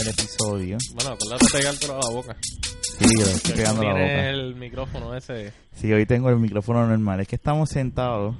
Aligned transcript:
el 0.00 0.08
episodio. 0.08 0.78
Bueno, 0.94 1.10
acuérdate 1.12 1.44
de 1.44 1.58
pegártelo 1.58 1.94
a 1.94 1.98
la 1.98 2.14
boca. 2.14 2.36
Sí, 2.82 3.04
estoy 3.20 3.54
pegando 3.54 3.82
la 3.82 3.92
boca. 3.92 4.30
el 4.30 4.54
micrófono 4.54 5.14
ese. 5.14 5.52
Sí, 5.74 5.92
hoy 5.92 6.06
tengo 6.06 6.30
el 6.30 6.38
micrófono 6.38 6.86
normal. 6.86 7.20
Es 7.20 7.28
que 7.28 7.36
estamos 7.36 7.70
sentados. 7.70 8.34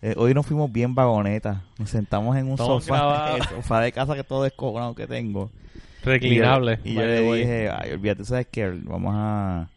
Eh, 0.00 0.14
hoy 0.16 0.34
nos 0.34 0.46
fuimos 0.46 0.72
bien 0.72 0.94
vagonetas. 0.94 1.62
Nos 1.78 1.90
sentamos 1.90 2.36
en 2.36 2.46
un 2.46 2.52
Estamos 2.52 2.84
sofá, 2.84 3.34
el 3.36 3.42
sofá 3.44 3.80
de 3.80 3.92
casa 3.92 4.14
que 4.14 4.24
todo 4.24 4.42
descojonado 4.42 4.94
que 4.94 5.06
tengo. 5.06 5.50
Reclinable. 6.04 6.80
Y 6.84 6.94
yo, 6.94 7.02
y 7.02 7.04
yo 7.04 7.10
by 7.10 7.24
le 7.24 7.36
dije, 7.38 7.70
ay, 7.70 7.92
olvídate, 7.92 8.24
¿sabes 8.24 8.48
qué? 8.50 8.68
Vamos 8.68 9.14
a 9.14 9.68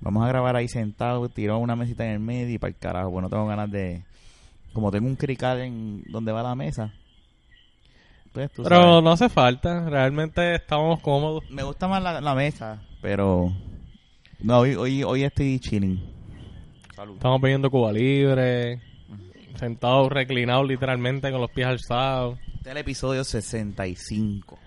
vamos 0.00 0.24
a 0.24 0.28
grabar 0.28 0.56
ahí 0.56 0.68
sentado, 0.68 1.28
tiró 1.28 1.58
una 1.58 1.76
mesita 1.76 2.04
en 2.04 2.12
el 2.12 2.20
medio 2.20 2.54
y 2.54 2.58
para 2.58 2.68
el 2.70 2.76
carajo, 2.76 3.10
pues 3.10 3.22
no 3.22 3.30
tengo 3.30 3.46
ganas 3.46 3.70
de... 3.70 4.02
Como 4.72 4.90
tengo 4.90 5.06
un 5.06 5.16
crical 5.16 5.60
en 5.60 6.04
donde 6.08 6.32
va 6.32 6.42
la 6.42 6.54
mesa, 6.54 6.92
pues 8.36 8.52
tú 8.52 8.62
Pero 8.64 8.76
sabes. 8.76 9.02
no 9.02 9.10
hace 9.12 9.28
falta. 9.30 9.88
Realmente 9.88 10.54
estamos 10.56 11.00
cómodos. 11.00 11.42
Me 11.50 11.62
gusta 11.62 11.88
más 11.88 12.02
la, 12.02 12.20
la 12.20 12.34
mesa, 12.34 12.82
pero... 13.00 13.50
No, 14.40 14.58
hoy, 14.58 14.74
hoy, 14.74 15.02
hoy 15.02 15.24
estoy 15.24 15.58
chilling. 15.58 15.98
Salud. 16.94 17.14
Estamos 17.14 17.40
bebiendo 17.40 17.70
Cuba 17.70 17.92
Libre. 17.92 18.80
Sentados, 19.54 20.12
reclinados 20.12 20.68
literalmente 20.68 21.30
con 21.32 21.40
los 21.40 21.50
pies 21.50 21.66
alzados. 21.66 22.38
Este 22.56 22.68
es 22.68 22.72
el 22.72 22.76
episodio 22.76 23.24
65 23.24 24.58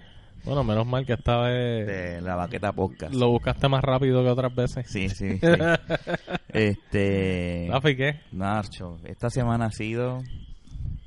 Bueno, 0.45 0.63
menos 0.63 0.87
mal 0.87 1.05
que 1.05 1.13
esta 1.13 1.37
vez 1.41 1.85
de 1.85 2.21
la 2.21 2.35
Baqueta 2.35 2.71
Podcast. 2.73 3.13
lo 3.13 3.29
buscaste 3.29 3.67
más 3.70 3.83
rápido 3.83 4.23
que 4.23 4.29
otras 4.31 4.55
veces. 4.55 4.87
Sí, 4.89 5.09
sí, 5.09 5.37
sí. 5.39 5.47
este... 6.47 7.67
Rafi, 7.70 7.95
¿qué? 7.95 8.20
Nacho, 8.31 8.97
esta 9.05 9.29
semana 9.29 9.65
ha 9.65 9.71
sido 9.71 10.23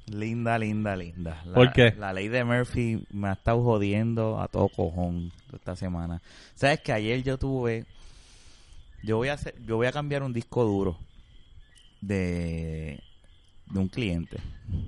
linda, 0.07 0.59
linda, 0.59 0.97
linda. 0.97 1.43
La, 1.47 1.55
¿Por 1.55 1.73
qué? 1.73 1.95
La 1.99 2.13
ley 2.13 2.29
de 2.29 2.45
Murphy 2.45 3.05
me 3.11 3.29
ha 3.29 3.33
estado 3.33 3.63
jodiendo 3.63 4.41
a 4.41 4.49
todo 4.49 4.69
cojón 4.69 5.33
esta 5.53 5.77
semana. 5.77 6.21
Sabes 6.55 6.81
que 6.81 6.93
ayer 6.93 7.23
yo 7.23 7.39
tuve, 7.39 7.87
yo 9.03 9.17
voy 9.19 9.29
a 9.29 9.35
hacer, 9.35 9.55
yo 9.65 9.77
voy 9.77 9.87
a 9.87 9.93
cambiar 9.93 10.23
un 10.23 10.33
disco 10.33 10.65
duro 10.65 10.99
de 12.01 13.01
de 13.71 13.79
un 13.79 13.89
cliente. 13.89 14.37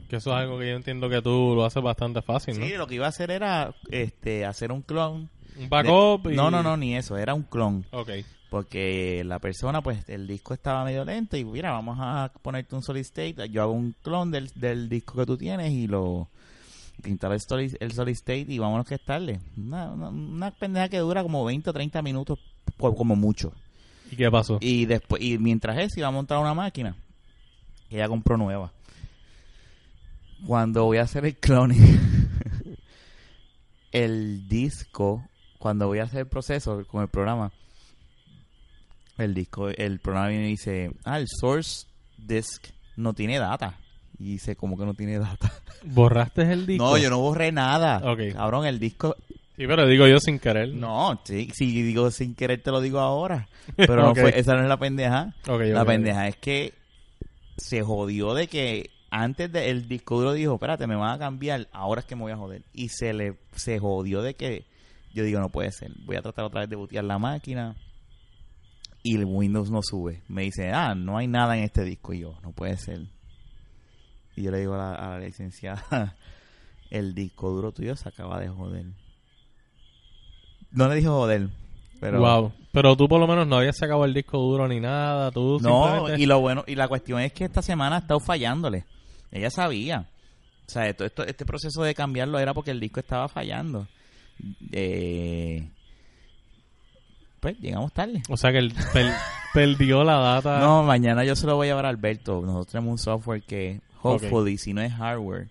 Que 0.09 0.17
eso 0.17 0.31
es 0.31 0.37
algo 0.37 0.59
que 0.59 0.69
yo 0.69 0.77
entiendo 0.77 1.09
que 1.09 1.23
tú 1.23 1.55
lo 1.57 1.65
haces 1.65 1.83
bastante 1.83 2.21
fácil, 2.21 2.59
¿no? 2.61 2.67
Sí, 2.67 2.73
lo 2.75 2.87
que 2.87 2.97
iba 2.97 3.07
a 3.07 3.09
hacer 3.09 3.31
era 3.31 3.75
este 3.91 4.45
hacer 4.45 4.73
un 4.73 4.83
clon. 4.83 5.31
Un 5.57 5.69
backup 5.71 6.27
de- 6.27 6.35
y... 6.35 6.37
No, 6.37 6.51
no, 6.51 6.63
no, 6.63 6.77
ni 6.77 6.95
eso, 6.97 7.17
era 7.17 7.33
un 7.33 7.45
clon. 7.45 7.87
Ok. 7.93 8.11
Porque 8.55 9.25
la 9.25 9.41
persona, 9.41 9.83
pues, 9.83 10.09
el 10.09 10.29
disco 10.29 10.55
estaba 10.55 10.85
medio 10.85 11.05
lento 11.05 11.37
y 11.37 11.45
mira, 11.45 11.73
vamos 11.73 11.99
a 12.01 12.31
ponerte 12.41 12.77
un 12.77 12.85
solid 12.85 13.01
state. 13.01 13.49
Yo 13.51 13.63
hago 13.63 13.73
un 13.73 13.97
clon 14.01 14.31
del, 14.31 14.49
del 14.55 14.89
disco 14.89 15.19
que 15.19 15.27
tú 15.27 15.37
tienes 15.37 15.73
y 15.73 15.89
lo 15.89 16.29
instalo 17.05 17.35
el 17.35 17.41
solid, 17.41 17.75
el 17.81 17.91
solid 17.91 18.13
state 18.13 18.47
y 18.47 18.61
vámonos 18.61 18.87
que 18.87 18.95
es 18.95 19.05
tarde. 19.05 19.41
Una, 19.57 19.91
una, 19.91 20.09
una 20.09 20.51
pendeja 20.53 20.89
que 20.89 20.99
dura 20.99 21.25
como 21.25 21.45
20 21.45 21.69
o 21.69 21.73
30 21.73 22.01
minutos, 22.03 22.39
por- 22.77 22.95
como 22.95 23.17
mucho. 23.17 23.53
¿Y 24.13 24.15
qué 24.15 24.31
pasó? 24.31 24.59
Y 24.61 24.87
después, 24.87 25.21
y 25.21 25.37
mientras 25.39 25.77
eso 25.79 25.99
iba 25.99 26.07
a 26.07 26.13
montar 26.13 26.39
una 26.39 26.55
máquina 26.55 26.95
que 27.89 27.97
ella 27.97 28.07
compró 28.07 28.37
nueva. 28.37 28.71
Cuando 30.47 30.85
voy 30.85 30.99
a 30.99 31.03
hacer 31.03 31.25
el 31.27 31.35
cloning, 31.39 31.99
el 33.91 34.47
disco, 34.47 35.27
cuando 35.59 35.89
voy 35.89 35.99
a 35.99 36.05
hacer 36.05 36.21
el 36.21 36.29
proceso 36.29 36.85
con 36.87 37.03
el 37.03 37.09
programa, 37.09 37.51
el 39.19 39.35
disco, 39.35 39.69
el 39.69 40.01
programa 40.01 40.29
viene 40.29 40.47
y 40.47 40.51
dice, 40.51 40.91
ah, 41.05 41.19
el 41.19 41.27
source 41.29 41.87
disk 42.19 42.67
no 42.97 43.15
tiene 43.15 43.39
data. 43.39 43.79
Y 44.19 44.33
dice, 44.33 44.57
¿cómo 44.57 44.79
que 44.79 44.85
no 44.85 44.95
tiene 44.95 45.19
data? 45.19 45.53
¿Borraste 45.85 46.43
el 46.53 46.67
disco? 46.67 46.85
No, 46.85 46.99
yo 46.99 47.11
no 47.11 47.19
borré 47.19 47.53
nada. 47.53 48.01
Ok. 48.05 48.35
Cabrón, 48.35 48.67
el 48.67 48.79
disco 48.79 49.17
Sí, 49.57 49.69
pero 49.69 49.87
digo 49.87 50.09
yo 50.09 50.19
sin 50.19 50.41
querer. 50.41 50.71
no, 50.71 51.21
sí, 51.23 51.49
si 51.55 51.83
digo 51.83 52.11
sin 52.11 52.35
querer 52.35 52.61
te 52.61 52.73
lo 52.73 52.81
digo 52.81 52.99
ahora. 52.99 53.49
Pero 53.77 53.97
no 53.97 54.15
fue, 54.15 54.37
esa 54.39 54.55
no 54.55 54.63
es 54.63 54.69
la 54.69 54.79
pendeja. 54.79 55.33
Ok, 55.49 55.61
la 55.67 55.85
pendeja 55.85 56.27
es 56.27 56.37
que 56.37 56.75
se 57.57 57.83
jodió 57.83 58.35
de 58.35 58.49
que 58.49 58.91
antes 59.11 59.53
del 59.53 59.87
disco 59.87 60.19
duro 60.19 60.33
dijo, 60.33 60.55
espérate, 60.55 60.89
me 60.89 60.97
van 60.97 61.13
a 61.15 61.19
cambiar, 61.21 61.69
ahora 61.71 62.01
es 62.01 62.07
que 62.07 62.17
me 62.17 62.23
voy 62.23 62.33
a 62.33 62.37
joder. 62.37 62.63
Y 62.73 62.89
se 62.89 63.13
le 63.13 63.37
se 63.55 63.79
jodió 63.79 64.23
de 64.23 64.35
que 64.35 64.65
yo 65.13 65.23
digo, 65.23 65.39
no 65.39 65.51
puede 65.51 65.71
ser, 65.71 65.93
voy 66.05 66.17
a 66.17 66.23
tratar 66.23 66.47
otra 66.47 66.63
vez 66.63 66.71
de 66.71 66.75
bootear 66.75 67.05
la 67.05 67.21
máquina. 67.21 67.77
Y 69.05 69.17
el 69.17 69.27
Windows 69.27 69.71
no 69.71 69.81
sube. 69.83 70.23
Me 70.29 70.43
dice, 70.43 70.73
ah, 70.73 70.95
no 70.97 71.19
hay 71.19 71.29
nada 71.29 71.57
en 71.57 71.63
este 71.65 71.85
disco. 71.85 72.13
Y 72.15 72.21
yo, 72.21 72.39
no 72.43 72.51
puede 72.53 72.77
ser. 72.79 73.03
Y 74.35 74.43
yo 74.43 74.51
le 74.51 74.59
digo 74.61 74.75
a 74.75 74.79
la, 74.79 74.95
a 74.95 75.09
la 75.11 75.19
licenciada, 75.27 76.17
el 76.91 77.15
disco 77.15 77.51
duro 77.51 77.71
tuyo 77.71 77.95
se 77.97 78.09
acaba 78.09 78.41
de 78.41 78.49
joder. 78.49 78.87
No 80.73 80.89
le 80.89 80.97
dijo 80.97 81.11
joder, 81.13 81.51
pero... 82.01 82.19
Wow. 82.19 82.53
Pero 82.73 82.97
tú 82.97 83.07
por 83.07 83.21
lo 83.21 83.29
menos 83.29 83.47
no 83.47 83.59
habías 83.59 83.77
sacado 83.77 84.05
el 84.05 84.13
disco 84.15 84.39
duro 84.39 84.67
ni 84.67 84.81
nada. 84.81 85.31
Tú 85.31 85.61
No, 85.61 85.85
simplemente... 85.87 86.23
y 86.23 86.27
lo 86.27 86.41
bueno, 86.41 86.65
y 86.67 86.75
la 86.75 86.89
cuestión 86.89 87.21
es 87.21 87.33
que 87.33 87.45
esta 87.45 87.63
semana 87.63 87.97
ha 87.97 87.99
estado 88.01 88.19
fallándole. 88.19 88.85
Ella 89.31 89.51
sabía. 89.51 90.09
O 90.67 90.71
sea, 90.71 90.89
esto, 90.89 91.05
esto- 91.05 91.25
este 91.25 91.45
proceso 91.47 91.83
de 91.83 91.95
cambiarlo 91.95 92.39
era 92.41 92.53
porque 92.55 92.73
el 92.73 92.81
disco 92.81 92.99
estaba 92.99 93.29
fallando. 93.29 93.87
Eh, 94.73 95.69
pues 97.45 97.61
llegamos 97.61 97.93
tarde. 97.93 98.23
O 98.31 98.39
sea 98.39 98.53
que 98.53 98.59
él 98.59 98.73
per- 98.95 99.13
perdió 99.53 100.03
la 100.03 100.17
data. 100.17 100.61
No, 100.61 100.83
mañana 100.83 101.25
yo 101.25 101.37
se 101.37 101.47
lo 101.47 101.57
voy 101.57 101.67
a 101.67 101.71
llevar 101.73 101.85
a 101.85 101.91
Alberto. 101.91 102.41
Nosotros 102.41 102.69
tenemos 102.69 102.93
un 102.93 102.99
software 102.99 103.43
que, 103.43 103.83
hopefully, 104.01 104.57
si 104.57 104.73
no 104.73 104.81
es 104.81 104.95
hardware, 104.95 105.49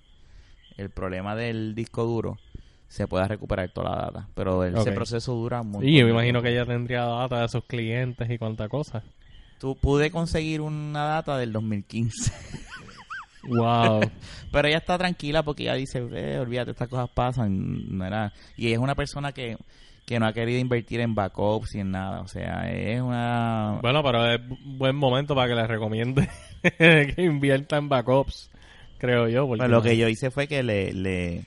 el 0.78 0.90
problema 0.90 1.36
del 1.36 1.76
disco 1.76 2.04
duro, 2.04 2.40
se 2.88 3.08
pueda 3.08 3.28
recuperar 3.28 3.70
toda 3.70 3.92
la 3.92 4.02
data. 4.06 4.28
Pero 4.34 4.64
ese 4.64 4.92
proceso 4.92 5.34
dura 5.36 5.62
montón. 5.62 5.88
Y 5.88 6.00
yo 6.00 6.06
me 6.06 6.12
imagino 6.12 6.42
que 6.42 6.50
ella 6.52 6.66
tendría 6.66 7.04
data 7.06 7.42
de 7.44 7.48
sus 7.50 7.64
clientes 7.66 8.28
y 8.30 8.40
cuánta 8.40 8.68
cosa. 8.68 9.04
Tú 9.60 9.76
pude 9.76 10.10
conseguir 10.10 10.62
una 10.62 11.04
data 11.04 11.38
del 11.38 11.54
2015. 11.54 12.32
Wow. 13.46 14.00
Pero 14.54 14.68
ella 14.70 14.78
está 14.78 14.98
tranquila 14.98 15.44
porque 15.44 15.64
ella 15.64 15.74
dice, 15.74 16.02
eh, 16.14 16.40
olvídate, 16.40 16.72
estas 16.72 16.88
cosas 16.88 17.10
pasan. 17.10 17.98
No 17.98 18.06
era... 18.06 18.32
Y 18.56 18.68
ella 18.68 18.76
es 18.78 18.82
una 18.82 18.96
persona 18.96 19.34
que, 19.34 19.58
que 20.14 20.20
no 20.20 20.28
ha 20.28 20.34
querido 20.34 20.60
invertir 20.60 21.00
en 21.02 21.16
backups 21.16 21.76
y 21.76 21.80
en 21.80 21.92
nada. 21.92 22.22
O 22.22 22.28
sea, 22.28 22.72
es 22.72 23.02
una... 23.02 23.80
bueno, 23.82 24.02
pero 24.04 24.26
es 24.32 24.40
bu- 24.40 24.58
buen 24.78 24.96
momento 24.96 25.36
para 25.36 25.48
que 25.50 25.56
le 25.56 25.68
recomiende 25.68 26.30
que 26.78 27.16
invierta 27.18 27.78
en 27.78 27.90
backups, 27.90 28.50
creo 29.00 29.28
yo. 29.28 29.48
porque 29.48 29.60
Pues 29.60 29.70
lo 29.72 29.82
que 29.82 29.98
yo 29.98 30.08
hice 30.08 30.32
fue 30.32 30.48
que 30.48 30.64
le... 30.64 30.94
le 30.94 31.46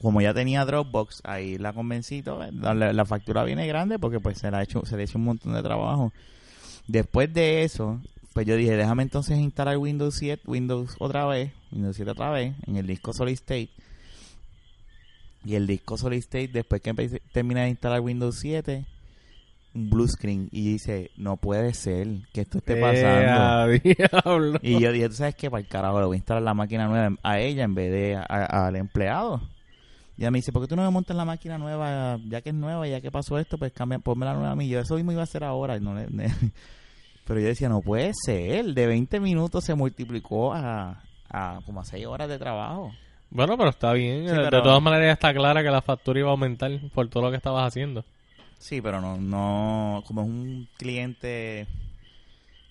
como 0.00 0.22
ya 0.22 0.32
tenía 0.32 0.64
Dropbox, 0.64 1.20
ahí 1.24 1.58
la 1.58 1.74
convencí, 1.74 2.22
la, 2.22 2.72
la- 2.74 2.92
la 2.94 3.04
factura 3.04 3.44
viene 3.44 3.66
grande 3.66 3.98
porque 3.98 4.18
pues 4.18 4.38
se, 4.38 4.50
la 4.50 4.58
ha 4.58 4.62
hecho, 4.62 4.84
se 4.86 4.96
le 4.96 5.02
ha 5.02 5.04
hecho 5.04 5.18
un 5.18 5.24
montón 5.24 5.52
de 5.52 5.62
trabajo. 5.62 6.10
Después 6.86 7.32
de 7.34 7.64
eso, 7.64 8.00
pues 8.32 8.46
yo 8.46 8.56
dije, 8.56 8.76
déjame 8.76 9.02
entonces 9.02 9.38
instalar 9.38 9.76
Windows 9.76 10.14
7, 10.14 10.42
Windows 10.46 10.96
otra 11.00 11.26
vez, 11.26 11.52
Windows 11.70 11.96
7 11.96 12.12
otra 12.12 12.30
vez, 12.30 12.54
en 12.66 12.76
el 12.76 12.86
disco 12.86 13.12
Solid 13.12 13.34
State. 13.34 13.68
Y 15.44 15.54
el 15.54 15.66
disco 15.66 15.96
Solid 15.96 16.18
State, 16.18 16.48
después 16.48 16.82
que 16.82 16.90
empecé- 16.90 17.22
terminé 17.32 17.62
de 17.62 17.68
instalar 17.70 18.00
Windows 18.00 18.38
7, 18.40 18.84
un 19.74 19.88
blue 19.90 20.06
screen. 20.08 20.48
Y 20.52 20.72
dice, 20.72 21.10
no 21.16 21.36
puede 21.38 21.72
ser 21.74 22.06
que 22.32 22.42
esto 22.42 22.58
esté 22.58 22.74
pasando. 22.76 23.72
Eh, 23.72 23.96
diablo. 23.96 24.58
Y 24.62 24.80
yo 24.80 24.92
dije, 24.92 25.08
¿tú 25.08 25.14
sabes 25.14 25.34
qué? 25.36 25.50
Para 25.50 25.62
el 25.62 25.68
carajo, 25.68 26.00
le 26.00 26.06
voy 26.06 26.16
a 26.16 26.18
instalar 26.18 26.42
la 26.42 26.54
máquina 26.54 26.86
nueva 26.88 27.16
a 27.22 27.38
ella 27.40 27.64
en 27.64 27.74
vez 27.74 27.90
de 27.90 28.16
a- 28.16 28.26
a- 28.28 28.66
al 28.68 28.76
empleado. 28.76 29.40
Y 30.18 30.22
ella 30.22 30.30
me 30.30 30.38
dice, 30.38 30.52
¿por 30.52 30.60
qué 30.60 30.68
tú 30.68 30.76
no 30.76 30.82
me 30.82 30.90
montas 30.90 31.16
la 31.16 31.24
máquina 31.24 31.56
nueva? 31.56 32.18
Ya 32.28 32.42
que 32.42 32.50
es 32.50 32.54
nueva, 32.54 32.86
ya 32.86 33.00
que 33.00 33.10
pasó 33.10 33.38
esto, 33.38 33.56
pues 33.56 33.72
cambia, 33.72 33.98
ponme 33.98 34.26
la 34.26 34.34
nueva 34.34 34.50
a 34.50 34.56
mí. 34.56 34.68
Yo 34.68 34.78
eso 34.80 34.96
mismo 34.96 35.12
iba 35.12 35.22
a 35.22 35.24
hacer 35.24 35.42
ahora. 35.44 35.76
y 35.78 35.80
no 35.80 35.94
le- 35.94 36.08
ne- 36.10 36.26
Pero 37.24 37.40
yo 37.40 37.46
decía, 37.46 37.68
no 37.70 37.80
puede 37.80 38.12
ser. 38.12 38.74
De 38.74 38.86
20 38.86 39.20
minutos 39.20 39.64
se 39.64 39.74
multiplicó 39.74 40.52
a, 40.52 41.02
a 41.30 41.60
como 41.64 41.80
a 41.80 41.84
6 41.84 42.04
horas 42.06 42.28
de 42.28 42.38
trabajo. 42.38 42.92
Bueno, 43.30 43.56
pero 43.56 43.70
está 43.70 43.92
bien. 43.92 44.28
Sí, 44.28 44.34
De 44.34 44.50
todas 44.50 44.82
maneras 44.82 45.12
está 45.14 45.32
clara 45.32 45.62
que 45.62 45.70
la 45.70 45.82
factura 45.82 46.18
iba 46.20 46.28
a 46.28 46.32
aumentar 46.32 46.70
por 46.92 47.08
todo 47.08 47.24
lo 47.24 47.30
que 47.30 47.36
estabas 47.36 47.66
haciendo. 47.66 48.04
Sí, 48.58 48.80
pero 48.82 49.00
no, 49.00 49.16
no, 49.16 50.02
como 50.06 50.22
es 50.22 50.28
un 50.28 50.68
cliente 50.76 51.66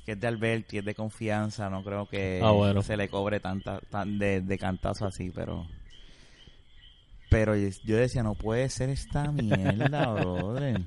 que 0.06 0.11
es 0.13 0.19
de 0.19 0.27
Alberti, 0.27 0.77
es 0.79 0.85
de 0.85 0.94
confianza, 0.95 1.69
no 1.69 1.83
creo 1.83 2.07
que 2.07 2.41
Ah, 2.44 2.51
bueno. 2.51 2.81
se 2.83 2.97
le 2.97 3.09
cobre 3.09 3.39
tanta, 3.39 3.79
tan 3.89 4.19
de, 4.19 4.41
de 4.41 4.57
cantazo 4.57 5.06
así, 5.06 5.31
pero 5.33 5.65
pero 7.29 7.55
yo 7.55 7.69
yo 7.83 7.95
decía, 7.97 8.23
no 8.23 8.33
puede 8.33 8.69
ser 8.69 8.89
esta 8.89 9.31
mierda, 9.31 10.13
brother. 10.13 10.81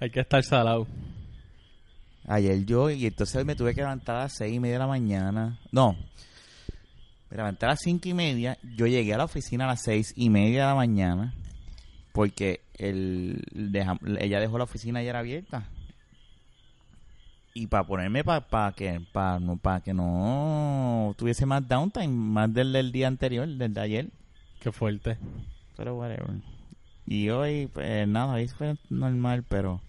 Hay 0.00 0.10
que 0.10 0.20
estar 0.20 0.42
salado. 0.42 0.86
Ayer 2.28 2.64
yo, 2.64 2.90
y 2.90 3.06
entonces 3.06 3.44
me 3.44 3.54
tuve 3.54 3.72
que 3.72 3.82
levantar 3.82 4.16
a 4.16 4.20
las 4.24 4.32
seis 4.36 4.52
y 4.54 4.58
media 4.58 4.74
de 4.74 4.78
la 4.80 4.86
mañana. 4.88 5.58
No, 5.70 5.96
me 7.30 7.36
levanté 7.36 7.66
a 7.66 7.70
las 7.70 7.80
cinco 7.82 8.08
y 8.08 8.14
media. 8.14 8.58
Yo 8.76 8.86
llegué 8.86 9.14
a 9.14 9.18
la 9.18 9.24
oficina 9.24 9.64
a 9.64 9.68
las 9.68 9.82
seis 9.82 10.12
y 10.16 10.30
media 10.30 10.62
de 10.62 10.66
la 10.68 10.74
mañana. 10.74 11.34
Porque 12.12 12.60
el, 12.78 13.42
deja- 13.52 13.98
ella 14.18 14.40
dejó 14.40 14.58
la 14.58 14.64
oficina 14.64 15.00
ayer 15.00 15.14
abierta. 15.16 15.68
Y 17.54 17.68
para 17.68 17.84
ponerme 17.84 18.22
para 18.22 18.72
que, 18.72 19.00
para 19.12 19.40
no, 19.40 19.56
pa 19.56 19.80
que 19.80 19.94
no 19.94 21.14
tuviese 21.16 21.46
más 21.46 21.66
downtime, 21.66 22.08
más 22.08 22.52
del, 22.52 22.72
del 22.72 22.92
día 22.92 23.06
anterior, 23.08 23.48
del 23.48 23.72
de 23.72 23.80
ayer. 23.80 24.06
Qué 24.60 24.70
fuerte. 24.72 25.16
Pero 25.76 25.96
whatever. 25.96 26.28
Y 27.06 27.30
hoy, 27.30 27.66
pues 27.72 28.06
nada, 28.08 28.34
hoy 28.34 28.48
fue 28.48 28.76
normal, 28.90 29.42
pero 29.48 29.80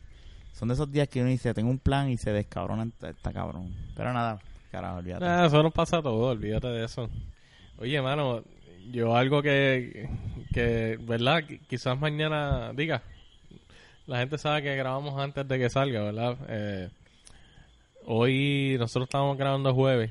son 0.54 0.69
de 0.69 0.75
esos 0.75 0.90
días 0.92 1.10
que 1.10 1.19
uno 1.19 1.30
dice, 1.30 1.54
tengo 1.54 1.69
un 1.69 1.80
plan 1.80 2.10
y 2.10 2.18
se 2.18 2.31
descabrona, 2.31 2.88
está 3.01 3.33
cabrón. 3.33 3.74
Pero 3.95 4.13
nada, 4.13 4.40
carajo, 4.77 4.97
olvídate. 4.97 5.45
Eso 5.47 5.63
nos 5.63 5.74
pasa 5.74 5.97
a 5.97 6.01
todos, 6.01 6.31
olvídate 6.38 6.68
de 6.68 6.85
eso. 6.85 7.09
Oye, 7.79 8.01
mano, 8.01 8.44
yo 8.91 9.15
algo 9.15 9.41
que, 9.41 10.09
que 10.53 10.97
¿verdad? 11.01 11.44
Qu- 11.44 11.59
Quizás 11.68 12.00
mañana 12.00 12.71
diga. 12.74 13.01
La 14.07 14.19
gente 14.19 14.38
sabe 14.38 14.62
que 14.63 14.75
grabamos 14.75 15.19
antes 15.19 15.45
de 15.47 15.59
que 15.59 15.69
salga, 15.69 16.01
¿verdad? 16.01 16.38
Eh, 16.47 16.89
hoy 18.06 18.77
nosotros 18.79 19.07
estábamos 19.07 19.38
grabando 19.38 19.74
jueves. 19.74 20.09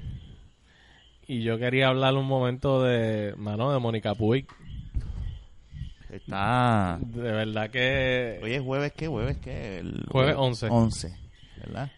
Y 1.27 1.43
yo 1.43 1.59
quería 1.59 1.89
hablar 1.89 2.15
un 2.15 2.27
momento 2.27 2.83
de, 2.85 3.35
mano, 3.37 3.73
de 3.73 3.79
Mónica 3.81 4.15
Puig. 4.15 4.47
Está... 6.11 6.99
De 7.01 7.21
verdad 7.33 7.71
que 7.71 8.39
Hoy 8.43 8.53
es 8.55 8.63
jueves, 8.63 8.93
¿qué? 8.97 9.09
¿Jueves 9.09 9.37
qué? 9.39 9.79
El 9.79 10.05
Jueves 10.09 10.37
11. 10.39 10.69
11, 10.71 11.17
¿verdad? 11.59 11.91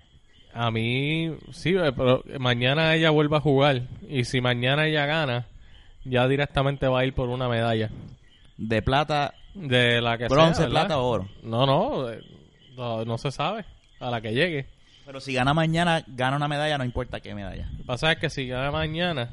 A 0.58 0.72
mí, 0.72 1.30
sí, 1.52 1.76
eh, 1.76 1.92
pero 1.96 2.24
mañana 2.40 2.92
ella 2.96 3.10
vuelve 3.10 3.36
a 3.36 3.40
jugar. 3.40 3.82
Y 4.08 4.24
si 4.24 4.40
mañana 4.40 4.88
ella 4.88 5.06
gana, 5.06 5.46
ya 6.04 6.26
directamente 6.26 6.88
va 6.88 7.00
a 7.00 7.04
ir 7.04 7.14
por 7.14 7.28
una 7.28 7.48
medalla. 7.48 7.90
De 8.56 8.82
plata, 8.82 9.34
De 9.54 10.00
la 10.00 10.18
que 10.18 10.26
bronce, 10.26 10.66
plata 10.66 10.98
o 10.98 11.06
oro. 11.06 11.28
No, 11.44 11.64
no, 11.64 12.10
eh, 12.10 12.20
no, 12.76 13.04
no 13.04 13.18
se 13.18 13.30
sabe. 13.30 13.64
A 14.00 14.10
la 14.10 14.20
que 14.20 14.34
llegue. 14.34 14.66
Pero 15.06 15.20
si 15.20 15.32
gana 15.32 15.54
mañana, 15.54 16.02
gana 16.08 16.36
una 16.36 16.48
medalla, 16.48 16.76
no 16.76 16.84
importa 16.84 17.20
qué 17.20 17.36
medalla. 17.36 17.68
Lo 17.70 17.78
que 17.78 17.84
pasa 17.84 18.10
es 18.10 18.18
que 18.18 18.28
si 18.28 18.48
gana 18.48 18.72
mañana, 18.72 19.30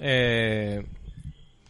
eh, 0.00 0.84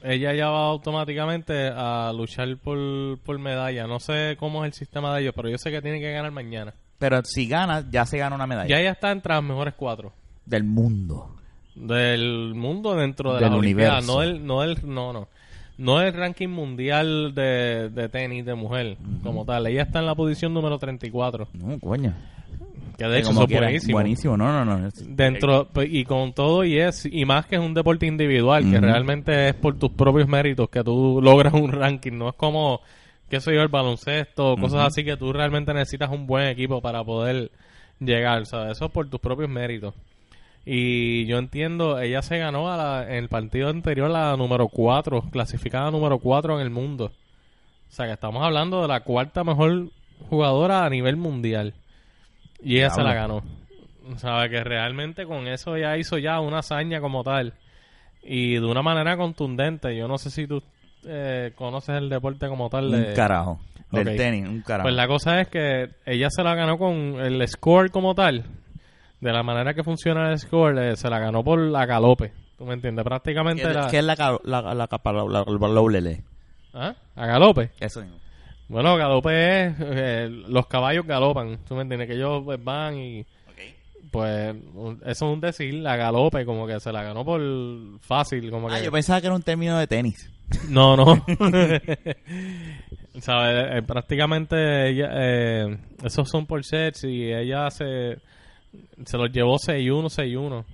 ella 0.02 0.32
ya 0.32 0.48
va 0.48 0.64
automáticamente 0.64 1.70
a 1.74 2.10
luchar 2.16 2.56
por, 2.56 3.18
por 3.18 3.38
medalla. 3.38 3.86
No 3.86 4.00
sé 4.00 4.36
cómo 4.38 4.64
es 4.64 4.68
el 4.68 4.72
sistema 4.72 5.14
de 5.14 5.20
ellos, 5.22 5.34
pero 5.36 5.50
yo 5.50 5.58
sé 5.58 5.70
que 5.70 5.82
tiene 5.82 6.00
que 6.00 6.10
ganar 6.10 6.32
mañana. 6.32 6.72
Pero 6.98 7.22
si 7.24 7.46
gana, 7.46 7.84
ya 7.90 8.04
se 8.06 8.18
gana 8.18 8.34
una 8.36 8.46
medalla. 8.46 8.68
Ya 8.68 8.80
ella 8.80 8.90
está 8.92 9.10
entre 9.12 9.34
las 9.34 9.42
mejores 9.42 9.74
cuatro 9.76 10.12
Del 10.46 10.64
mundo. 10.64 11.30
del 11.74 12.54
mundo 12.54 12.94
dentro 12.96 13.34
de 13.34 13.44
Del 13.44 13.52
Olimpiadas. 13.54 14.08
universo. 14.08 14.12
No 14.14 14.20
del, 14.20 14.46
no 14.46 14.60
del, 14.62 14.94
no, 14.94 15.12
no. 15.12 15.28
No 15.78 16.00
el 16.00 16.12
ranking 16.12 16.48
mundial 16.48 17.32
de, 17.36 17.88
de 17.90 18.08
tenis 18.08 18.44
de 18.44 18.54
mujer 18.56 18.96
como 19.22 19.44
tal. 19.44 19.66
Ella 19.68 19.82
está 19.82 20.00
en 20.00 20.06
la 20.06 20.14
posición 20.16 20.52
número 20.52 20.76
34. 20.78 21.48
No, 21.52 21.78
coño. 21.78 22.12
Que 22.96 23.04
de 23.06 23.20
hecho 23.20 23.30
eso 23.30 23.44
es 23.44 23.48
buenísimo. 23.60 23.92
Buenísimo, 23.92 24.36
no, 24.36 24.64
no, 24.64 24.76
no. 24.76 24.88
Dentro 25.06 25.68
pues, 25.72 25.88
y 25.88 26.02
con 26.04 26.32
todo 26.32 26.64
y 26.64 26.78
es 26.80 27.06
y 27.08 27.24
más 27.24 27.46
que 27.46 27.54
es 27.54 27.60
un 27.62 27.74
deporte 27.74 28.06
individual 28.06 28.68
que 28.68 28.80
realmente 28.80 29.50
es 29.50 29.54
por 29.54 29.78
tus 29.78 29.92
propios 29.92 30.26
méritos 30.26 30.68
que 30.68 30.82
tú 30.82 31.20
logras 31.22 31.54
un 31.54 31.70
ranking 31.70 32.14
no 32.18 32.30
es 32.30 32.34
como 32.34 32.80
qué 33.30 33.40
sé 33.40 33.54
yo 33.54 33.62
el 33.62 33.68
baloncesto 33.68 34.56
cosas 34.56 34.86
así 34.86 35.04
que 35.04 35.16
tú 35.16 35.32
realmente 35.32 35.72
necesitas 35.74 36.10
un 36.10 36.26
buen 36.26 36.48
equipo 36.48 36.80
para 36.80 37.04
poder 37.04 37.50
llegar 38.00 38.46
¿sabes? 38.46 38.72
eso 38.72 38.86
es 38.86 38.90
por 38.90 39.08
tus 39.08 39.20
propios 39.20 39.48
méritos 39.50 39.94
y 40.64 41.26
yo 41.26 41.38
entiendo 41.38 41.98
ella 42.00 42.22
se 42.22 42.38
ganó 42.38 42.70
a 42.72 42.76
la- 42.76 43.02
en 43.08 43.14
el 43.16 43.28
partido 43.28 43.68
anterior 43.68 44.10
la 44.10 44.36
número 44.36 44.68
4 44.68 45.22
clasificada 45.30 45.90
número 45.90 46.18
4 46.18 46.56
en 46.58 46.62
el 46.64 46.70
mundo 46.70 47.06
o 47.06 47.90
sea 47.92 48.06
que 48.06 48.12
estamos 48.12 48.42
hablando 48.44 48.82
de 48.82 48.88
la 48.88 49.00
cuarta 49.00 49.44
mejor 49.44 49.88
jugadora 50.28 50.84
a 50.84 50.90
nivel 50.90 51.16
mundial 51.16 51.74
y 52.62 52.78
ella 52.78 52.90
se 52.90 53.02
la 53.02 53.14
ganó. 53.14 53.42
Sabe 54.16 54.50
que 54.50 54.64
realmente 54.64 55.24
con 55.26 55.46
eso 55.46 55.76
ya 55.78 55.96
hizo 55.96 56.18
ya 56.18 56.40
una 56.40 56.58
hazaña 56.58 57.00
como 57.00 57.22
tal. 57.22 57.54
Y 58.22 58.54
de 58.54 58.64
una 58.66 58.82
manera 58.82 59.16
contundente. 59.16 59.96
Yo 59.96 60.08
no 60.08 60.18
sé 60.18 60.30
si 60.30 60.48
tú 60.48 60.60
eh, 61.04 61.52
conoces 61.54 61.96
el 61.96 62.08
deporte 62.08 62.48
como 62.48 62.68
tal. 62.68 62.86
un 62.86 63.02
De... 63.02 63.12
carajo. 63.14 63.60
Del 63.90 64.16
tenis, 64.16 64.46
un 64.48 64.60
carajo. 64.62 64.84
Pues 64.84 64.94
la 64.94 65.06
cosa 65.08 65.40
es 65.40 65.48
que 65.48 65.88
ella 66.04 66.28
se 66.30 66.42
la 66.42 66.54
ganó 66.54 66.76
con 66.78 66.92
el 67.20 67.46
score 67.48 67.90
como 67.90 68.14
tal. 68.14 68.44
De 69.20 69.32
la 69.32 69.42
manera 69.42 69.74
que 69.74 69.82
funciona 69.82 70.30
el 70.30 70.38
score, 70.38 70.78
eh, 70.92 70.96
se 70.96 71.08
la 71.08 71.18
ganó 71.18 71.42
por 71.42 71.58
la 71.58 71.86
galope. 71.86 72.32
¿Tú 72.56 72.64
me 72.64 72.74
entiendes? 72.74 73.04
Prácticamente 73.04 73.62
¿Qué, 73.62 73.72
la... 73.72 73.86
qué 73.88 73.98
es 73.98 74.04
la, 74.04 74.14
la, 74.44 74.62
la 74.74 74.74
la? 74.74 76.18
¿Ah? 76.74 76.94
¿A 77.16 77.26
galope? 77.26 77.70
Eso 77.80 78.02
mismo. 78.02 78.18
Bueno, 78.68 78.96
galope 78.96 79.66
es... 79.66 79.74
eh, 79.80 80.28
los 80.48 80.66
caballos 80.66 81.06
galopan. 81.06 81.58
¿Tú 81.66 81.74
me 81.74 81.82
entiendes? 81.82 82.08
Que 82.08 82.14
ellos 82.14 82.42
pues, 82.44 82.62
van 82.62 82.96
y... 82.98 83.24
Pues 84.10 84.54
un- 84.74 85.00
eso 85.04 85.10
es 85.10 85.22
un 85.22 85.40
decir, 85.40 85.74
la 85.74 85.96
galope, 85.96 86.44
como 86.44 86.66
que 86.66 86.78
se 86.80 86.92
la 86.92 87.02
ganó 87.02 87.24
por 87.24 87.40
fácil, 88.00 88.50
como 88.50 88.68
Ah, 88.70 88.78
que... 88.78 88.84
yo 88.84 88.92
pensaba 88.92 89.20
que 89.20 89.26
era 89.26 89.36
un 89.36 89.42
término 89.42 89.78
de 89.78 89.86
tenis. 89.86 90.30
No, 90.68 90.96
no. 90.96 91.24
¿Sabes? 93.20 93.76
Eh, 93.76 93.82
prácticamente 93.86 94.88
ella, 94.90 95.10
eh, 95.12 95.78
esos 96.02 96.28
son 96.28 96.46
por 96.46 96.64
sets 96.64 97.04
y 97.04 97.32
ella 97.32 97.70
se, 97.70 98.18
se 99.04 99.16
los 99.16 99.30
llevó 99.32 99.56
6-1, 99.56 100.08
6-1 100.08 100.64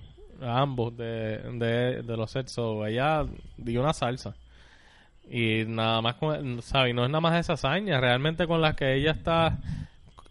a 0.41 0.59
ambos 0.59 0.95
de, 0.95 1.37
de, 2.03 2.17
los 2.17 2.31
sets. 2.31 2.53
So, 2.53 2.85
ella 2.85 3.25
dio 3.57 3.81
una 3.81 3.93
salsa. 3.93 4.35
Y 5.29 5.63
nada 5.65 6.01
más, 6.01 6.15
con, 6.15 6.61
¿sabes? 6.61 6.93
No 6.93 7.03
es 7.03 7.09
nada 7.09 7.21
más 7.21 7.39
esa 7.39 7.53
hazaña, 7.53 7.99
realmente 7.99 8.45
con 8.47 8.61
las 8.61 8.75
que 8.75 8.95
ella 8.95 9.11
está... 9.11 9.57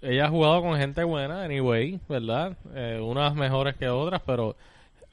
Ella 0.00 0.26
ha 0.26 0.29
jugado 0.29 0.61
con 0.61 0.79
gente 0.79 1.02
buena, 1.02 1.44
anyway, 1.44 1.99
¿verdad? 2.11 2.58
Eh, 2.75 3.00
unas 3.00 3.35
mejores 3.35 3.75
que 3.76 3.88
otras, 3.88 4.20
pero 4.26 4.55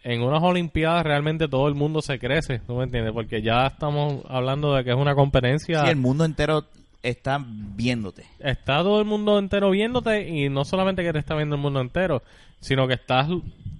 en 0.04 0.22
unas 0.22 0.42
Olimpiadas 0.42 1.04
realmente 1.04 1.48
todo 1.48 1.68
el 1.68 1.76
mundo 1.76 2.02
se 2.02 2.20
crece, 2.20 2.60
¿tú 2.60 2.76
me 2.76 2.84
entiendes? 2.84 3.14
Porque 3.14 3.42
ya 3.42 3.68
estamos 3.68 4.24
hablando 4.28 4.74
de 4.74 4.84
que 4.84 4.92
es 4.92 4.96
una 4.96 5.16
competencia. 5.16 5.84
Sí, 5.84 5.90
el 5.90 5.98
mundo 5.98 6.26
entero 6.26 6.66
está 7.04 7.44
viéndote. 7.44 8.26
Está 8.40 8.78
todo 8.78 9.00
el 9.00 9.06
mundo 9.06 9.38
entero 9.40 9.70
viéndote 9.72 10.28
y 10.28 10.50
no 10.50 10.66
solamente 10.66 11.04
que 11.04 11.14
te 11.14 11.20
está 11.20 11.36
viendo 11.36 11.56
el 11.56 11.62
mundo 11.62 11.82
entero, 11.82 12.22
sino 12.60 12.88
que 12.88 12.96
estás 12.96 13.28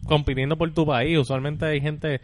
compitiendo 0.06 0.58
por 0.58 0.72
tu 0.74 0.86
país. 0.86 1.18
Usualmente 1.18 1.66
hay 1.66 1.82
gente 1.82 2.22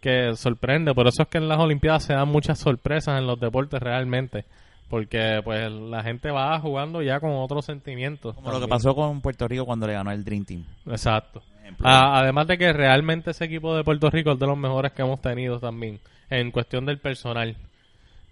que 0.00 0.34
sorprende, 0.36 0.94
por 0.94 1.06
eso 1.06 1.22
es 1.22 1.28
que 1.28 1.38
en 1.38 1.48
las 1.48 1.58
Olimpiadas 1.58 2.04
se 2.04 2.12
dan 2.12 2.28
muchas 2.28 2.58
sorpresas 2.58 3.18
en 3.18 3.26
los 3.26 3.40
deportes 3.40 3.80
realmente. 3.80 4.44
Porque 4.88 5.40
pues 5.42 5.72
la 5.72 6.02
gente 6.02 6.30
va 6.30 6.58
jugando 6.60 7.02
ya 7.02 7.18
con 7.18 7.30
otros 7.32 7.64
sentimientos. 7.64 8.34
Como 8.34 8.52
lo 8.52 8.60
que 8.60 8.68
pasó 8.68 8.94
con 8.94 9.22
Puerto 9.22 9.48
Rico 9.48 9.64
cuando 9.64 9.86
le 9.86 9.94
ganó 9.94 10.12
el 10.12 10.24
Dream 10.24 10.44
Team. 10.44 10.64
Exacto. 10.86 11.42
Ah, 11.82 12.20
además 12.20 12.46
de 12.46 12.58
que 12.58 12.72
realmente 12.72 13.30
ese 13.30 13.44
equipo 13.44 13.76
de 13.76 13.84
Puerto 13.84 14.10
Rico 14.10 14.32
es 14.32 14.38
de 14.38 14.46
los 14.46 14.56
mejores 14.56 14.92
que 14.92 15.02
hemos 15.02 15.20
tenido 15.20 15.58
también, 15.58 16.00
en 16.30 16.50
cuestión 16.50 16.84
del 16.86 16.98
personal. 16.98 17.56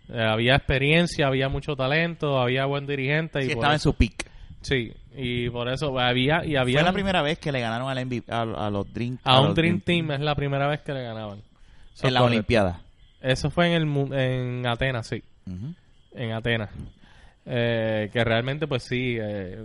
Eh, 0.09 0.21
había 0.21 0.57
experiencia, 0.57 1.27
había 1.27 1.49
mucho 1.49 1.75
talento, 1.77 2.39
había 2.39 2.67
buen 2.67 2.87
dirigente. 2.87 3.41
y 3.41 3.47
Sí, 3.47 3.53
estaba 3.53 3.73
en 3.73 3.81
su 3.81 3.95
pick. 3.95 4.31
Sí, 4.61 4.93
y 5.17 5.51
por 5.51 5.69
eso 5.69 5.99
había... 5.99 6.45
Y 6.45 6.57
había 6.57 6.81
Fue 6.81 6.85
la 6.85 6.93
primera 6.93 7.23
vez 7.23 7.39
que 7.39 7.51
le 7.51 7.61
ganaron 7.61 7.89
al 7.89 8.05
MVP, 8.07 8.31
a, 8.33 8.43
a 8.43 8.71
los 8.71 8.93
Dream 8.93 9.19
a 9.25 9.41
un 9.41 9.47
los 9.49 9.55
Dream 9.57 9.81
Team 9.81 10.13
es 10.13 10.21
la 10.21 10.35
primera 10.35 10.69
vez 10.69 10.83
que 10.83 10.93
le 10.93 11.03
ganaban. 11.03 11.43
En 12.03 12.15
la. 12.15 12.23
Olimpiada. 12.23 12.81
Eso 13.21 13.51
fue 13.51 13.75
en, 13.75 13.83
el, 13.83 14.13
en 14.19 14.67
Atenas, 14.67 15.07
sí. 15.07 15.23
En 16.15 16.33
Atenas. 16.33 16.71
Eh, 17.47 18.11
que 18.13 18.25
realmente, 18.25 18.67
pues 18.67 18.85
sí, 18.85 19.17
eh, 19.21 19.65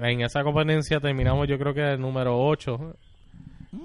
en 0.00 0.20
esa 0.22 0.42
competencia 0.42 1.00
terminamos 1.00 1.46
yo 1.48 1.58
creo 1.58 1.74
que 1.74 1.92
el 1.92 2.00
número 2.00 2.38
8 2.38 2.94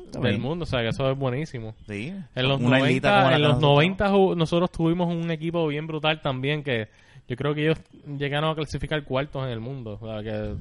Está 0.05 0.19
del 0.21 0.39
mundo, 0.39 0.63
o 0.63 0.65
sea 0.65 0.81
que 0.81 0.89
eso 0.89 1.11
es 1.11 1.17
buenísimo. 1.17 1.75
Sí. 1.87 2.13
En 2.35 2.47
los 2.47 2.61
Una 2.61 2.79
islita 2.79 3.09
como 3.09 3.21
90, 3.21 3.29
la 3.29 3.35
en 3.35 3.41
los 3.41 3.49
nosotros 3.55 3.71
90 3.73 4.09
ju- 4.11 4.35
nosotros 4.37 4.71
tuvimos 4.71 5.13
un 5.13 5.29
equipo 5.31 5.67
bien 5.67 5.87
brutal 5.87 6.21
también 6.21 6.63
que 6.63 6.87
yo 7.27 7.35
creo 7.35 7.53
que 7.53 7.63
ellos 7.65 7.77
llegaron 8.17 8.49
a 8.51 8.55
clasificar 8.55 9.03
cuartos 9.03 9.43
en 9.45 9.49
el 9.51 9.59
mundo. 9.59 9.97
O 10.01 10.07
sea, 10.07 10.23
que 10.23 10.55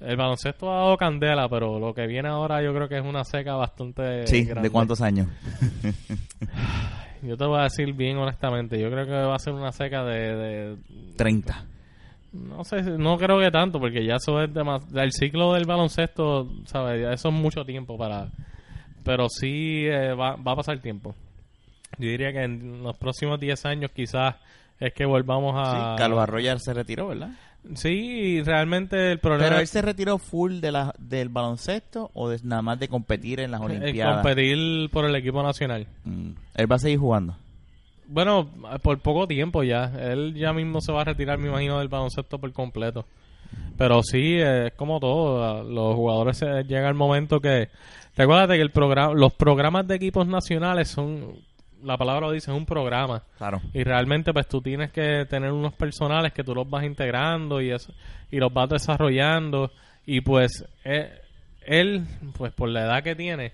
el 0.00 0.16
baloncesto 0.16 0.70
ha 0.72 0.76
dado 0.80 0.96
candela, 0.96 1.48
pero 1.48 1.78
lo 1.78 1.94
que 1.94 2.06
viene 2.06 2.28
ahora 2.28 2.60
yo 2.62 2.74
creo 2.74 2.88
que 2.88 2.96
es 2.98 3.04
una 3.04 3.24
seca 3.24 3.54
bastante 3.54 4.26
Sí, 4.26 4.44
grande. 4.44 4.68
¿de 4.68 4.72
cuántos 4.72 5.00
años? 5.00 5.28
Yo 7.22 7.36
te 7.36 7.44
voy 7.44 7.58
a 7.60 7.64
decir 7.64 7.92
bien 7.92 8.16
honestamente, 8.18 8.78
yo 8.78 8.90
creo 8.90 9.04
que 9.06 9.12
va 9.12 9.34
a 9.34 9.38
ser 9.38 9.52
una 9.52 9.72
seca 9.72 10.04
de- 10.04 10.36
de 10.36 10.76
30. 11.16 11.64
No 12.48 12.64
sé, 12.64 12.82
no 12.82 13.16
creo 13.18 13.38
que 13.40 13.50
tanto, 13.50 13.78
porque 13.80 14.04
ya 14.04 14.16
eso 14.16 14.40
es 14.42 14.52
demas- 14.52 14.84
el 14.94 15.12
ciclo 15.12 15.52
del 15.54 15.64
baloncesto, 15.64 16.48
¿sabes? 16.64 17.02
Ya 17.02 17.12
Eso 17.12 17.28
es 17.28 17.34
mucho 17.34 17.64
tiempo 17.64 17.96
para... 17.98 18.28
Pero 19.04 19.28
sí 19.28 19.84
eh, 19.86 20.14
va, 20.14 20.36
va 20.36 20.52
a 20.52 20.56
pasar 20.56 20.78
tiempo. 20.80 21.14
Yo 21.98 22.08
diría 22.08 22.32
que 22.32 22.42
en 22.42 22.82
los 22.82 22.96
próximos 22.96 23.38
10 23.38 23.64
años 23.66 23.90
quizás 23.94 24.34
es 24.80 24.92
que 24.92 25.06
volvamos 25.06 25.52
Sí, 25.54 25.76
a... 25.80 25.94
Carlos 25.96 26.18
Arroyo 26.18 26.58
se 26.58 26.74
retiró, 26.74 27.08
¿verdad? 27.08 27.30
Sí, 27.74 28.42
realmente 28.44 29.12
el 29.12 29.18
problema 29.18 29.48
Pero 29.48 29.60
él 29.60 29.66
se 29.66 29.82
retiró 29.82 30.18
full 30.18 30.60
de 30.60 30.70
la, 30.72 30.94
del 30.98 31.28
baloncesto 31.30 32.10
o 32.14 32.28
de, 32.28 32.38
nada 32.44 32.62
más 32.62 32.78
de 32.78 32.88
competir 32.88 33.40
en 33.40 33.50
las 33.50 33.60
es 33.60 33.66
Olimpiadas. 33.66 34.14
competir 34.22 34.90
por 34.90 35.04
el 35.04 35.14
equipo 35.16 35.42
nacional. 35.42 35.86
Mm. 36.04 36.30
Él 36.54 36.70
va 36.70 36.76
a 36.76 36.78
seguir 36.78 36.98
jugando. 36.98 37.36
Bueno, 38.08 38.48
por 38.82 38.98
poco 39.00 39.26
tiempo 39.26 39.62
ya. 39.62 39.92
Él 39.98 40.34
ya 40.34 40.52
mismo 40.52 40.80
se 40.80 40.92
va 40.92 41.02
a 41.02 41.04
retirar, 41.04 41.38
me 41.38 41.48
imagino, 41.48 41.78
del 41.78 41.88
baloncesto 41.88 42.38
por 42.38 42.52
completo. 42.52 43.04
Pero 43.76 44.02
sí, 44.02 44.36
es 44.36 44.72
como 44.74 45.00
todo. 45.00 45.62
Los 45.64 45.94
jugadores 45.94 46.42
eh, 46.42 46.64
llega 46.66 46.88
el 46.88 46.94
momento 46.94 47.40
que... 47.40 47.68
Recuérdate 48.16 48.54
que 48.54 48.62
el 48.62 48.70
programa, 48.70 49.12
los 49.12 49.34
programas 49.34 49.86
de 49.86 49.96
equipos 49.96 50.26
nacionales 50.26 50.88
son 50.88 51.34
la 51.82 51.96
palabra 51.96 52.26
lo 52.26 52.32
dice, 52.32 52.50
es 52.50 52.56
un 52.56 52.66
programa. 52.66 53.22
Claro. 53.38 53.60
Y 53.72 53.84
realmente 53.84 54.32
pues 54.32 54.48
tú 54.48 54.60
tienes 54.60 54.90
que 54.90 55.26
tener 55.28 55.52
unos 55.52 55.74
personales 55.74 56.32
que 56.32 56.42
tú 56.42 56.54
los 56.54 56.68
vas 56.68 56.84
integrando 56.84 57.60
y 57.60 57.70
eso 57.70 57.92
y 58.30 58.38
los 58.38 58.52
vas 58.52 58.68
desarrollando 58.68 59.70
y 60.04 60.20
pues 60.20 60.64
eh, 60.84 61.10
él 61.64 62.04
pues 62.36 62.52
por 62.52 62.68
la 62.68 62.84
edad 62.84 63.02
que 63.02 63.14
tiene 63.14 63.52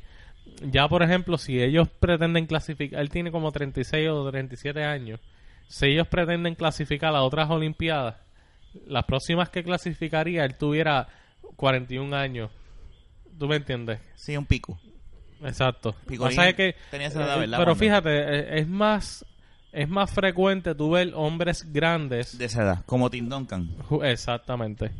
ya 0.62 0.88
por 0.88 1.02
ejemplo 1.02 1.38
si 1.38 1.60
ellos 1.60 1.88
pretenden 1.88 2.46
clasificar 2.46 3.00
él 3.00 3.10
tiene 3.10 3.30
como 3.30 3.52
36 3.52 4.08
o 4.08 4.30
37 4.30 4.84
años 4.84 5.20
si 5.68 5.86
ellos 5.86 6.08
pretenden 6.08 6.54
clasificar 6.54 7.14
a 7.14 7.22
otras 7.22 7.50
olimpiadas 7.50 8.16
las 8.86 9.04
próximas 9.04 9.50
que 9.50 9.62
clasificaría 9.62 10.44
él 10.44 10.56
tuviera 10.56 11.08
41 11.56 12.16
años 12.16 12.50
¿tú 13.38 13.48
me 13.48 13.56
entiendes? 13.56 14.00
Sí, 14.14 14.36
un 14.36 14.46
pico. 14.46 14.78
Exacto. 15.42 15.94
Picolín 16.06 16.36
Pasa 16.36 16.48
es 16.48 16.54
que, 16.54 16.76
tenía 16.90 17.08
esa 17.08 17.24
edad, 17.24 17.36
eh, 17.36 17.40
¿verdad? 17.40 17.58
Pero 17.58 17.74
fíjate, 17.74 18.10
eh, 18.10 18.60
es 18.60 18.68
más 18.68 19.26
es 19.72 19.88
más 19.88 20.12
frecuente 20.12 20.74
tú 20.74 20.90
ver 20.90 21.12
hombres 21.14 21.72
grandes. 21.72 22.36
De 22.38 22.44
esa 22.44 22.62
edad. 22.62 22.84
Como 22.86 23.10
Tim 23.10 23.28
Duncan. 23.28 23.70
Exactamente. 24.04 24.92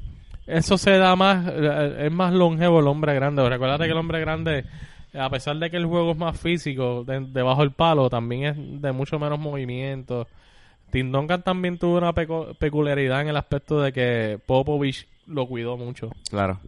Eso 0.47 0.77
se 0.77 0.99
da 0.99 1.15
más, 1.15 1.47
eh, 1.47 2.07
es 2.07 2.13
más 2.13 2.33
longevo 2.33 2.81
el 2.81 2.89
hombre 2.89 3.15
grande. 3.15 3.49
Recuérdate 3.49 3.85
que 3.85 3.93
el 3.93 3.99
hombre 3.99 4.21
grande, 4.21 4.65
a 5.15 5.29
pesar 5.31 5.57
de 5.59 5.71
que 5.71 5.77
el 5.77 5.87
juego 5.87 6.13
es 6.13 6.17
más 6.19 6.39
físico, 6.41 7.05
de- 7.05 7.21
debajo 7.21 7.61
del 7.63 7.73
palo, 7.73 8.09
también 8.11 8.45
es 8.45 8.83
de 8.83 8.93
mucho 8.93 9.19
menos 9.19 9.39
movimiento. 9.39 10.27
Tim 10.91 11.11
Duncan 11.11 11.43
también 11.43 11.79
tuvo 11.79 11.99
una 11.99 12.13
pecu- 12.15 12.55
peculiaridad 12.59 13.23
en 13.23 13.29
el 13.29 13.37
aspecto 13.37 13.81
de 13.81 13.93
que 13.93 14.39
Popovich 14.47 15.07
lo 15.27 15.47
cuidó 15.47 15.77
mucho. 15.77 16.11
Claro. 16.31 16.61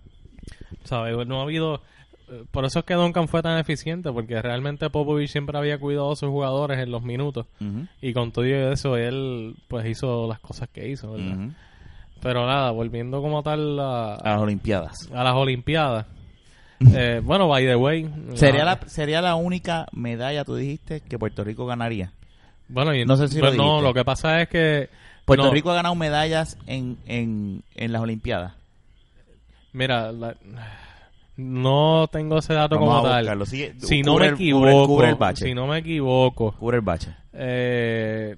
¿sabes? 0.84 1.26
No 1.26 1.40
ha 1.40 1.42
habido... 1.42 1.80
eh, 2.30 2.44
Por 2.50 2.64
eso 2.64 2.78
es 2.80 2.84
que 2.84 2.94
Duncan 2.94 3.28
fue 3.28 3.42
tan 3.42 3.58
eficiente, 3.58 4.10
porque 4.12 4.40
realmente 4.42 4.88
Popovich 4.90 5.30
siempre 5.30 5.56
había 5.58 5.78
cuidado 5.78 6.12
a 6.12 6.16
sus 6.16 6.28
jugadores 6.28 6.78
en 6.78 6.90
los 6.90 7.02
minutos. 7.02 7.46
Y 8.02 8.12
con 8.12 8.32
todo 8.32 8.44
eso, 8.44 8.96
él 8.96 9.56
pues 9.68 9.86
hizo 9.86 10.26
las 10.28 10.40
cosas 10.40 10.68
que 10.70 10.88
hizo, 10.88 11.12
¿verdad? 11.12 11.50
Pero 12.22 12.46
nada, 12.46 12.70
volviendo 12.70 13.20
como 13.20 13.42
tal 13.42 13.78
a, 13.78 14.14
A 14.16 14.30
las 14.30 14.40
Olimpiadas. 14.40 15.10
a 15.12 15.22
las 15.24 15.34
Olimpiadas. 15.34 16.06
eh, 16.94 17.20
bueno, 17.24 17.48
by 17.48 17.64
the 17.66 17.76
way... 17.76 18.10
Sería 18.34 18.64
la- 18.64 18.80
sería 18.86 19.20
la 19.22 19.34
única 19.36 19.86
medalla, 19.92 20.44
tú 20.44 20.56
dijiste, 20.56 21.00
que 21.00 21.18
Puerto 21.18 21.44
Rico 21.44 21.66
ganaría. 21.66 22.12
Bueno, 22.68 22.94
y- 22.94 23.04
no 23.04 23.16
sé 23.16 23.28
si 23.28 23.36
lo 23.38 23.46
pues 23.46 23.56
no, 23.56 23.62
dijiste. 23.64 23.82
lo 23.88 23.94
que 23.94 24.04
pasa 24.04 24.40
es 24.42 24.48
que... 24.48 24.88
Puerto 25.24 25.46
no, 25.46 25.52
Rico 25.52 25.70
ha 25.70 25.74
ganado 25.74 25.94
medallas 25.94 26.58
en, 26.66 26.98
en, 27.06 27.62
en 27.74 27.92
las 27.92 28.02
Olimpiadas. 28.02 28.52
Mira, 29.72 30.12
la- 30.12 30.36
no 31.36 32.08
tengo 32.12 32.38
ese 32.38 32.54
dato 32.54 32.76
Vamos 32.76 33.02
como 33.02 33.06
a 33.08 33.22
tal. 33.22 33.46
Sigue- 33.46 33.74
Si 33.78 34.02
no 34.02 34.16
me 34.18 34.26
el- 34.28 34.34
equivoco, 34.34 34.86
cubre 34.86 35.08
el 35.08 35.14
bache. 35.16 35.46
si 35.46 35.54
no 35.54 35.66
me 35.66 35.78
equivoco, 35.78 36.52
Cubre 36.52 36.76
el 36.76 36.82
bache. 36.82 37.14
Eh, 37.32 38.36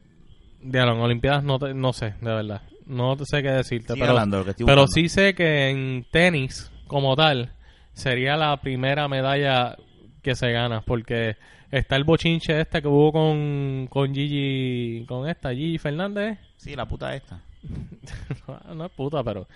Olimpiadas 0.73 1.45
no, 1.45 1.59
te- 1.59 1.75
no 1.75 1.93
sé, 1.93 2.15
de 2.21 2.35
verdad. 2.35 2.63
No 2.87 3.17
sé 3.25 3.43
qué 3.43 3.51
decirte. 3.51 3.93
Sigue 3.95 4.01
pero 4.01 4.13
hablando, 4.13 4.43
pero 4.45 4.55
buscando. 4.55 4.87
sí 4.89 5.09
sé 5.09 5.35
que 5.35 5.71
en 5.71 6.07
tenis, 6.11 6.71
como 6.87 7.15
tal, 7.17 7.51
sería 7.97 8.37
la 8.37 8.57
primera 8.59 9.09
medalla 9.09 9.77
que 10.23 10.35
se 10.37 10.53
gana. 10.53 10.83
Porque 10.83 11.37
está 11.71 11.97
el 11.97 12.05
bochinche 12.05 12.61
este 12.61 12.83
que 12.83 12.89
hubo 12.89 13.11
con, 13.13 13.87
con 13.89 14.15
Gigi, 14.15 15.05
con 15.07 15.29
esta, 15.29 15.51
Gigi 15.55 15.79
Fernández. 15.79 16.39
Sí, 16.57 16.77
la 16.77 16.87
puta 16.87 17.15
esta. 17.15 17.41
no 18.75 18.85
es 18.85 18.91
puta, 18.93 19.25
pero... 19.25 19.49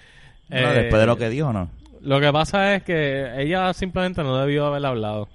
No, 0.48 0.56
eh, 0.56 0.74
después 0.82 1.00
de 1.00 1.06
lo 1.06 1.16
que 1.16 1.28
dijo, 1.28 1.52
¿no? 1.52 1.70
Lo 2.00 2.18
que 2.18 2.32
pasa 2.32 2.74
es 2.74 2.82
que 2.82 3.30
ella 3.40 3.72
simplemente 3.74 4.22
no 4.22 4.36
debió 4.38 4.66
haber 4.66 4.84
hablado. 4.86 5.28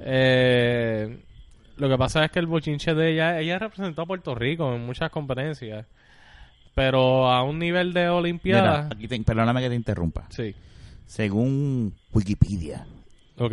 Eh, 0.00 1.18
lo 1.76 1.88
que 1.88 1.98
pasa 1.98 2.24
es 2.24 2.30
que 2.30 2.38
el 2.38 2.46
bochinche 2.46 2.94
de 2.94 3.12
ella, 3.12 3.40
ella 3.40 3.58
representó 3.58 4.02
a 4.02 4.06
Puerto 4.06 4.34
Rico 4.34 4.72
en 4.74 4.86
muchas 4.86 5.10
competencias, 5.10 5.86
pero 6.74 7.28
a 7.30 7.42
un 7.42 7.58
nivel 7.58 7.92
de 7.92 8.00
Mira, 8.02 8.14
Olimpiada, 8.14 8.88
aquí 8.92 9.08
te- 9.08 9.20
perdóname 9.20 9.60
que 9.62 9.68
te 9.70 9.74
interrumpa. 9.74 10.26
sí, 10.30 10.54
Según 11.06 11.94
Wikipedia, 12.12 12.86
ok, 13.38 13.52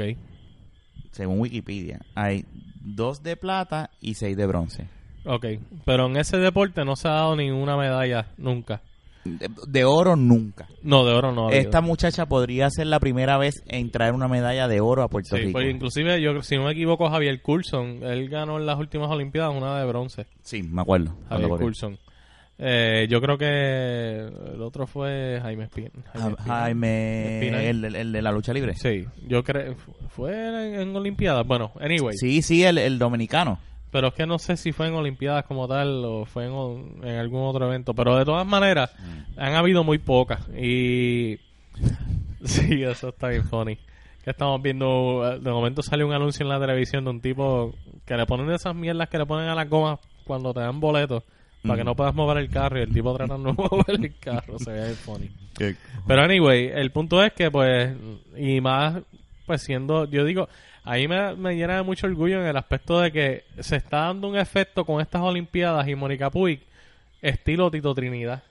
según 1.11 1.39
Wikipedia, 1.41 1.99
hay 2.15 2.45
dos 2.83 3.21
de 3.23 3.35
plata 3.35 3.89
y 3.99 4.13
seis 4.15 4.35
de 4.37 4.45
bronce. 4.47 4.87
ok, 5.25 5.45
pero 5.85 6.07
en 6.07 6.17
ese 6.17 6.37
deporte 6.37 6.83
no 6.85 6.95
se 6.95 7.07
ha 7.07 7.11
dado 7.11 7.35
ninguna 7.35 7.75
medalla 7.77 8.27
nunca, 8.37 8.81
De, 9.25 9.49
de 9.67 9.85
oro 9.85 10.15
nunca. 10.15 10.67
no 10.81 11.05
de 11.05 11.13
oro 11.13 11.31
no. 11.31 11.49
ha. 11.49 11.51
Esta 11.51 11.81
muchacha 11.81 12.25
podría 12.25 12.69
ser 12.71 12.87
la 12.87 12.99
primera 12.99 13.37
vez 13.37 13.61
en 13.67 13.91
traer 13.91 14.13
una 14.13 14.27
medalla 14.27 14.67
de 14.67 14.79
oro 14.81 15.03
a 15.03 15.09
Puerto 15.09 15.35
Sí, 15.35 15.43
Rico. 15.43 15.51
pues 15.51 15.69
inclusive 15.69 16.21
yo 16.21 16.41
si 16.41 16.55
no 16.55 16.63
me 16.63 16.71
equivoco 16.71 17.09
Javier 17.09 17.41
Coulson, 17.41 17.99
él 18.03 18.29
ganó 18.29 18.57
en 18.57 18.65
las 18.65 18.79
últimas 18.79 19.11
Olimpiadas 19.11 19.53
una 19.55 19.77
de 19.79 19.85
bronce, 19.85 20.25
Sí, 20.41 20.63
me 20.63 20.81
acuerdo. 20.81 21.13
Javier. 21.29 21.49
Coulson. 21.49 21.99
Eh, 22.57 23.07
yo 23.09 23.19
creo 23.21 23.37
que 23.39 24.17
el 24.53 24.61
otro 24.61 24.85
fue 24.85 25.39
Jaime 25.41 25.63
Espina. 25.63 25.89
Ja- 26.13 26.29
Espina. 26.29 26.43
Jaime, 26.55 27.39
Espina. 27.39 27.63
el, 27.63 27.85
el- 27.85 27.95
el 27.95 28.11
de 28.11 28.21
la 28.21 28.31
lucha 28.31 28.53
libre. 28.53 28.75
Sí, 28.75 29.05
yo 29.27 29.43
creo 29.43 29.75
fue 30.09 30.31
en, 30.73 30.79
en 30.81 30.95
Olimpiadas. 30.95 31.45
Bueno, 31.47 31.71
anyway. 31.79 32.15
Sí, 32.17 32.41
sí, 32.43 32.63
el, 32.63 32.77
el 32.77 32.99
dominicano. 32.99 33.57
Pero 33.91 34.07
es 34.09 34.13
que 34.13 34.25
no 34.25 34.37
sé 34.39 34.55
si 34.57 34.71
fue 34.71 34.87
en 34.87 34.93
Olimpiadas 34.93 35.43
como 35.45 35.67
tal 35.67 36.05
o 36.05 36.25
fue 36.25 36.45
en, 36.45 37.03
en 37.03 37.15
algún 37.17 37.41
otro 37.43 37.65
evento. 37.67 37.93
Pero 37.95 38.15
de 38.15 38.25
todas 38.25 38.45
maneras, 38.45 38.91
han 39.37 39.55
habido 39.55 39.83
muy 39.83 39.97
pocas. 39.97 40.47
Y. 40.49 41.39
sí, 42.43 42.83
eso 42.83 43.09
está 43.09 43.27
bien 43.29 43.43
funny. 43.43 43.77
Que 44.23 44.29
estamos 44.29 44.61
viendo. 44.61 45.39
De 45.41 45.51
momento 45.51 45.81
sale 45.81 46.03
un 46.03 46.13
anuncio 46.13 46.43
en 46.43 46.49
la 46.49 46.59
televisión 46.59 47.03
de 47.05 47.09
un 47.09 47.21
tipo 47.21 47.73
que 48.05 48.15
le 48.15 48.25
ponen 48.27 48.51
esas 48.51 48.75
mierdas 48.75 49.09
que 49.09 49.17
le 49.17 49.25
ponen 49.25 49.49
a 49.49 49.55
las 49.55 49.67
gomas 49.67 49.99
cuando 50.25 50.53
te 50.53 50.59
dan 50.59 50.79
boletos. 50.79 51.23
Para 51.63 51.77
que 51.77 51.83
no 51.83 51.95
puedas 51.95 52.15
mover 52.15 52.37
el 52.37 52.49
carro 52.49 52.79
y 52.79 52.83
el 52.83 52.93
tipo 52.93 53.15
tratando 53.15 53.49
de 53.49 53.53
mover 53.57 53.95
el 54.05 54.17
carro. 54.19 54.57
Se 54.59 54.71
ve 54.71 54.93
funny. 54.95 55.29
Pero 56.07 56.21
anyway, 56.23 56.71
el 56.73 56.91
punto 56.91 57.23
es 57.23 57.33
que 57.33 57.51
pues, 57.51 57.93
y 58.35 58.59
más, 58.61 59.01
pues 59.45 59.61
siendo, 59.61 60.05
yo 60.09 60.25
digo, 60.25 60.49
ahí 60.83 61.07
me, 61.07 61.35
me 61.35 61.55
llena 61.55 61.75
de 61.77 61.83
mucho 61.83 62.07
orgullo 62.07 62.41
en 62.41 62.47
el 62.47 62.57
aspecto 62.57 62.99
de 62.99 63.11
que 63.11 63.43
se 63.59 63.75
está 63.75 64.05
dando 64.07 64.27
un 64.27 64.37
efecto 64.37 64.85
con 64.85 65.01
estas 65.01 65.21
Olimpiadas 65.21 65.87
y 65.87 65.93
Mónica 65.95 66.31
Puig, 66.31 66.61
estilo 67.21 67.69
Tito 67.69 67.93
Trinidad. 67.93 68.41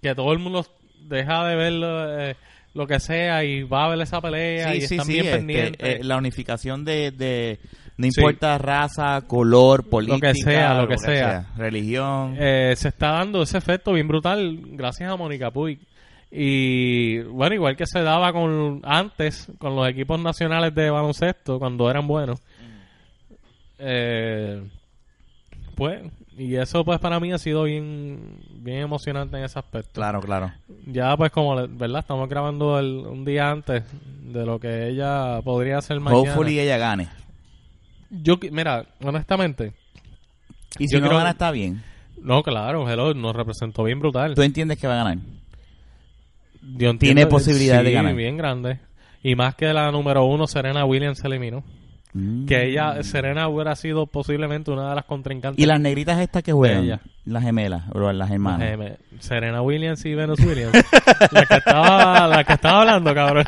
Que 0.00 0.14
todo 0.14 0.32
el 0.32 0.38
mundo 0.38 0.66
deja 1.00 1.46
de 1.48 1.56
ver 1.56 1.72
lo, 1.72 2.20
eh, 2.20 2.36
lo 2.74 2.86
que 2.86 2.98
sea 3.00 3.44
y 3.44 3.62
va 3.62 3.84
a 3.84 3.88
ver 3.90 4.00
esa 4.00 4.20
pelea 4.20 4.74
y 4.74 4.80
Sí, 4.82 4.86
sí, 4.88 4.94
están 4.94 5.06
sí. 5.06 5.12
bien 5.14 5.24
este, 5.26 5.36
pendientes. 5.38 5.80
eh, 6.00 6.00
la 6.02 6.16
unificación 6.16 6.84
de, 6.84 7.10
de 7.10 7.58
no 7.96 8.06
Sí. 8.10 8.20
importa 8.20 8.58
raza, 8.58 9.22
color, 9.26 9.88
política, 9.88 10.32
sea, 10.34 10.74
lo 10.82 10.88
que 10.88 10.98
sea. 10.98 11.46
religión. 11.56 12.34
Eh, 12.38 12.74
se 12.76 12.88
está 12.88 13.12
dando 13.12 13.42
ese 13.42 13.58
efecto 13.58 13.92
bien 13.92 14.08
brutal 14.08 14.58
gracias 14.72 15.10
a 15.10 15.16
Mónica 15.16 15.50
Puig. 15.50 15.78
Y 16.36 17.20
bueno, 17.20 17.54
igual 17.54 17.76
que 17.76 17.86
se 17.86 18.02
daba 18.02 18.32
con 18.32 18.80
antes 18.82 19.46
con 19.58 19.76
los 19.76 19.86
equipos 19.88 20.18
nacionales 20.20 20.74
de 20.74 20.90
baloncesto 20.90 21.60
cuando 21.60 21.88
eran 21.88 22.08
buenos. 22.08 22.40
Eh, 23.78 24.62
pues, 25.76 26.02
y 26.36 26.56
eso 26.56 26.84
pues 26.84 26.98
para 26.98 27.20
mí 27.20 27.32
ha 27.32 27.38
sido 27.38 27.64
bien 27.64 28.38
bien 28.56 28.78
emocionante 28.78 29.36
en 29.36 29.44
ese 29.44 29.58
aspecto. 29.58 29.92
Claro, 29.92 30.20
claro. 30.20 30.52
Ya 30.86 31.16
pues 31.16 31.30
como, 31.30 31.54
¿verdad? 31.68 32.00
Estamos 32.00 32.28
grabando 32.28 32.78
el, 32.78 32.96
un 33.06 33.24
día 33.24 33.50
antes 33.50 33.84
de 34.22 34.44
lo 34.46 34.58
que 34.58 34.88
ella 34.88 35.40
podría 35.42 35.78
hacer 35.78 36.00
mañana. 36.00 36.20
Hopefully 36.20 36.58
ella 36.58 36.78
gane. 36.78 37.08
Yo, 38.22 38.38
mira, 38.50 38.86
honestamente, 39.02 39.72
Y 40.78 40.88
si 40.88 40.94
Yo 40.94 41.00
no 41.00 41.06
creo- 41.08 41.18
gana, 41.18 41.30
está 41.30 41.50
bien. 41.50 41.82
no, 42.20 42.42
claro, 42.42 42.88
Hello 42.88 43.14
nos 43.14 43.34
representó 43.36 43.84
bien 43.84 44.00
brutal. 44.00 44.34
¿Tú 44.34 44.42
entiendes 44.42 44.78
que 44.78 44.86
va 44.86 44.94
a 44.94 45.04
ganar? 45.04 45.18
Yo 46.62 46.90
entiendo- 46.90 46.98
Tiene 46.98 47.26
posibilidad 47.26 47.84
de 47.84 47.92
ganar. 47.92 48.14
bien 48.14 48.36
grande. 48.36 48.80
Y 49.22 49.36
más 49.36 49.54
que 49.54 49.72
la 49.72 49.90
número 49.92 50.24
uno, 50.24 50.46
Serena 50.46 50.84
Williams 50.84 51.18
se 51.18 51.26
eliminó. 51.28 51.62
Mm. 52.16 52.46
Que 52.46 52.66
ella, 52.68 53.02
Serena 53.02 53.48
hubiera 53.48 53.74
sido 53.74 54.06
posiblemente 54.06 54.70
una 54.70 54.88
de 54.88 54.94
las 54.94 55.04
contrincantes. 55.04 55.60
¿Y 55.60 55.66
las 55.66 55.80
negritas 55.80 56.20
estas 56.20 56.44
que 56.44 56.52
juegan? 56.52 56.84
Ella. 56.84 57.00
Las 57.24 57.42
gemelas, 57.42 57.82
las 57.92 58.30
hermanas. 58.30 58.78
Me- 58.78 58.96
Serena 59.18 59.62
Williams 59.62 60.04
y 60.04 60.14
Venus 60.14 60.38
Williams. 60.40 60.74
la, 61.32 61.44
que 61.46 61.54
estaba, 61.56 62.28
la 62.28 62.44
que 62.44 62.52
estaba 62.52 62.80
hablando, 62.82 63.12
cabrón. 63.14 63.44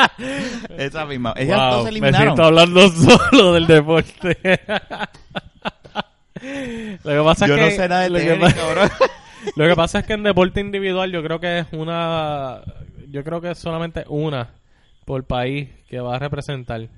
Esa 0.78 1.04
misma. 1.04 1.34
Ellas 1.36 1.58
Wow, 1.58 1.70
dos 1.70 1.78
se 1.78 1.82
me 1.84 1.90
eliminaron. 1.90 2.26
siento 2.28 2.44
hablando 2.44 2.88
solo 2.88 3.52
del 3.52 3.66
deporte. 3.66 4.38
lo 7.04 7.10
que 7.12 7.22
pasa 7.24 7.46
Yo 7.46 7.54
es 7.56 7.60
no 7.60 7.66
que, 7.68 7.72
sé 7.76 7.88
nada 7.88 8.00
de 8.02 8.10
lo 8.10 8.18
que 8.18 8.24
tenis, 8.24 8.54
pa- 8.54 8.60
cabrón. 8.60 8.90
Lo 9.56 9.66
que 9.66 9.74
pasa 9.74 10.00
es 10.00 10.06
que 10.06 10.12
en 10.12 10.22
deporte 10.22 10.60
individual 10.60 11.10
yo 11.12 11.22
creo 11.22 11.40
que 11.40 11.60
es 11.60 11.66
una... 11.72 12.60
Yo 13.08 13.24
creo 13.24 13.40
que 13.40 13.52
es 13.52 13.58
solamente 13.58 14.04
una 14.08 14.48
por 15.06 15.24
país 15.24 15.70
que 15.88 15.98
va 15.98 16.16
a 16.16 16.18
representar. 16.18 16.88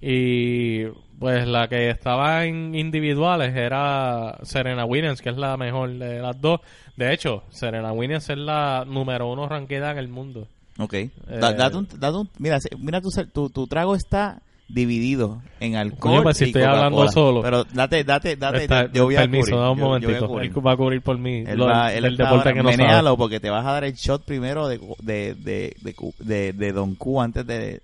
Y 0.00 0.84
pues 1.18 1.46
la 1.46 1.68
que 1.68 1.90
estaba 1.90 2.44
en 2.46 2.74
individuales 2.74 3.54
era 3.54 4.38
Serena 4.42 4.84
Williams, 4.86 5.20
que 5.20 5.28
es 5.30 5.36
la 5.36 5.56
mejor 5.56 5.90
de 5.98 6.20
las 6.20 6.40
dos. 6.40 6.60
De 6.96 7.12
hecho, 7.12 7.42
Serena 7.50 7.92
Williams 7.92 8.28
es 8.30 8.38
la 8.38 8.84
número 8.86 9.30
uno 9.30 9.46
ranqueada 9.48 9.90
en 9.92 9.98
el 9.98 10.08
mundo. 10.08 10.46
Ok. 10.78 10.94
Da- 11.40 11.52
date 11.52 11.76
un, 11.76 11.88
date 11.98 12.16
un- 12.16 12.30
mira, 12.38 12.58
mira 12.78 13.00
tu, 13.02 13.10
tu, 13.32 13.50
tu 13.50 13.66
trago 13.66 13.94
está 13.94 14.40
dividido 14.66 15.42
en 15.58 15.74
alcohol 15.74 15.98
Coño, 16.12 16.22
pues 16.22 16.36
si 16.38 16.44
y 16.44 16.46
estoy 16.46 16.62
hablando 16.62 17.06
solo. 17.08 17.42
Pero 17.42 17.64
date, 17.64 18.04
date, 18.04 18.36
date, 18.36 18.62
Está- 18.62 18.90
yo 18.92 19.04
voy 19.04 19.16
a 19.16 19.20
permiso, 19.22 19.42
cubrir. 19.50 19.58
da 19.60 19.70
un 19.72 19.78
yo- 19.78 19.84
a 19.84 19.88
momentito. 19.88 20.40
Él 20.40 20.66
va 20.66 20.72
a 20.72 20.76
cubrir 20.76 21.02
por 21.02 21.18
mí 21.18 21.44
Él 21.46 21.58
lo- 21.58 21.66
va, 21.66 21.92
él 21.92 22.04
el 22.06 22.16
deporte 22.16 22.54
que 22.54 22.62
no 22.62 22.72
sabe. 22.72 23.16
porque 23.18 23.40
te 23.40 23.50
vas 23.50 23.66
a 23.66 23.72
dar 23.72 23.84
el 23.84 23.92
shot 23.94 24.24
primero 24.24 24.68
de, 24.68 24.78
de, 25.02 25.34
de, 25.34 25.74
de, 26.20 26.52
de 26.54 26.72
Don 26.72 26.94
Q 26.94 27.20
antes 27.20 27.46
de... 27.46 27.80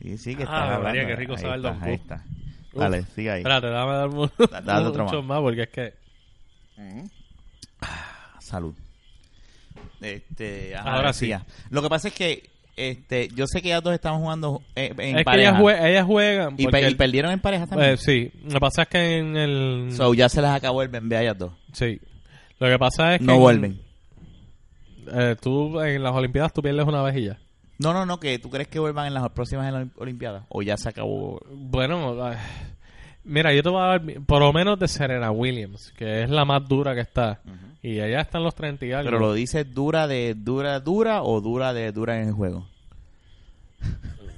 sí, 0.00 0.18
sí, 0.18 0.34
que 0.36 0.44
Ah. 0.46 0.80
María, 0.82 1.06
qué 1.06 1.16
rico 1.16 1.34
Ahí 1.34 1.40
sabe 1.42 1.54
el 1.56 1.62
Don 1.62 1.82
Ahí 1.82 1.94
está. 1.94 2.24
Uf. 2.72 2.80
Dale, 2.80 3.02
sigue 3.14 3.30
ahí. 3.30 3.38
Espérate, 3.40 3.66
dame 3.68 3.92
dar 3.92 4.08
un, 4.08 4.30
dale 4.64 4.86
otro 4.88 5.04
mucho 5.04 5.16
más. 5.22 5.26
más 5.28 5.40
porque 5.40 5.62
es 5.62 5.68
que... 5.68 5.94
Salud. 8.40 8.74
Este, 10.00 10.74
ajá, 10.76 10.94
Ahora 10.96 11.08
decía. 11.08 11.44
Lo 11.70 11.82
que 11.82 11.88
pasa 11.88 12.08
es 12.08 12.14
que 12.14 12.48
este, 12.76 13.28
yo 13.34 13.46
sé 13.46 13.60
que 13.62 13.68
ya 13.68 13.80
todos 13.82 13.94
estamos 13.94 14.20
jugando 14.20 14.62
eh, 14.74 14.92
en 14.96 15.10
es 15.10 15.16
que 15.18 15.24
pareja. 15.24 15.50
ellas, 15.50 15.60
jue- 15.62 15.84
ellas 15.90 16.06
juegan... 16.06 16.54
y, 16.56 16.66
pe- 16.66 16.90
y 16.90 16.94
perdieron 16.94 17.32
en 17.32 17.40
pareja 17.40 17.66
también. 17.66 17.90
eh, 17.90 17.96
sí, 17.98 18.30
lo 18.44 18.54
que 18.54 18.60
pasa 18.60 18.82
es 18.82 18.88
que 18.88 19.18
en 19.18 19.36
el... 19.36 19.88
so, 19.92 20.14
ya 20.14 20.28
se 20.28 20.40
les 20.40 20.50
acabó 20.50 20.82
el 20.82 20.88
bebé 20.88 21.16
a 21.16 21.22
ellas 21.22 21.38
dos. 21.38 21.52
sí. 21.72 22.00
Lo 22.58 22.68
que 22.68 22.78
pasa 22.78 23.14
es 23.14 23.20
que... 23.20 23.24
No 23.26 23.34
en- 23.34 23.40
vuelven. 23.40 23.80
eh, 25.12 25.34
tú 25.40 25.80
en 25.80 26.02
las 26.02 26.12
Olimpiadas 26.12 26.52
tú 26.52 26.60
pierdes 26.62 26.86
una 26.86 27.02
vez 27.02 27.16
y 27.16 27.24
ya. 27.24 27.38
No, 27.80 27.94
no, 27.94 28.04
no, 28.04 28.20
que 28.20 28.38
tú 28.38 28.50
crees 28.50 28.68
que 28.68 28.78
vuelvan 28.78 29.06
en 29.06 29.14
las 29.14 29.26
próximas 29.30 29.66
en 29.66 29.72
las 29.72 29.88
Olimpiadas. 29.96 30.44
O 30.50 30.60
ya 30.60 30.76
se 30.76 30.90
acabó. 30.90 31.40
Bueno, 31.50 32.14
mira, 33.24 33.54
yo 33.54 33.62
te 33.62 33.70
voy 33.70 33.82
a 33.82 33.86
dar 33.86 34.02
por 34.26 34.40
lo 34.40 34.52
menos 34.52 34.78
de 34.78 34.86
Serena 34.86 35.30
Williams, 35.30 35.90
que 35.96 36.24
es 36.24 36.28
la 36.30 36.44
más 36.44 36.68
dura 36.68 36.94
que 36.94 37.00
está. 37.00 37.40
Y 37.82 38.00
allá 38.00 38.20
están 38.20 38.42
los 38.42 38.54
30 38.54 38.84
y 38.84 38.92
algo. 38.92 39.10
Pero 39.10 39.18
lo 39.18 39.32
dices 39.32 39.72
dura 39.72 40.06
de 40.06 40.34
dura, 40.36 40.78
dura 40.80 41.22
o 41.22 41.40
dura 41.40 41.72
de 41.72 41.90
dura 41.90 42.20
en 42.20 42.28
el 42.28 42.34
juego. 42.34 42.68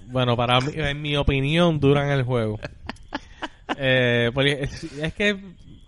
Bueno, 0.06 0.36
para 0.36 0.60
mí, 0.60 0.72
en 0.76 1.02
mi 1.02 1.16
opinión, 1.16 1.80
duran 1.80 2.10
el 2.10 2.22
juego. 2.22 2.60
eh, 3.76 4.30
porque 4.32 4.62
es, 4.62 4.84
es 4.84 5.14
que 5.14 5.36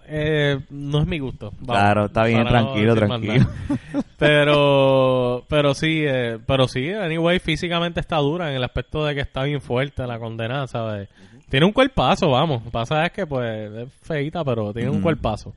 eh, 0.06 0.60
no 0.70 1.00
es 1.00 1.06
mi 1.06 1.18
gusto. 1.18 1.52
Vamos, 1.60 1.82
Claro, 1.82 2.04
está 2.06 2.24
bien, 2.24 2.44
no 2.44 2.48
tranquilo, 2.48 2.94
tranquilo. 2.94 3.46
Pero, 4.18 5.44
pero 5.48 5.74
sí, 5.74 6.02
eh, 6.06 6.38
pero 6.46 6.66
sí, 6.68 6.90
anyway, 6.90 7.40
físicamente 7.40 8.00
está 8.00 8.16
dura 8.18 8.48
en 8.48 8.56
el 8.56 8.64
aspecto 8.64 9.04
de 9.04 9.14
que 9.14 9.20
está 9.20 9.42
bien 9.42 9.60
fuerte 9.60 10.06
la 10.06 10.18
condenada, 10.18 10.66
¿sabes? 10.66 11.08
Tiene 11.50 11.66
un 11.66 11.72
cuerpazo, 11.72 12.30
vamos. 12.30 12.60
Lo 12.60 12.64
que 12.66 12.70
pasa 12.70 13.04
es 13.04 13.12
que, 13.12 13.26
pues, 13.26 13.70
es 13.72 13.88
feita, 14.02 14.42
pero 14.44 14.72
tiene 14.72 14.88
un 14.90 15.02
cuerpazo. 15.02 15.52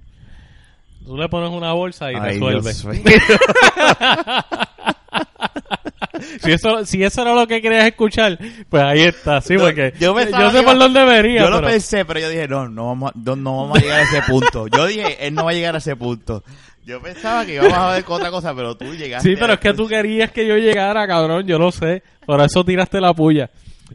Tú 1.06 1.16
le 1.16 1.30
pones 1.30 1.52
una 1.52 1.72
bolsa 1.72 2.12
y 2.12 2.16
Ay, 2.16 2.40
resuelve. 2.40 2.72
Si 6.42 6.52
eso 6.52 6.86
si 6.86 7.04
eso 7.04 7.22
era 7.22 7.34
lo 7.34 7.48
que 7.48 7.62
querías 7.62 7.86
escuchar, 7.86 8.38
pues 8.70 8.84
ahí 8.84 9.02
está, 9.02 9.42
sí, 9.42 9.56
No, 9.56 9.62
porque 9.62 9.94
yo 10.00 10.16
yo, 10.20 10.52
sé 10.52 10.64
por 10.64 10.78
dónde 10.78 11.04
venía. 11.04 11.42
Yo 11.42 11.50
lo 11.50 11.62
pensé, 11.62 12.06
pero 12.06 12.20
yo 12.20 12.30
dije, 12.30 12.48
no, 12.48 12.68
no 12.70 12.88
vamos, 12.88 13.12
a, 13.12 13.14
no, 13.18 13.36
no 13.36 13.58
vamos 13.58 13.78
a 13.78 13.82
llegar 13.82 14.00
a 14.00 14.04
ese 14.04 14.22
punto. 14.22 14.68
Yo 14.68 14.86
dije, 14.86 15.28
él 15.28 15.34
no 15.34 15.46
va 15.46 15.52
a 15.52 15.54
llegar 15.54 15.76
a 15.76 15.78
ese 15.80 15.96
punto. 15.96 16.44
Yo 16.86 17.02
pensaba 17.02 17.46
que 17.46 17.56
íbamos 17.56 17.74
a 17.74 17.94
ver 17.94 18.04
con 18.06 18.16
otra 18.16 18.32
cosa, 18.32 18.56
pero 18.56 18.78
tú 18.78 18.86
llegaste. 18.94 19.30
Sí, 19.30 19.36
pero 19.38 19.54
es 19.54 19.60
que 19.60 19.74
tú 19.74 19.88
querías 19.88 20.32
que 20.32 20.48
yo 20.48 20.56
llegara, 20.56 21.06
cabrón, 21.06 21.46
yo 21.46 21.60
lo 21.60 21.72
sé. 21.72 22.02
Por 22.26 22.40
eso 22.42 22.64
tiraste 22.64 23.02
la 23.02 23.14
puya. 23.14 23.50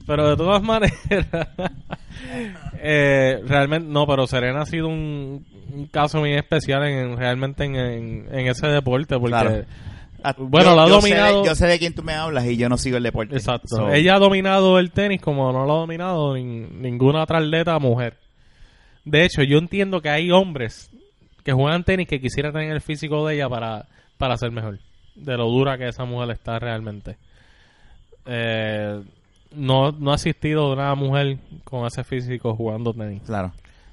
Pero 0.06 0.30
de 0.30 0.36
todas 0.36 0.62
maneras, 0.62 0.92
eh, 2.82 3.40
realmente, 3.46 3.88
no, 3.88 4.06
pero 4.06 4.26
Serena 4.26 4.62
ha 4.62 4.66
sido 4.66 4.88
un, 4.88 5.46
un 5.72 5.86
caso 5.86 6.18
muy 6.18 6.34
especial 6.34 6.84
en, 6.86 7.16
realmente 7.16 7.64
en, 7.64 7.76
en, 7.76 8.28
en 8.30 8.46
ese 8.46 8.66
deporte, 8.68 9.18
porque... 9.18 9.30
Claro. 9.30 9.64
Bueno, 10.38 10.70
yo- 10.70 10.74
lo 10.76 10.82
ha 10.82 10.88
yo 10.88 11.00
sé 11.00 11.08
de- 11.08 11.14
dominado- 11.20 11.44
yo 11.44 11.54
sé 11.54 11.66
de 11.66 11.78
quién 11.78 11.94
tú 11.94 12.02
me 12.02 12.12
hablas 12.14 12.46
y 12.46 12.56
yo 12.56 12.68
no 12.68 12.76
sigo 12.76 12.96
el 12.96 13.02
deporte. 13.02 13.34
Exacto. 13.36 13.68
So, 13.68 13.90
Ella 13.92 14.14
ha 14.14 14.18
dominado 14.18 14.78
el 14.78 14.90
tenis 14.92 15.20
como 15.20 15.52
no 15.52 15.64
lo 15.66 15.72
ha 15.72 15.78
dominado 15.80 16.36
nin- 16.36 16.70
ninguna 16.80 17.22
otra 17.22 17.38
atleta 17.38 17.78
mujer. 17.78 18.18
De 19.04 19.24
hecho, 19.24 19.42
yo 19.42 19.58
entiendo 19.58 20.00
que 20.00 20.10
hay 20.10 20.30
hombres 20.30 20.90
que 21.44 21.52
juegan 21.52 21.82
tenis 21.84 22.06
que 22.06 22.20
quisieran 22.20 22.52
tener 22.52 22.70
el 22.70 22.80
físico 22.80 23.26
de 23.26 23.34
ella 23.34 23.48
para, 23.48 23.86
para 24.18 24.36
ser 24.36 24.52
mejor. 24.52 24.78
De 25.16 25.36
lo 25.36 25.46
dura 25.48 25.76
que 25.76 25.88
esa 25.88 26.04
mujer 26.04 26.30
está 26.30 26.58
realmente. 26.58 27.16
Eh, 28.26 29.02
no, 29.54 29.92
no 29.92 30.12
ha 30.12 30.14
existido 30.14 30.72
una 30.72 30.94
mujer 30.94 31.38
con 31.64 31.84
ese 31.86 32.04
físico 32.04 32.54
jugando 32.54 32.92
tenis. 32.94 33.22
Claro. 33.26 33.52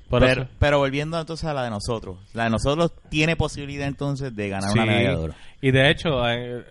Pero, 0.10 0.48
pero 0.60 0.80
volviendo 0.80 1.20
entonces 1.20 1.46
a 1.48 1.54
la 1.54 1.64
de 1.64 1.70
nosotros. 1.70 2.18
La 2.34 2.46
de 2.46 2.50
nosotros 2.50 2.92
tiene 3.10 3.36
posibilidad 3.36 3.88
entonces 3.88 4.36
de 4.36 4.50
ganar 4.50 4.72
una 4.72 4.82
Sí. 4.84 4.88
medalla 4.90 5.10
de 5.10 5.16
oro. 5.16 5.34
Y 5.62 5.72
de 5.72 5.90
hecho, 5.92 6.28
eh, 6.30 6.64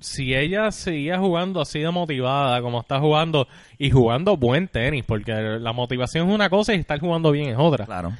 si 0.00 0.34
ella 0.34 0.70
seguía 0.70 1.18
jugando 1.18 1.60
así 1.60 1.80
de 1.80 1.90
motivada 1.90 2.60
como 2.60 2.80
está 2.80 3.00
jugando 3.00 3.48
y 3.78 3.90
jugando 3.90 4.36
buen 4.36 4.68
tenis, 4.68 5.04
porque 5.06 5.32
la 5.32 5.72
motivación 5.72 6.28
es 6.28 6.34
una 6.34 6.48
cosa 6.50 6.74
y 6.74 6.78
estar 6.78 7.00
jugando 7.00 7.30
bien 7.32 7.48
es 7.50 7.56
otra. 7.58 7.86
Claro. 7.86 8.12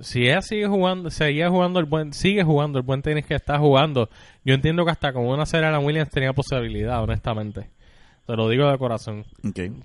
Si 0.00 0.24
ella 0.26 0.42
sigue 0.42 0.66
jugando, 0.66 1.08
seguía 1.10 1.48
jugando 1.48 1.80
el 1.80 1.86
buen, 1.86 2.12
sigue 2.12 2.42
jugando 2.42 2.78
el 2.78 2.84
buen 2.84 3.00
tenis 3.02 3.24
que 3.24 3.34
está 3.34 3.58
jugando, 3.58 4.10
yo 4.44 4.54
entiendo 4.54 4.84
que 4.84 4.90
hasta 4.90 5.12
con 5.12 5.24
una 5.26 5.46
Serena 5.46 5.78
Williams 5.78 6.10
tenía 6.10 6.32
posibilidad, 6.34 7.02
honestamente. 7.02 7.70
Te 8.26 8.34
lo 8.34 8.48
digo 8.48 8.70
de 8.70 8.78
corazón. 8.78 9.24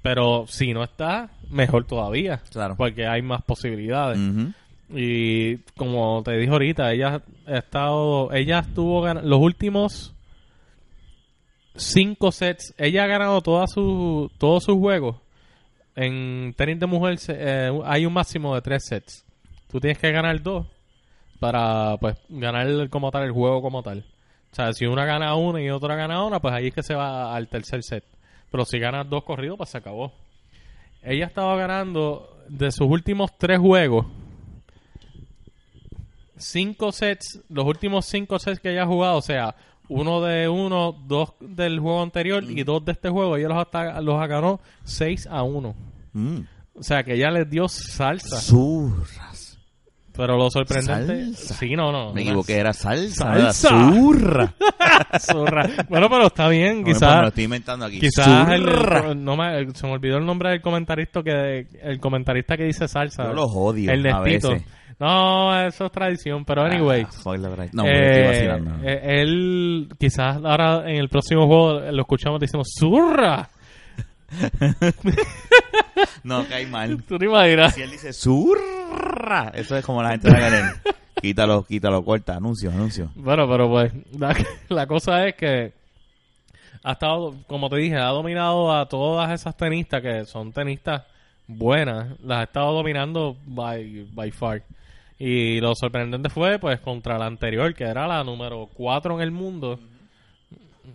Pero 0.02 0.46
si 0.48 0.74
no 0.74 0.84
está, 0.84 1.30
mejor 1.50 1.86
todavía. 1.86 2.42
Claro. 2.52 2.76
Porque 2.76 3.06
hay 3.06 3.22
más 3.22 3.44
posibilidades. 3.44 4.20
Y 4.90 5.58
como 5.78 6.22
te 6.24 6.36
dije 6.38 6.52
ahorita, 6.52 6.92
ella 6.92 7.22
ha 7.46 7.58
estado, 7.58 8.34
ella 8.34 8.60
estuvo 8.60 9.08
los 9.14 9.40
últimos 9.40 10.14
cinco 11.76 12.32
sets, 12.32 12.74
ella 12.78 13.04
ha 13.04 13.08
ganado 13.08 13.42
todas 13.42 13.72
sus 13.72 14.32
todos 14.38 14.64
sus 14.64 14.78
juegos. 14.78 15.18
En 15.96 16.54
tenis 16.58 16.80
de 16.80 16.88
mujer 16.88 17.18
eh, 17.30 17.72
hay 17.86 18.06
un 18.06 18.14
máximo 18.14 18.56
de 18.56 18.62
tres 18.62 18.86
sets. 18.86 19.26
Tú 19.70 19.80
tienes 19.80 19.98
que 19.98 20.12
ganar 20.12 20.42
dos 20.42 20.68
para 21.40 21.98
pues 21.98 22.18
ganar 22.30 22.90
como 22.90 23.12
tal 23.12 23.24
el 23.24 23.32
juego 23.32 23.62
como 23.62 23.82
tal. 23.84 24.06
O 24.52 24.56
sea, 24.56 24.74
si 24.74 24.86
una 24.86 25.06
gana 25.06 25.36
una 25.36 25.62
y 25.62 25.70
otra 25.70 25.96
gana 25.96 26.26
una, 26.26 26.40
pues 26.42 26.54
ahí 26.54 26.68
es 26.68 26.74
que 26.74 26.84
se 26.84 26.96
va 26.96 27.34
al 27.34 27.48
tercer 27.48 27.84
set. 27.84 28.04
Pero 28.52 28.66
si 28.66 28.78
ganas 28.80 29.10
dos 29.10 29.24
corridos, 29.24 29.58
pues 29.58 29.70
se 29.70 29.78
acabó. 29.78 30.14
Ella 31.02 31.26
estaba 31.26 31.56
ganando 31.56 32.38
de 32.50 32.72
sus 32.72 32.88
últimos 32.88 33.36
tres 33.38 33.60
juegos 33.60 34.06
cinco 36.42 36.92
sets, 36.92 37.40
los 37.50 37.66
últimos 37.66 38.06
cinco 38.06 38.40
sets 38.40 38.60
que 38.60 38.72
ella 38.72 38.84
ha 38.84 38.88
jugado, 38.88 39.18
o 39.18 39.22
sea, 39.22 39.56
uno 39.88 40.22
de 40.22 40.50
uno, 40.50 40.94
dos 41.08 41.34
del 41.40 41.80
juego 41.80 42.02
anterior 42.02 42.44
y 42.44 42.64
dos 42.64 42.84
de 42.84 42.94
este 42.94 43.10
juego, 43.10 43.38
ella 43.38 43.50
los, 43.50 43.58
hasta, 43.58 44.02
los 44.02 44.28
ganó 44.28 44.60
6 44.84 45.28
a 45.30 45.44
1. 45.44 45.76
Mm. 46.14 46.40
O 46.76 46.84
sea, 46.84 47.04
que 47.04 47.14
ella 47.16 47.30
les 47.32 47.50
dio 47.50 47.68
salsa. 47.68 48.40
Zurras. 48.40 49.31
Pero 50.16 50.36
lo 50.38 50.50
sorprendente... 50.52 51.24
Salsa. 51.34 51.54
Sí, 51.56 51.76
no, 51.76 51.92
no. 51.92 52.14
Me 52.14 52.22
equivoqué, 52.24 52.58
era 52.58 52.74
salsa. 52.74 53.34
Salsa. 53.54 53.70
zurra. 55.20 55.68
Bueno, 55.90 56.10
pero 56.10 56.28
está 56.28 56.50
bien, 56.50 56.82
No, 56.82 56.88
me 56.88 56.94
quizás... 56.94 57.22
lo 57.22 57.28
estoy 57.30 57.44
inventando 57.46 57.86
aquí. 57.86 58.00
Quizás 58.00 58.50
el- 58.52 59.24
no 59.24 59.38
me, 59.38 59.72
se 59.74 59.88
me 59.88 59.94
olvidó 59.94 60.18
el 60.18 60.26
nombre 60.26 60.50
del 60.50 60.62
comentarista 60.62 61.24
que 61.24 61.66
el 61.82 62.00
comentarista 62.00 62.58
que 62.58 62.66
dice 62.66 62.88
salsa. 62.88 63.24
Yo 63.24 63.34
los 63.34 63.52
odio 63.54 63.92
El 63.92 64.06
a 64.08 64.20
Nestito. 64.22 64.50
veces. 64.52 64.68
No, 65.00 65.60
eso 65.66 65.86
es 65.86 65.92
tradición, 65.92 66.46
pero 66.46 66.62
anyway. 66.64 67.04
Ah. 67.08 67.38
No, 67.74 67.84
me 67.84 68.34
estoy 68.36 68.48
Eh, 68.84 68.84
eh, 68.84 69.22
él 69.22 69.90
quizás 69.98 70.38
ahora 70.44 70.84
en 70.88 70.98
el 70.98 71.10
próximo 71.10 71.48
juego 71.48 71.80
lo 71.80 72.02
escuchamos 72.02 72.40
diciendo 72.40 72.64
¡Zurra! 72.66 73.50
No, 76.24 76.48
cae 76.48 76.68
mal. 76.68 77.02
¿Tú 77.04 77.18
te 77.18 77.26
imaginas? 77.26 77.74
Si 77.74 77.82
él 77.82 77.92
dice 77.92 78.14
zurra, 78.14 79.52
eso 79.56 79.76
es 79.76 79.86
como 79.86 80.02
la 80.04 80.12
gente 80.12 80.30
de 80.30 80.40
Belén. 80.40 80.66
Quítalo, 81.22 81.64
quítalo, 81.64 82.04
corta, 82.04 82.36
anuncio, 82.36 82.72
anuncio. 82.72 83.12
Bueno, 83.16 83.48
pero 83.48 83.70
pues 83.70 83.92
la, 84.18 84.36
la 84.70 84.88
cosa 84.88 85.28
es 85.28 85.36
que 85.36 85.74
ha 86.84 86.94
estado, 86.94 87.36
como 87.48 87.70
te 87.70 87.78
dije, 87.78 87.96
ha 87.98 88.08
dominado 88.08 88.74
a 88.74 88.88
todas 88.88 89.32
esas 89.32 89.56
tenistas 89.56 90.02
que 90.02 90.26
son 90.26 90.52
tenistas 90.52 91.04
buenas, 91.48 92.20
las 92.22 92.40
ha 92.40 92.44
estado 92.44 92.74
dominando 92.74 93.38
by, 93.46 94.08
by 94.14 94.32
far. 94.32 94.64
Y 95.20 95.60
lo 95.60 95.76
sorprendente 95.76 96.30
fue 96.30 96.58
pues 96.58 96.80
contra 96.80 97.20
la 97.20 97.28
anterior, 97.28 97.74
que 97.76 97.84
era 97.84 98.08
la 98.08 98.24
número 98.24 98.68
4 98.74 99.16
en 99.16 99.22
el 99.22 99.32
mundo, 99.32 99.80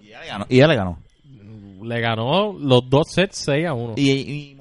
Y 0.02 0.08
ella 0.08 0.20
le 0.20 0.26
ganó. 0.26 0.46
Y 0.48 0.56
ella 0.56 0.66
le 0.66 0.74
ganó. 0.76 0.98
le 1.84 2.00
ganó 2.00 2.52
los 2.58 2.90
dos 2.90 3.06
sets 3.12 3.36
6 3.44 3.66
a 3.68 3.74
1. 3.74 3.94
Y, 3.96 4.10
y 4.10 4.55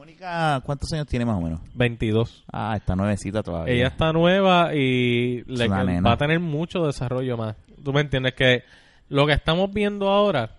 ¿cuántos 0.63 0.91
años 0.93 1.07
tiene 1.07 1.25
más 1.25 1.38
o 1.38 1.41
menos? 1.41 1.61
22. 1.73 2.45
Ah, 2.51 2.73
está 2.75 2.95
nuevecita 2.95 3.43
todavía. 3.43 3.73
Ella 3.73 3.88
está 3.88 4.11
nueva 4.11 4.73
y 4.73 5.43
le 5.47 5.67
va 5.67 6.11
a 6.11 6.17
tener 6.17 6.39
mucho 6.39 6.85
desarrollo 6.85 7.38
más. 7.38 7.55
Tú 7.83 7.93
me 7.93 8.01
entiendes 8.01 8.33
que 8.33 8.63
lo 9.09 9.27
que 9.27 9.33
estamos 9.33 9.71
viendo 9.71 10.09
ahora, 10.09 10.51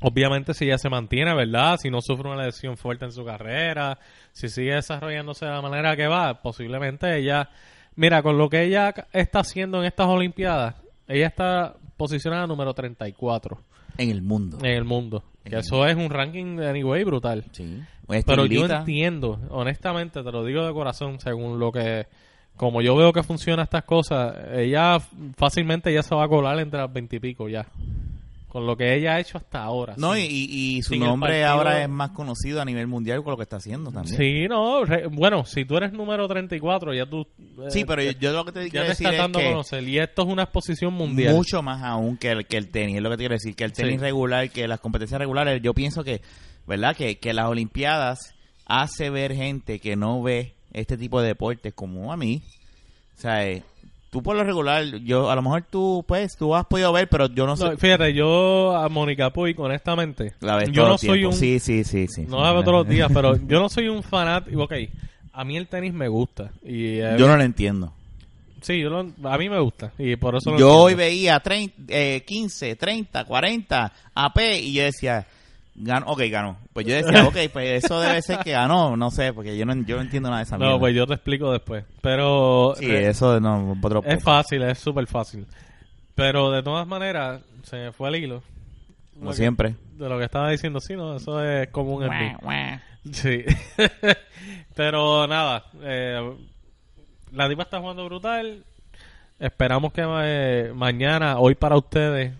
obviamente 0.00 0.54
si 0.54 0.66
ella 0.66 0.78
se 0.78 0.90
mantiene, 0.90 1.34
¿verdad? 1.34 1.78
Si 1.80 1.90
no 1.90 2.00
sufre 2.00 2.28
una 2.28 2.44
lesión 2.44 2.76
fuerte 2.76 3.04
en 3.06 3.12
su 3.12 3.24
carrera, 3.24 3.98
si 4.32 4.48
sigue 4.48 4.74
desarrollándose 4.74 5.46
de 5.46 5.52
la 5.52 5.62
manera 5.62 5.96
que 5.96 6.06
va, 6.06 6.42
posiblemente 6.42 7.16
ella, 7.16 7.50
mira, 7.96 8.22
con 8.22 8.36
lo 8.36 8.48
que 8.48 8.62
ella 8.62 8.94
está 9.12 9.40
haciendo 9.40 9.78
en 9.80 9.86
estas 9.86 10.06
Olimpiadas, 10.06 10.76
ella 11.08 11.26
está 11.26 11.74
posicionada 11.96 12.46
número 12.46 12.74
34. 12.74 13.58
En 14.00 14.10
el 14.10 14.22
mundo. 14.22 14.58
en 14.62 14.72
el 14.72 14.84
mundo. 14.84 15.22
Que 15.44 15.56
eso 15.58 15.86
es 15.86 15.96
un 15.96 16.10
ranking, 16.10 16.58
anyway, 16.60 17.04
brutal. 17.04 17.44
Sí. 17.52 17.82
Pero 18.26 18.46
yo 18.46 18.66
entiendo, 18.66 19.38
honestamente, 19.50 20.22
te 20.22 20.32
lo 20.32 20.44
digo 20.44 20.66
de 20.66 20.72
corazón, 20.72 21.20
según 21.20 21.58
lo 21.58 21.70
que, 21.70 22.06
como 22.56 22.82
yo 22.82 22.96
veo 22.96 23.12
que 23.12 23.22
funcionan 23.22 23.64
estas 23.64 23.84
cosas, 23.84 24.34
ella 24.52 24.98
fácilmente 25.36 25.92
ya 25.92 26.02
se 26.02 26.14
va 26.14 26.24
a 26.24 26.28
colar 26.28 26.58
entre 26.58 26.80
las 26.80 26.92
veintipico 26.92 27.48
ya. 27.48 27.66
Con 28.50 28.66
lo 28.66 28.76
que 28.76 28.94
ella 28.96 29.14
ha 29.14 29.20
hecho 29.20 29.38
hasta 29.38 29.62
ahora. 29.62 29.94
No, 29.96 30.16
y, 30.16 30.22
sí. 30.22 30.26
y- 30.50 30.76
y 30.78 30.82
su 30.82 30.94
Sin 30.94 31.04
nombre 31.04 31.30
partido- 31.30 31.48
ahora 31.48 31.82
es 31.82 31.88
más 31.88 32.10
conocido 32.10 32.60
a 32.60 32.64
nivel 32.64 32.88
mundial 32.88 33.22
con 33.22 33.30
lo 33.30 33.36
que 33.36 33.44
está 33.44 33.56
haciendo 33.58 33.92
también. 33.92 34.16
Sí, 34.16 34.48
no, 34.48 34.84
re- 34.84 35.06
bueno, 35.06 35.44
si 35.44 35.64
tú 35.64 35.76
eres 35.76 35.92
número 35.92 36.26
34, 36.26 36.92
ya 36.92 37.06
tú... 37.06 37.22
eh, 37.38 37.70
Sí, 37.70 37.84
pero 37.84 38.02
yo, 38.02 38.10
yo 38.12 38.32
lo 38.32 38.44
que 38.44 38.50
te 38.52 38.68
quiero 38.68 38.88
decir 38.88 39.06
es 39.06 39.12
que 39.20 39.32
conocer. 39.32 39.88
Y 39.88 39.98
esto 39.98 40.22
es 40.22 40.28
una 40.28 40.42
exposición 40.42 40.92
mundial. 40.92 41.34
mucho 41.34 41.62
más 41.62 41.82
aún 41.84 42.16
que 42.16 42.30
el, 42.30 42.46
que 42.46 42.56
el 42.56 42.68
tenis, 42.70 42.96
es 42.96 43.02
lo 43.02 43.10
que 43.10 43.16
te 43.16 43.22
quiero 43.22 43.34
decir, 43.36 43.54
que 43.54 43.62
el 43.64 43.72
tenis 43.72 43.94
Sí. 43.94 43.98
regular, 43.98 44.50
que 44.50 44.66
las 44.66 44.80
competencias 44.80 45.20
regulares, 45.20 45.62
yo 45.62 45.72
pienso 45.72 46.02
que, 46.02 46.20
¿verdad? 46.66 46.96
Que, 46.96 47.18
que 47.18 47.32
las 47.32 47.46
Olimpiadas 47.46 48.18
hace 48.66 49.10
ver 49.10 49.34
gente 49.34 49.78
que 49.78 49.94
no 49.94 50.20
ve 50.22 50.54
este 50.72 50.96
tipo 50.96 51.20
de 51.20 51.28
deportes 51.28 51.72
como 51.72 52.12
a 52.12 52.16
mí. 52.16 52.42
O 53.16 53.20
sea, 53.20 53.46
eh, 53.46 53.62
tú 54.10 54.22
por 54.22 54.36
lo 54.36 54.44
regular, 54.44 54.84
yo 55.04 55.30
a 55.30 55.34
lo 55.36 55.42
mejor 55.42 55.62
tú, 55.70 56.04
pues, 56.06 56.36
tú 56.36 56.54
has 56.54 56.66
podido 56.66 56.92
ver, 56.92 57.08
pero 57.08 57.26
yo 57.26 57.46
no 57.46 57.56
sé. 57.56 57.64
No, 57.70 57.76
fíjate, 57.78 58.12
yo 58.12 58.76
a 58.76 58.88
Mónica 58.88 59.30
Puig, 59.30 59.58
honestamente, 59.60 60.34
la 60.40 60.56
ves 60.56 60.70
yo 60.72 60.86
no 60.86 60.98
soy 60.98 61.24
un... 61.24 61.32
Sí, 61.32 61.58
sí, 61.60 61.84
sí, 61.84 62.06
sí. 62.08 62.26
No 62.26 62.42
la 62.42 62.52
veo 62.52 62.62
todos 62.64 62.78
los 62.84 62.88
días, 62.94 63.10
pero 63.14 63.36
yo 63.36 63.60
no 63.60 63.68
soy 63.68 63.88
un 63.88 64.02
fanático. 64.02 64.64
Ok, 64.64 64.72
a 65.32 65.44
mí 65.44 65.56
el 65.56 65.68
tenis 65.68 65.92
me 65.94 66.08
gusta. 66.08 66.50
Y, 66.64 66.98
eh, 66.98 67.14
Yo 67.18 67.26
no 67.28 67.36
lo 67.36 67.42
entiendo. 67.42 67.92
Sí, 68.62 68.78
yo 68.78 68.90
lo- 68.90 69.30
a 69.30 69.38
mí 69.38 69.48
me 69.48 69.58
gusta. 69.58 69.92
Y 69.98 70.16
por 70.16 70.36
eso 70.36 70.54
Yo 70.58 70.70
hoy 70.82 70.92
entiendo. 70.92 70.96
veía 71.14 71.40
30, 71.40 71.74
eh, 71.88 72.22
15, 72.26 72.76
30, 72.76 73.24
40 73.24 73.92
AP 74.14 74.58
y 74.60 74.74
yo 74.74 74.82
decía, 74.82 75.26
ganó, 75.74 76.06
ok, 76.06 76.20
ganó. 76.30 76.58
Pues 76.72 76.86
yo 76.86 76.94
decía, 77.02 77.24
ok, 77.26 77.36
pues 77.52 77.84
eso 77.84 78.00
debe 78.00 78.20
ser 78.22 78.38
que 78.40 78.52
ganó, 78.52 78.96
no 78.96 79.10
sé, 79.10 79.32
porque 79.32 79.56
yo 79.56 79.64
no, 79.66 79.74
yo 79.84 79.96
no 79.96 80.02
entiendo 80.02 80.28
nada 80.28 80.40
de 80.40 80.44
esa 80.44 80.56
mierda. 80.58 80.72
No, 80.74 80.78
pues 80.80 80.94
yo 80.94 81.06
te 81.06 81.14
explico 81.14 81.52
después. 81.52 81.84
Pero 82.00 82.74
Sí, 82.78 82.86
re- 82.86 83.08
eso 83.08 83.40
no, 83.40 83.76
otro 83.82 84.02
es 84.04 84.22
fácil, 84.22 84.62
es 84.62 84.78
súper 84.78 85.06
fácil. 85.06 85.46
Pero 86.14 86.50
de 86.50 86.62
todas 86.62 86.86
maneras, 86.86 87.40
se 87.62 87.76
me 87.76 87.92
fue 87.92 88.08
el 88.10 88.16
hilo. 88.16 88.42
como 89.14 89.30
que- 89.30 89.36
siempre. 89.36 89.74
De 89.96 90.08
lo 90.08 90.18
que 90.18 90.24
estaba 90.24 90.48
diciendo, 90.50 90.80
sí, 90.80 90.96
no, 90.96 91.16
eso 91.16 91.42
es 91.44 91.68
común 91.68 92.04
en 92.04 92.10
mí. 92.10 93.12
Sí. 93.12 93.44
Pero 94.74 95.26
nada, 95.26 95.64
eh, 95.82 96.36
la 97.32 97.48
diva 97.48 97.62
está 97.64 97.80
jugando 97.80 98.04
brutal. 98.06 98.64
Esperamos 99.38 99.92
que 99.92 100.02
eh, 100.06 100.72
mañana, 100.74 101.38
hoy 101.38 101.54
para 101.54 101.76
ustedes, 101.76 102.32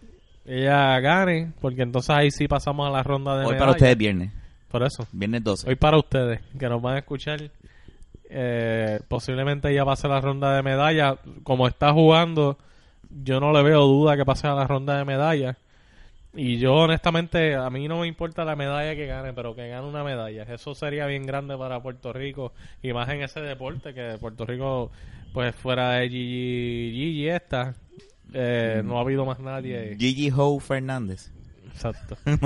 ella 0.44 0.98
gane, 1.00 1.52
porque 1.60 1.82
entonces 1.82 2.10
ahí 2.10 2.30
sí 2.30 2.48
pasamos 2.48 2.88
a 2.88 2.90
la 2.90 3.02
ronda 3.02 3.38
de 3.38 3.46
Hoy 3.46 3.56
para 3.56 3.72
ustedes 3.72 3.96
viernes, 3.96 4.32
Por 4.68 4.82
eso. 4.82 5.06
viernes 5.12 5.44
12. 5.44 5.68
Hoy 5.68 5.76
para 5.76 5.98
ustedes, 5.98 6.40
que 6.58 6.68
nos 6.68 6.80
van 6.80 6.96
a 6.96 6.98
escuchar, 6.98 7.50
eh, 8.28 9.00
posiblemente 9.08 9.70
ella 9.70 9.84
pase 9.84 10.08
la 10.08 10.20
ronda 10.20 10.54
de 10.54 10.62
medalla. 10.62 11.16
Como 11.42 11.66
está 11.66 11.92
jugando, 11.92 12.58
yo 13.10 13.40
no 13.40 13.52
le 13.52 13.62
veo 13.62 13.86
duda 13.86 14.16
que 14.16 14.24
pase 14.24 14.46
a 14.46 14.54
la 14.54 14.66
ronda 14.66 14.96
de 14.96 15.04
medalla. 15.04 15.56
Y 16.32 16.58
yo, 16.58 16.74
honestamente, 16.74 17.56
a 17.56 17.68
mí 17.70 17.88
no 17.88 18.00
me 18.00 18.06
importa 18.06 18.44
la 18.44 18.54
medalla 18.54 18.94
que 18.94 19.06
gane, 19.06 19.32
pero 19.32 19.56
que 19.56 19.68
gane 19.68 19.86
una 19.86 20.04
medalla. 20.04 20.44
Eso 20.44 20.76
sería 20.76 21.06
bien 21.06 21.26
grande 21.26 21.56
para 21.56 21.82
Puerto 21.82 22.12
Rico, 22.12 22.52
y 22.82 22.92
más 22.92 23.08
en 23.08 23.22
ese 23.22 23.40
deporte, 23.40 23.92
que 23.92 24.16
Puerto 24.20 24.46
Rico, 24.46 24.92
pues 25.32 25.56
fuera 25.56 25.90
de 25.90 26.08
Gigi, 26.08 26.92
Gigi 26.94 27.28
esta, 27.28 27.74
eh, 28.32 28.82
no 28.84 28.98
ha 28.98 29.02
habido 29.02 29.24
más 29.24 29.40
nadie. 29.40 29.96
Gigi 29.98 30.30
Ho 30.34 30.58
Fernández. 30.60 31.30
Exacto. 31.72 32.16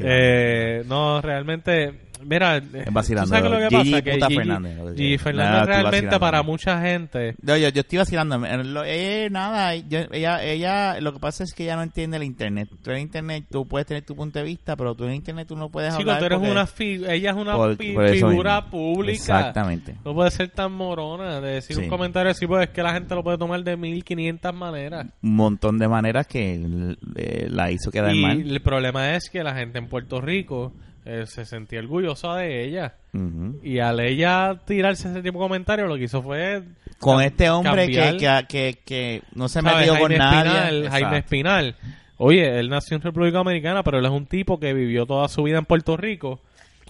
Eh, 0.00 0.84
no, 0.86 1.20
realmente, 1.20 2.00
mira, 2.24 2.56
Es 2.56 2.92
vacilando. 2.92 3.30
¿tú 3.30 3.36
sabes 3.36 3.50
lo 3.50 3.58
que 3.68 3.76
Gigi 3.76 3.90
pasa? 3.90 4.02
Que 4.02 4.12
puta 4.14 4.26
Gigi, 4.28 4.38
Fernández, 4.38 4.76
lo 4.78 4.84
que 4.86 4.90
Gigi 4.92 5.08
digo. 5.10 5.22
Fernández 5.22 5.50
Nada, 5.50 5.60
estoy 5.62 5.90
realmente 5.90 6.18
para 6.20 6.42
mucha 6.42 6.80
gente, 6.80 7.34
No, 7.42 7.56
yo, 7.56 7.68
yo 7.68 7.80
estoy 7.80 7.98
vacilando. 7.98 8.44
Eh, 8.46 9.24
eh, 9.24 9.28
nada, 9.30 9.74
yo- 9.76 10.00
ella, 10.12 10.42
ella, 10.44 11.00
lo 11.00 11.12
que 11.12 11.18
pasa 11.18 11.44
es 11.44 11.52
que 11.54 11.64
ella 11.64 11.76
no 11.76 11.82
entiende 11.82 12.16
el 12.16 12.22
internet. 12.22 12.68
Tú 12.82 12.90
en 12.90 12.98
internet, 13.00 13.44
tú 13.50 13.66
puedes 13.66 13.86
tener 13.86 14.04
tu 14.04 14.14
punto 14.16 14.38
de 14.38 14.44
vista, 14.44 14.76
pero 14.76 14.94
tú 14.94 15.04
en 15.04 15.14
internet 15.14 15.46
tú 15.48 15.56
no 15.56 15.68
puedes 15.70 15.96
chico, 15.96 16.10
hablar. 16.10 16.18
tú 16.18 16.24
eres 16.36 16.50
una 16.50 16.66
fi- 16.66 17.02
ella 17.08 17.30
es 17.30 17.36
una 17.36 17.54
por- 17.56 17.76
fi- 17.76 17.92
por 17.92 18.06
eso 18.06 18.28
figura 18.28 18.56
mismo. 18.62 18.70
pública. 18.70 19.12
Exactamente. 19.12 19.96
No 20.04 20.14
puede 20.14 20.30
ser 20.30 20.48
tan 20.50 20.72
morona 20.72 21.40
de 21.40 21.50
decir 21.54 21.76
Sí. 21.76 21.82
un 21.82 21.88
comentario 21.88 22.30
así, 22.30 22.46
pues 22.46 22.68
es 22.68 22.74
que 22.74 22.82
la 22.82 22.92
gente 22.92 23.14
lo 23.14 23.22
puede 23.22 23.38
tomar 23.38 23.62
de 23.62 23.76
1500 23.76 24.54
maneras. 24.54 25.06
Un 25.22 25.34
montón 25.36 25.78
de 25.78 25.88
maneras 25.88 26.26
que 26.26 26.54
eh, 27.16 27.46
la 27.50 27.70
hizo 27.70 27.90
quedar 27.90 28.14
Y 28.14 28.20
mal. 28.22 28.40
el 28.40 28.60
problema 28.62 29.14
es 29.14 29.28
que 29.30 29.42
la 29.42 29.54
gente 29.54 29.78
en 29.78 29.88
Puerto 29.88 30.20
Rico 30.20 30.72
eh, 31.06 31.24
se 31.26 31.44
sentía 31.44 31.78
orgullosa 31.78 32.34
de 32.34 32.64
ella. 32.64 32.94
Y 33.62 33.78
al 33.78 34.00
ella 34.00 34.60
tirarse 34.66 35.08
ese 35.08 35.22
tipo 35.22 35.38
de 35.38 35.44
comentarios, 35.44 35.88
lo 35.88 35.96
que 35.96 36.04
hizo 36.04 36.22
fue 36.22 36.62
Con 36.98 37.22
este 37.22 37.48
hombre 37.48 37.86
que, 37.86 38.18
que, 38.18 38.44
que, 38.46 38.78
que 38.84 39.22
no 39.34 39.48
se 39.48 39.62
¿sabes? 39.62 39.88
metió 39.88 39.92
con 39.98 40.10
Jaime 40.10 40.18
nadie. 40.18 40.38
Espinal, 40.50 40.76
Exacto. 40.76 40.92
Jaime 41.04 41.18
Espinal. 41.18 41.76
Oye, 42.18 42.58
él 42.58 42.68
nació 42.68 42.96
en 42.96 43.02
República 43.02 43.38
Dominicana, 43.38 43.82
pero 43.82 43.98
él 43.98 44.04
es 44.04 44.10
un 44.10 44.26
tipo 44.26 44.58
que 44.58 44.74
vivió 44.74 45.06
toda 45.06 45.28
su 45.28 45.42
vida 45.42 45.58
en 45.58 45.64
Puerto 45.64 45.96
Rico. 45.96 46.40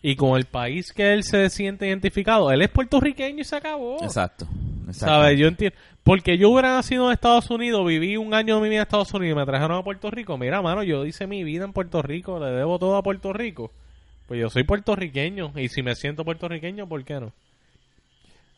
Y 0.02 0.16
con 0.16 0.37
el 0.37 0.44
país 0.44 0.92
que 0.92 1.12
él 1.12 1.22
se 1.22 1.48
siente 1.50 1.87
identificado, 1.87 2.50
él 2.50 2.62
es 2.62 2.68
puertorriqueño 2.68 3.40
y 3.40 3.44
se 3.44 3.57
acabó. 3.57 4.02
Exacto. 4.02 4.46
exacto. 4.87 5.14
¿Sabes? 5.14 5.38
Yo 5.38 5.48
entiendo. 5.48 5.76
Porque 6.02 6.38
yo 6.38 6.50
hubiera 6.50 6.74
nacido 6.74 7.07
en 7.07 7.12
Estados 7.12 7.50
Unidos, 7.50 7.85
viví 7.87 8.16
un 8.16 8.33
año 8.33 8.57
de 8.57 8.62
mi 8.62 8.68
vida 8.68 8.76
en 8.76 8.83
Estados 8.83 9.12
Unidos 9.14 9.37
y 9.37 9.38
me 9.40 9.44
trajeron 9.46 9.79
a 9.79 9.83
Puerto 9.83 10.11
Rico. 10.11 10.38
Mira, 10.38 10.62
mano, 10.62 10.83
yo 10.85 11.05
hice 11.05 11.26
mi 11.26 11.42
vida 11.42 11.64
en 11.64 11.72
Puerto 11.72 12.02
Rico, 12.02 12.38
le 12.38 12.50
debo 12.52 12.79
todo 12.79 12.96
a 12.96 13.02
Puerto 13.02 13.33
Rico. 13.33 13.72
Pues 14.27 14.41
yo 14.41 14.51
soy 14.51 14.65
puertorriqueño 14.65 15.53
y 15.57 15.69
si 15.69 15.83
me 15.83 15.95
siento 15.95 16.25
puertorriqueño, 16.25 16.89
¿por 16.89 17.05
qué 17.05 17.21
no? 17.21 17.33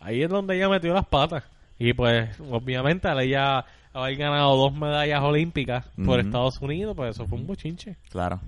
Ahí 0.00 0.22
es 0.22 0.28
donde 0.30 0.56
ella 0.56 0.68
metió 0.68 0.94
las 0.94 1.06
patas. 1.06 1.44
Y 1.78 1.92
pues, 1.92 2.38
obviamente, 2.40 3.08
al 3.08 3.20
ella 3.20 3.64
haber 3.92 4.16
ganado 4.16 4.56
dos 4.56 4.74
medallas 4.74 5.22
olímpicas 5.22 5.86
por. 6.04 6.20
Estados 6.20 6.60
Unidos, 6.60 6.94
pues 6.96 7.10
eso 7.10 7.26
fue 7.26 7.38
un 7.38 7.46
bochinche. 7.46 7.96
Claro. 8.10 8.40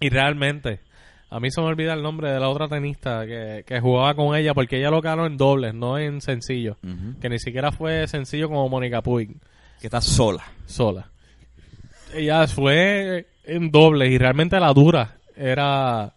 Y 0.00 0.08
realmente, 0.08 0.80
a 1.28 1.40
mí 1.40 1.50
se 1.50 1.60
me 1.60 1.66
olvida 1.66 1.92
el 1.94 2.02
nombre 2.02 2.30
de 2.30 2.40
la 2.40 2.48
otra 2.48 2.68
tenista 2.68 3.26
que, 3.26 3.64
que 3.66 3.80
jugaba 3.80 4.14
con 4.14 4.36
ella 4.36 4.54
porque 4.54 4.78
ella 4.78 4.90
lo 4.90 5.00
ganó 5.00 5.26
en 5.26 5.36
dobles, 5.36 5.74
no 5.74 5.98
en 5.98 6.20
sencillo. 6.20 6.76
Que 7.20 7.28
ni 7.28 7.38
siquiera 7.38 7.72
fue 7.72 8.06
sencillo 8.06 8.48
como 8.48 8.68
Mónica 8.68 9.02
Puig, 9.02 9.30
Que 9.80 9.86
está 9.86 10.00
sola. 10.00 10.44
sola. 10.66 11.08
Ella 12.14 12.46
fue 12.48 13.26
en 13.44 13.70
dobles 13.70 14.10
y 14.10 14.18
realmente 14.18 14.58
la 14.58 14.72
dura 14.72 15.16
era 15.36 16.12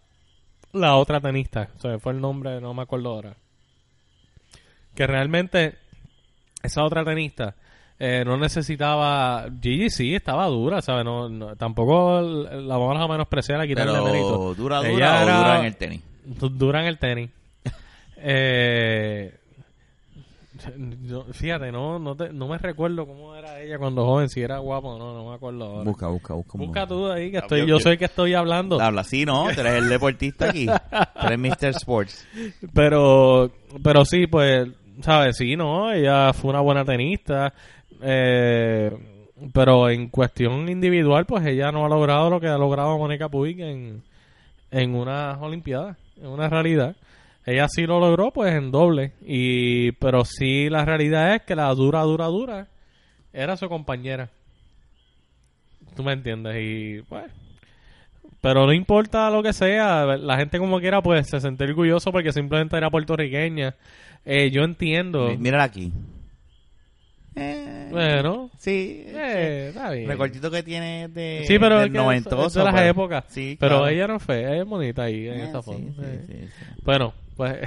la 0.74 0.96
otra 0.96 1.20
tenista. 1.22 1.70
O 1.78 1.80
sea, 1.80 1.98
fue 2.00 2.14
el 2.14 2.22
nombre, 2.22 2.60
no 2.60 2.74
me 2.74 2.82
acuerdo 2.84 3.10
ahora. 3.10 3.36
Que 4.96 5.08
realmente 5.08 5.76
esa 6.62 6.84
otra 6.84 7.04
tenista 7.04 7.56
eh, 8.00 8.24
no 8.26 8.38
necesitaba... 8.38 9.46
Gigi 9.62 9.90
sí, 9.90 10.14
estaba 10.16 10.46
dura, 10.48 10.82
¿sabes? 10.82 11.06
No, 11.06 11.30
no- 11.30 11.56
tampoco 11.56 12.22
la 12.22 12.78
vamos 12.78 13.00
a 13.02 13.08
menospreciar 13.08 13.62
a 13.62 13.68
quitarle 13.68 13.94
Pero 13.94 14.04
mérito. 14.06 14.54
dura, 14.56 14.78
dura 14.80 14.90
Ella 14.90 15.20
o 15.20 15.24
era- 15.24 15.38
dura 15.38 15.60
en 15.60 15.66
el 15.66 15.76
tenis. 15.78 16.02
Du- 16.26 16.50
dura 16.50 16.82
en 16.82 16.88
el 16.88 16.98
tenis. 17.00 17.30
eh, 18.18 19.38
yo- 21.04 21.26
fíjate, 21.32 21.72
no, 21.72 22.00
no, 22.00 22.16
te- 22.16 22.32
no 22.34 22.48
me 22.48 22.58
recuerdo 22.58 23.06
cómo 23.06 23.36
era 23.36 23.62
ella 23.62 23.78
cuando 23.78 24.06
joven, 24.06 24.30
si 24.30 24.42
era 24.42 24.58
guapa 24.60 24.88
o 24.90 24.98
no, 25.00 25.14
no 25.14 25.30
me 25.30 25.36
acuerdo 25.36 25.66
ahora. 25.66 25.84
Busca, 25.84 26.08
busca, 26.08 26.34
busca. 26.34 26.58
Busca 26.58 26.88
tú 26.88 27.12
ahí, 27.12 27.32
que 27.32 27.38
Ah, 27.38 27.42
estoy, 27.42 27.66
yo- 27.68 27.78
el 27.78 27.98
que 27.98 28.06
estoy 28.06 28.34
hablando. 28.34 28.80
Habla, 28.82 29.04
sí, 29.04 29.26
¿no? 29.26 29.46
Tú 29.54 29.62
eres 29.62 29.74
el 29.76 29.90
deportista 29.90 30.50
aquí. 30.50 30.66
Tú 30.68 31.28
eres 31.28 31.40
Mr. 31.40 31.70
Sports. 31.76 32.28
Pero, 32.74 33.52
pero 33.84 34.06
sí, 34.06 34.28
pues, 34.28 34.68
¿sabes? 35.02 35.36
Sí, 35.38 35.56
no, 35.56 35.92
ella 35.92 36.32
fue 36.34 36.50
una 36.52 36.62
buena 36.62 36.84
tenista. 36.86 37.54
Eh, 38.02 38.92
pero 39.54 39.90
en 39.90 40.10
cuestión 40.10 40.70
individual, 40.70 41.26
pues 41.26 41.46
ella 41.46 41.72
no 41.72 41.86
ha 41.86 41.90
logrado 41.90 42.30
lo 42.30 42.40
que 42.40 42.48
ha 42.48 42.58
logrado 42.58 42.98
Mónica 42.98 43.30
Puig 43.30 43.60
en, 43.62 44.04
en 44.72 44.96
unas 44.96 45.38
Olimpiadas, 45.42 45.98
en 46.22 46.28
una 46.28 46.48
realidad. 46.50 46.96
Ella 47.46 47.68
sí 47.68 47.86
lo 47.86 48.00
logró, 48.00 48.32
pues 48.32 48.54
en 48.54 48.72
doble. 48.72 49.14
Y, 49.22 49.92
pero 49.94 50.24
sí, 50.26 50.70
la 50.70 50.86
realidad 50.86 51.36
es 51.36 51.42
que 51.44 51.56
la 51.56 51.74
dura, 51.74 52.02
dura, 52.04 52.26
dura 52.28 52.68
era 53.34 53.58
su 53.58 53.68
compañera. 53.68 54.30
Tú 55.96 56.04
me 56.04 56.14
entiendes, 56.14 56.56
y 56.60 57.02
pues. 57.04 57.26
Pero 58.42 58.66
no 58.66 58.74
importa 58.74 59.30
lo 59.30 59.42
que 59.44 59.54
sea, 59.54 60.06
la 60.18 60.38
gente 60.38 60.58
como 60.60 60.80
quiera, 60.80 61.02
pues 61.02 61.30
se 61.30 61.40
siente 61.40 61.64
orgulloso 61.66 62.12
porque 62.12 62.32
simplemente 62.34 62.76
era 62.76 62.90
puertorriqueña. 62.90 63.76
Eh, 64.26 64.50
yo 64.52 64.64
entiendo. 64.64 65.30
Mírala 65.38 65.64
aquí. 65.66 65.92
Eh, 67.36 67.88
Bueno, 67.92 68.50
sí. 68.60 69.06
eh, 69.08 69.68
está 69.70 69.92
El 69.92 69.98
bien. 70.00 70.10
recortito 70.10 70.52
que 70.52 70.62
tiene 70.64 71.08
de, 71.08 71.46
Sí, 71.48 71.58
pero 71.58 71.78
del 71.80 71.88
es 71.88 71.94
noventoso. 71.94 72.60
de 72.60 72.72
las 72.72 72.82
épocas. 72.86 73.26
Sí, 73.30 73.58
Pero 73.60 73.78
claro. 73.80 73.88
ella 73.88 74.08
no 74.08 74.20
fea, 74.20 74.52
ella 74.54 74.62
es 74.64 74.68
bonita 74.68 75.04
ahí 75.04 75.28
en 75.28 75.34
Eh, 75.40 75.44
esta 75.46 75.62
sí, 75.62 75.66
foto. 75.66 75.78
sí, 75.80 75.94
sí, 76.28 76.34
sí. 76.48 76.66
Bueno, 76.84 77.14
pues 77.36 77.58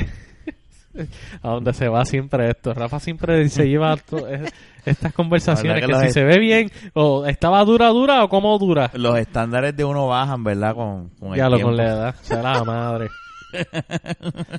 a 1.42 1.48
donde 1.48 1.72
se 1.74 1.88
va 1.88 2.04
siempre 2.04 2.48
esto. 2.50 2.72
Rafa 2.74 2.98
siempre 3.00 3.48
se 3.48 3.68
lleva 3.68 3.96
to- 3.96 4.26
es- 4.28 4.52
estas 4.84 5.12
conversaciones 5.12 5.84
que, 5.84 5.94
si 6.06 6.10
se 6.12 6.22
ve 6.24 6.38
bien, 6.38 6.70
o 6.94 7.26
estaba 7.26 7.64
dura, 7.64 7.88
dura, 7.88 8.22
o 8.24 8.28
cómo 8.28 8.56
dura. 8.58 8.90
Los 8.94 9.18
estándares 9.18 9.76
de 9.76 9.84
uno 9.84 10.06
bajan, 10.06 10.44
¿verdad? 10.44 10.74
Con, 10.74 11.08
con 11.18 11.30
el 11.32 11.36
Ya 11.36 11.48
lo 11.48 11.56
tiempo. 11.56 11.68
con 11.70 11.76
la 11.76 11.84
edad, 11.84 12.14
será 12.22 12.52
la 12.54 12.64
madre. 12.64 13.08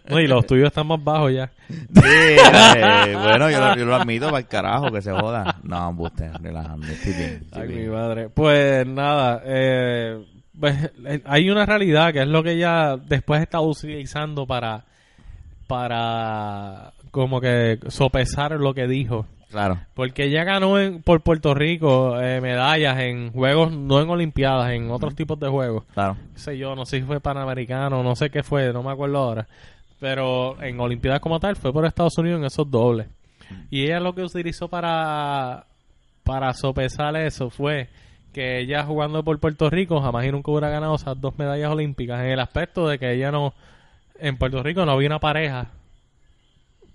No, 0.10 0.20
y 0.20 0.28
los 0.28 0.46
tuyos 0.46 0.68
están 0.68 0.88
más 0.88 1.04
bajos 1.04 1.32
ya. 1.34 1.50
Sí, 1.70 1.76
eh, 2.04 3.16
bueno, 3.22 3.50
yo 3.50 3.60
lo, 3.60 3.76
yo 3.78 3.86
lo 3.86 3.96
admito 3.96 4.26
para 4.28 4.40
el 4.40 4.48
carajo, 4.48 4.92
que 4.92 5.02
se 5.02 5.12
joda. 5.12 5.58
No, 5.64 5.90
embuste, 5.90 6.30
relajando, 6.42 6.88
estoy 6.88 7.14
bien. 7.14 7.40
estoy 7.46 7.62
Ay, 7.62 7.68
bien. 7.68 7.82
mi 7.84 7.88
madre. 7.90 8.30
Pues 8.30 8.88
nada, 8.88 9.42
eh, 9.46 10.26
pues, 10.60 10.92
eh, 11.06 11.22
hay 11.26 11.50
una 11.50 11.66
realidad 11.66 12.12
que 12.12 12.22
es 12.22 12.28
lo 12.28 12.44
que 12.44 12.54
ella 12.54 12.98
después 12.98 13.42
está 13.42 13.60
utilizando 13.62 14.46
para, 14.48 14.86
para 15.68 16.94
como 17.12 17.40
que 17.42 17.80
sopesar 17.88 18.52
lo 18.54 18.74
que 18.74 18.88
dijo. 18.88 19.26
Claro, 19.50 19.80
Porque 19.94 20.26
ella 20.26 20.44
ganó 20.44 20.78
en- 20.78 21.02
por 21.02 21.22
Puerto 21.22 21.54
Rico 21.54 22.20
eh, 22.20 22.42
medallas 22.42 23.00
en 23.00 23.32
juegos, 23.32 23.72
no 23.72 24.02
en 24.02 24.10
Olimpiadas, 24.10 24.72
en 24.72 24.92
otros 24.92 25.16
tipos 25.16 25.40
de 25.40 25.48
juegos. 25.48 25.86
claro. 25.94 26.18
Qué 26.34 26.40
sé 26.40 26.58
yo, 26.58 26.76
no 26.76 26.86
sé 26.86 27.00
si 27.00 27.04
fue 27.06 27.22
Panamericano, 27.22 28.04
no 28.04 28.16
sé 28.18 28.30
qué 28.30 28.44
fue, 28.44 28.74
no 28.74 28.84
me 28.84 28.92
acuerdo 28.92 29.18
ahora. 29.20 29.48
Pero 30.02 30.62
en 30.62 30.78
Olimpiadas 30.80 31.22
como 31.22 31.40
tal 31.40 31.56
fue 31.56 31.72
por 31.72 31.86
Estados 31.86 32.18
Unidos 32.18 32.40
en 32.40 32.46
esos 32.46 32.70
dobles. 32.70 33.08
Y 33.72 33.84
ella 33.86 34.02
lo 34.02 34.14
que 34.14 34.22
utilizó 34.24 34.68
para, 34.68 35.64
para 36.24 36.54
sopesar 36.54 37.16
eso 37.16 37.50
fue 37.50 37.88
que 38.34 38.60
ella 38.60 38.84
jugando 38.84 39.24
por 39.24 39.40
Puerto 39.40 39.70
Rico 39.70 40.02
jamás 40.02 40.26
y 40.26 40.32
nunca 40.32 40.52
hubiera 40.52 40.70
ganado 40.70 40.96
esas 40.96 41.20
dos 41.20 41.38
medallas 41.40 41.72
olímpicas 41.72 42.20
en 42.20 42.32
el 42.32 42.40
aspecto 42.42 42.86
de 42.90 43.00
que 43.00 43.14
ella 43.14 43.32
no, 43.32 43.54
en 44.20 44.38
Puerto 44.38 44.62
Rico 44.64 44.86
no 44.86 44.92
había 44.94 45.08
una 45.08 45.20
pareja 45.20 45.68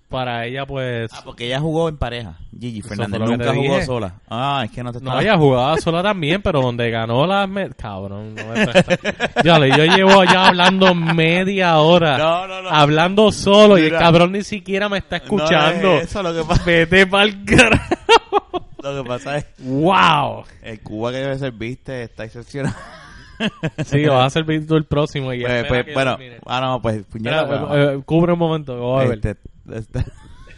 para 0.08 0.44
ella 0.44 0.66
pues... 0.66 1.10
Ah, 1.14 1.22
porque 1.24 1.46
ella 1.46 1.58
jugó 1.58 1.88
en 1.88 1.96
pareja, 1.96 2.34
Gigi 2.60 2.82
Fernández. 2.82 3.18
Nunca 3.18 3.54
jugó 3.54 3.74
dije. 3.76 3.86
sola. 3.86 4.14
Ah, 4.28 4.60
es 4.66 4.70
que 4.70 4.82
no 4.84 4.92
te 4.92 4.98
No, 5.00 5.04
estaba... 5.08 5.22
ella 5.22 5.38
jugaba 5.38 5.76
sola 5.80 6.02
también, 6.02 6.42
pero 6.42 6.60
donde 6.60 6.90
ganó 6.90 7.26
las... 7.26 7.48
me- 7.48 7.70
Cabrón, 7.70 8.34
no 8.34 8.44
me 8.48 8.66
presta. 8.66 8.98
Ya, 9.42 9.58
le- 9.58 9.70
yo 9.70 9.84
llevo 9.96 10.22
ya 10.24 10.48
hablando 10.48 10.94
media 10.94 11.78
hora. 11.78 12.18
No, 12.18 12.46
no, 12.46 12.60
no. 12.60 12.68
Hablando 12.68 13.32
solo 13.32 13.78
y 13.78 13.84
el 13.84 13.92
cabrón 13.92 14.32
ni 14.32 14.42
siquiera 14.42 14.90
me 14.90 14.98
está 14.98 15.16
escuchando. 15.16 15.92
No 15.92 15.96
es 15.98 16.04
eso, 16.04 16.22
lo 16.22 16.34
que 16.34 16.44
pasa, 16.44 16.62
Vete 16.64 17.06
pa'l 17.06 17.44
carajo. 17.46 17.94
lo 18.82 19.02
que 19.02 19.08
pasa 19.08 19.36
es 19.38 19.46
¡Wow! 19.60 20.44
el 20.62 20.80
Cuba 20.82 21.10
que 21.12 21.18
debe 21.18 21.38
ser 21.38 21.52
viste 21.52 22.02
está 22.02 22.24
excepcional. 22.24 22.74
Sí, 23.84 24.04
vas 24.04 24.26
a 24.26 24.30
servir 24.30 24.66
tú 24.66 24.76
el 24.76 24.84
próximo. 24.84 25.32
Y 25.32 25.42
Pues, 25.42 25.64
pues, 25.66 25.94
bueno, 25.94 26.16
ah, 26.46 26.60
no, 26.60 26.82
pues, 26.82 26.96
Espera, 26.96 27.48
pero- 27.48 27.76
eh, 27.76 27.94
eh, 27.96 28.02
cubre 28.04 28.32
un 28.32 28.38
momento, 28.38 28.98
a 28.98 29.04
ver. 29.04 29.14
este, 29.24 29.36
este- 29.72 30.04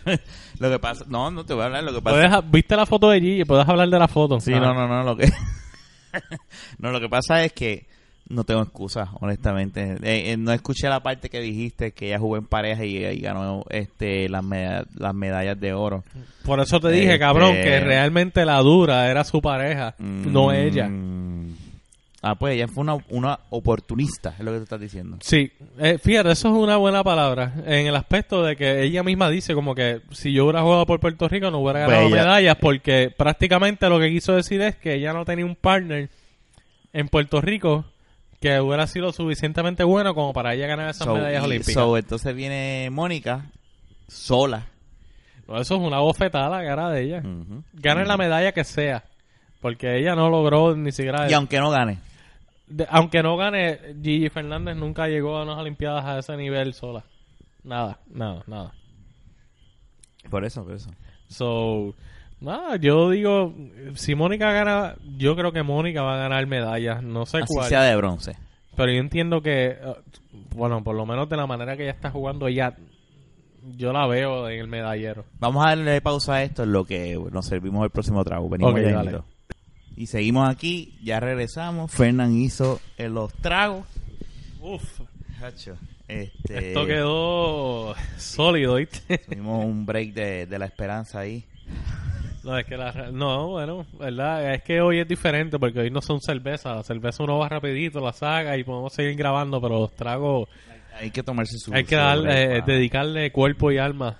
lo 0.58 0.70
que 0.70 0.78
pasa, 0.78 1.04
no, 1.08 1.30
no 1.30 1.44
te 1.44 1.54
voy 1.54 1.62
a 1.62 1.66
hablar, 1.66 1.84
lo 1.84 1.94
que 1.94 2.02
pasa 2.02 2.40
¿Viste 2.42 2.76
la 2.76 2.84
foto 2.86 3.08
de 3.10 3.20
Gigi? 3.20 3.44
Puedes 3.44 3.66
hablar 3.68 3.88
de 3.88 3.98
la 3.98 4.08
foto. 4.08 4.38
Sí, 4.40 4.52
Ah. 4.54 4.60
no, 4.60 4.74
no, 4.74 4.86
no, 4.86 5.02
lo 5.02 5.16
que 5.16 5.30
No, 6.78 6.90
lo 6.90 7.00
que 7.00 7.08
pasa 7.08 7.44
es 7.44 7.52
que 7.52 7.86
no 8.28 8.44
tengo 8.44 8.62
excusa, 8.62 9.10
honestamente. 9.20 9.96
Eh, 10.02 10.32
eh, 10.32 10.36
no 10.38 10.52
escuché 10.52 10.88
la 10.88 11.02
parte 11.02 11.28
que 11.28 11.40
dijiste 11.40 11.92
que 11.92 12.06
ella 12.06 12.18
jugó 12.18 12.36
en 12.38 12.46
pareja 12.46 12.84
y, 12.84 13.04
y 13.04 13.20
ganó 13.20 13.64
este 13.68 14.28
las, 14.30 14.42
las 14.94 15.14
medallas 15.14 15.60
de 15.60 15.74
oro. 15.74 16.04
Por 16.44 16.60
eso 16.60 16.80
te 16.80 16.88
dije, 16.88 17.04
Este- 17.06 17.18
cabrón, 17.18 17.52
que 17.52 17.80
realmente 17.80 18.44
la 18.46 18.58
dura 18.60 19.10
era 19.10 19.24
su 19.24 19.42
pareja, 19.42 19.94
no 19.98 20.46
Mm, 20.46 20.50
ella. 20.52 20.88
Ah, 22.26 22.36
pues 22.36 22.54
ella 22.54 22.66
fue 22.68 22.80
una, 22.82 22.96
una 23.10 23.38
oportunista, 23.50 24.30
es 24.38 24.44
lo 24.44 24.50
que 24.52 24.56
tú 24.58 24.62
estás 24.62 24.80
diciendo. 24.80 25.18
Sí, 25.20 25.52
eh, 25.78 25.98
fíjate, 26.02 26.30
eso 26.30 26.48
es 26.48 26.54
una 26.54 26.78
buena 26.78 27.04
palabra. 27.04 27.52
En 27.66 27.86
el 27.86 27.94
aspecto 27.94 28.42
de 28.42 28.56
que 28.56 28.82
ella 28.82 29.02
misma 29.02 29.28
dice 29.28 29.52
como 29.52 29.74
que 29.74 30.00
si 30.10 30.32
yo 30.32 30.44
hubiera 30.44 30.62
jugado 30.62 30.86
por 30.86 31.00
Puerto 31.00 31.28
Rico 31.28 31.50
no 31.50 31.58
hubiera 31.58 31.80
ganado 31.80 32.00
Pues 32.08 32.12
ella- 32.14 32.22
medallas 32.22 32.56
porque 32.58 33.12
prácticamente 33.14 33.88
lo 33.90 33.98
que 34.00 34.08
quiso 34.08 34.32
decir 34.34 34.62
es 34.62 34.74
que 34.76 34.94
ella 34.94 35.12
no 35.12 35.26
tenía 35.26 35.44
un 35.44 35.54
partner 35.54 36.08
en 36.94 37.08
Puerto 37.08 37.42
Rico 37.42 37.84
que 38.40 38.58
hubiera 38.58 38.86
sido 38.86 39.12
suficientemente 39.12 39.84
bueno 39.84 40.14
como 40.14 40.32
para 40.32 40.54
ella 40.54 40.66
ganar 40.66 40.88
esas 40.90 41.06
So, 41.06 41.14
medallas 41.14 41.42
y- 41.42 41.46
olímpicas. 41.46 41.74
so, 41.74 41.98
entonces 41.98 42.34
viene 42.34 42.88
Mónica 42.90 43.46
sola. 44.08 44.66
No, 45.46 45.60
eso 45.60 45.74
es 45.74 45.80
una 45.82 45.98
bofetada 45.98 46.46
a 46.46 46.62
la 46.62 46.64
cara 46.66 46.88
de 46.88 47.02
ella. 47.02 47.22
Gane 47.74 48.06
la 48.06 48.16
medalla 48.16 48.52
que 48.52 48.64
sea. 48.64 49.04
Porque 49.60 49.98
ella 49.98 50.14
no 50.14 50.28
logró 50.30 50.74
ni 50.76 50.92
siquiera... 50.92 51.28
Y 51.30 51.32
aunque 51.32 51.58
no 51.58 51.70
gane. 51.70 51.98
De- 52.66 52.86
aunque 52.90 53.22
no 53.22 53.36
gane, 53.36 53.78
Gigi 54.02 54.28
Fernández 54.30 54.76
nunca 54.76 55.08
llegó 55.08 55.36
a 55.36 55.42
unas 55.42 55.58
Olimpiadas 55.58 56.04
a 56.04 56.18
ese 56.18 56.36
nivel 56.36 56.74
sola. 56.74 57.04
Nada, 57.62 57.98
nada, 58.10 58.42
nada. 58.46 58.72
Por 60.30 60.44
eso, 60.44 60.64
por 60.64 60.74
eso. 60.74 60.90
So, 61.28 61.94
nada, 62.40 62.76
yo 62.76 63.10
digo, 63.10 63.54
si 63.94 64.14
Mónica 64.14 64.52
gana, 64.52 64.94
yo 65.16 65.36
creo 65.36 65.52
que 65.52 65.62
Mónica 65.62 66.02
va 66.02 66.14
a 66.14 66.18
ganar 66.18 66.46
medallas, 66.46 67.02
no 67.02 67.26
sé 67.26 67.38
Así 67.38 67.52
cuál. 67.54 67.68
sea 67.68 67.82
de 67.82 67.96
bronce. 67.96 68.36
Pero 68.76 68.90
yo 68.92 68.98
entiendo 68.98 69.40
que, 69.42 69.66
eh, 69.80 69.94
bueno, 70.54 70.82
por 70.82 70.96
lo 70.96 71.06
menos 71.06 71.28
de 71.28 71.36
la 71.36 71.46
manera 71.46 71.76
que 71.76 71.84
ella 71.84 71.92
está 71.92 72.10
jugando, 72.10 72.48
ella, 72.48 72.74
yo 73.76 73.92
la 73.92 74.06
veo 74.06 74.48
en 74.48 74.60
el 74.60 74.66
medallero. 74.66 75.24
Vamos 75.38 75.64
a 75.64 75.70
darle 75.70 76.00
pausa 76.00 76.34
a 76.34 76.42
esto 76.42 76.64
en 76.64 76.72
lo 76.72 76.84
que 76.84 77.18
nos 77.32 77.46
servimos 77.46 77.84
el 77.84 77.90
próximo 77.90 78.24
trago. 78.24 78.48
Venimos 78.48 78.72
Ok, 78.72 78.78
ya 78.80 78.90
dale. 78.90 78.98
mismito. 79.12 79.24
Y 79.96 80.06
seguimos 80.06 80.48
aquí, 80.48 80.94
ya 81.02 81.20
regresamos. 81.20 81.90
Fernán 81.92 82.34
hizo 82.36 82.80
eh, 82.98 83.08
los 83.08 83.32
tragos. 83.34 83.86
Uf, 84.60 85.00
Este, 86.08 86.68
esto 86.68 86.86
quedó 86.86 87.94
sólido, 88.18 88.74
¿viste? 88.76 89.18
Tuvimos 89.18 89.64
un 89.64 89.86
break 89.86 90.12
de, 90.12 90.46
de 90.46 90.58
la 90.58 90.66
esperanza 90.66 91.20
ahí. 91.20 91.44
No, 92.42 92.58
es 92.58 92.66
que 92.66 92.76
la, 92.76 92.92
no, 93.10 93.48
bueno, 93.48 93.86
verdad, 93.98 94.52
es 94.54 94.62
que 94.62 94.82
hoy 94.82 94.98
es 94.98 95.08
diferente 95.08 95.58
porque 95.58 95.80
hoy 95.80 95.90
no 95.90 96.02
son 96.02 96.20
cervezas, 96.20 96.76
la 96.76 96.82
cerveza 96.82 97.22
uno 97.22 97.38
va 97.38 97.48
rapidito, 97.48 98.00
la 98.00 98.12
saca 98.12 98.56
y 98.58 98.64
podemos 98.64 98.92
seguir 98.92 99.16
grabando, 99.16 99.62
pero 99.62 99.80
los 99.80 99.94
tragos 99.94 100.48
Hay 101.00 101.10
que 101.10 101.22
tomarse 101.22 101.56
su 101.58 101.72
hay 101.72 101.84
que 101.84 101.96
darle, 101.96 102.58
eh, 102.58 102.62
dedicarle 102.66 103.32
cuerpo 103.32 103.72
y 103.72 103.78
alma 103.78 104.18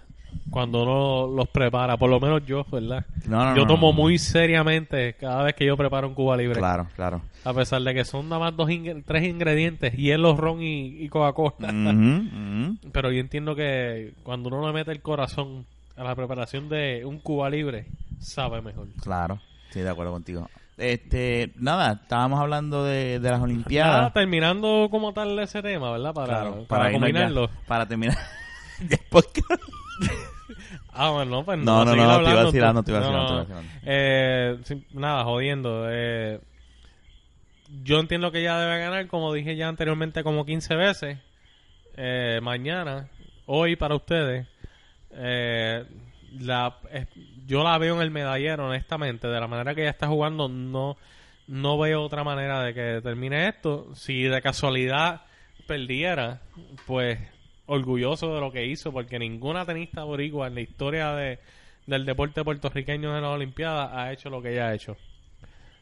cuando 0.50 0.82
uno 0.82 1.34
los 1.36 1.48
prepara, 1.48 1.96
por 1.96 2.10
lo 2.10 2.20
menos 2.20 2.44
yo, 2.46 2.64
¿verdad? 2.70 3.04
No, 3.26 3.44
no, 3.50 3.56
yo 3.56 3.66
tomo 3.66 3.88
no. 3.88 3.92
muy 3.94 4.18
seriamente 4.18 5.14
cada 5.14 5.42
vez 5.42 5.54
que 5.54 5.66
yo 5.66 5.76
preparo 5.76 6.06
un 6.08 6.14
Cuba 6.14 6.36
Libre, 6.36 6.58
Claro, 6.58 6.86
claro. 6.94 7.22
a 7.44 7.52
pesar 7.54 7.82
de 7.82 7.94
que 7.94 8.04
son 8.04 8.28
nada 8.28 8.40
más 8.40 8.56
dos 8.56 8.68
ing- 8.68 9.02
tres 9.06 9.24
ingredientes, 9.24 9.94
hielo, 9.94 10.36
ron 10.36 10.62
y, 10.62 11.02
y 11.02 11.08
Coca-Cola. 11.08 11.72
Pero 12.92 13.10
yo 13.10 13.20
entiendo 13.20 13.54
que 13.54 14.12
cuando 14.22 14.48
uno 14.48 14.66
le 14.66 14.72
mete 14.72 14.92
el 14.92 15.00
corazón 15.02 15.66
a 15.96 16.04
la 16.04 16.14
preparación 16.14 16.68
de 16.68 17.02
un 17.04 17.18
Cuba 17.18 17.48
Libre, 17.50 17.86
sabe 18.20 18.60
mejor. 18.62 18.88
Claro, 19.02 19.40
estoy 19.66 19.82
de 19.82 19.90
acuerdo 19.90 20.12
contigo. 20.12 20.48
Este, 20.76 21.52
nada, 21.56 22.00
estábamos 22.02 22.40
hablando 22.40 22.82
de, 22.84 23.20
de 23.20 23.30
las 23.30 23.38
Nada, 23.38 23.44
Olimpiadas. 23.44 24.12
terminando 24.12 24.88
como 24.90 25.12
tal 25.12 25.38
ese 25.38 25.62
tema, 25.62 25.92
¿verdad? 25.92 26.12
Para, 26.12 26.26
Claro, 26.40 26.64
para, 26.66 26.86
ya, 26.90 26.98
combinarlo. 26.98 27.48
para 27.66 27.86
terminar. 27.86 28.16
Ya, 28.88 28.98
¿por 29.08 29.24
qué? 29.32 29.40
Ah, 30.92 31.10
bueno, 31.10 31.30
no, 31.30 31.44
pues 31.44 31.58
No, 31.58 31.84
no, 31.84 31.90
seguir 31.90 32.06
no, 32.06 32.22
te 32.22 32.30
iba 32.30 32.44
vacilando, 32.44 32.82
te 32.82 32.90
iba 32.90 33.00
no, 33.00 33.06
vacilando, 33.06 33.32
no, 33.32 33.38
vacilando. 33.38 33.70
Eh, 33.84 34.58
sí, 34.64 34.86
nada, 34.92 35.24
jodiendo. 35.24 35.86
Eh, 35.90 36.40
yo 37.82 37.98
entiendo 37.98 38.30
que 38.30 38.40
ella 38.40 38.58
debe 38.58 38.78
ganar, 38.78 39.06
como 39.08 39.32
dije 39.32 39.56
ya 39.56 39.68
anteriormente, 39.68 40.22
como 40.22 40.44
15 40.44 40.76
veces. 40.76 41.18
Eh, 41.96 42.40
mañana, 42.42 43.08
hoy 43.46 43.76
para 43.76 43.94
ustedes. 43.94 44.46
Eh, 45.12 45.84
la, 46.40 46.76
yo 47.46 47.64
la 47.64 47.78
veo 47.78 47.96
en 47.96 48.02
el 48.02 48.10
medallero, 48.10 48.66
honestamente. 48.66 49.28
De 49.28 49.40
la 49.40 49.48
manera 49.48 49.74
que 49.74 49.82
ella 49.82 49.90
está 49.90 50.06
jugando, 50.06 50.48
no, 50.48 50.96
no 51.46 51.78
veo 51.78 52.02
otra 52.02 52.24
manera 52.24 52.62
de 52.62 52.74
que 52.74 53.00
termine 53.02 53.48
esto. 53.48 53.94
Si 53.94 54.22
de 54.22 54.42
casualidad 54.42 55.22
perdiera, 55.66 56.40
pues 56.86 57.18
orgulloso 57.66 58.34
de 58.34 58.40
lo 58.40 58.52
que 58.52 58.66
hizo, 58.66 58.92
porque 58.92 59.18
ninguna 59.18 59.64
tenista 59.64 60.04
boricua 60.04 60.46
en 60.48 60.54
la 60.54 60.60
historia 60.60 61.12
de, 61.12 61.38
del 61.86 62.04
deporte 62.04 62.44
puertorriqueño 62.44 63.16
en 63.16 63.22
las 63.22 63.30
Olimpiadas 63.30 63.90
ha 63.92 64.12
hecho 64.12 64.30
lo 64.30 64.42
que 64.42 64.52
ella 64.52 64.68
ha 64.68 64.74
hecho. 64.74 64.96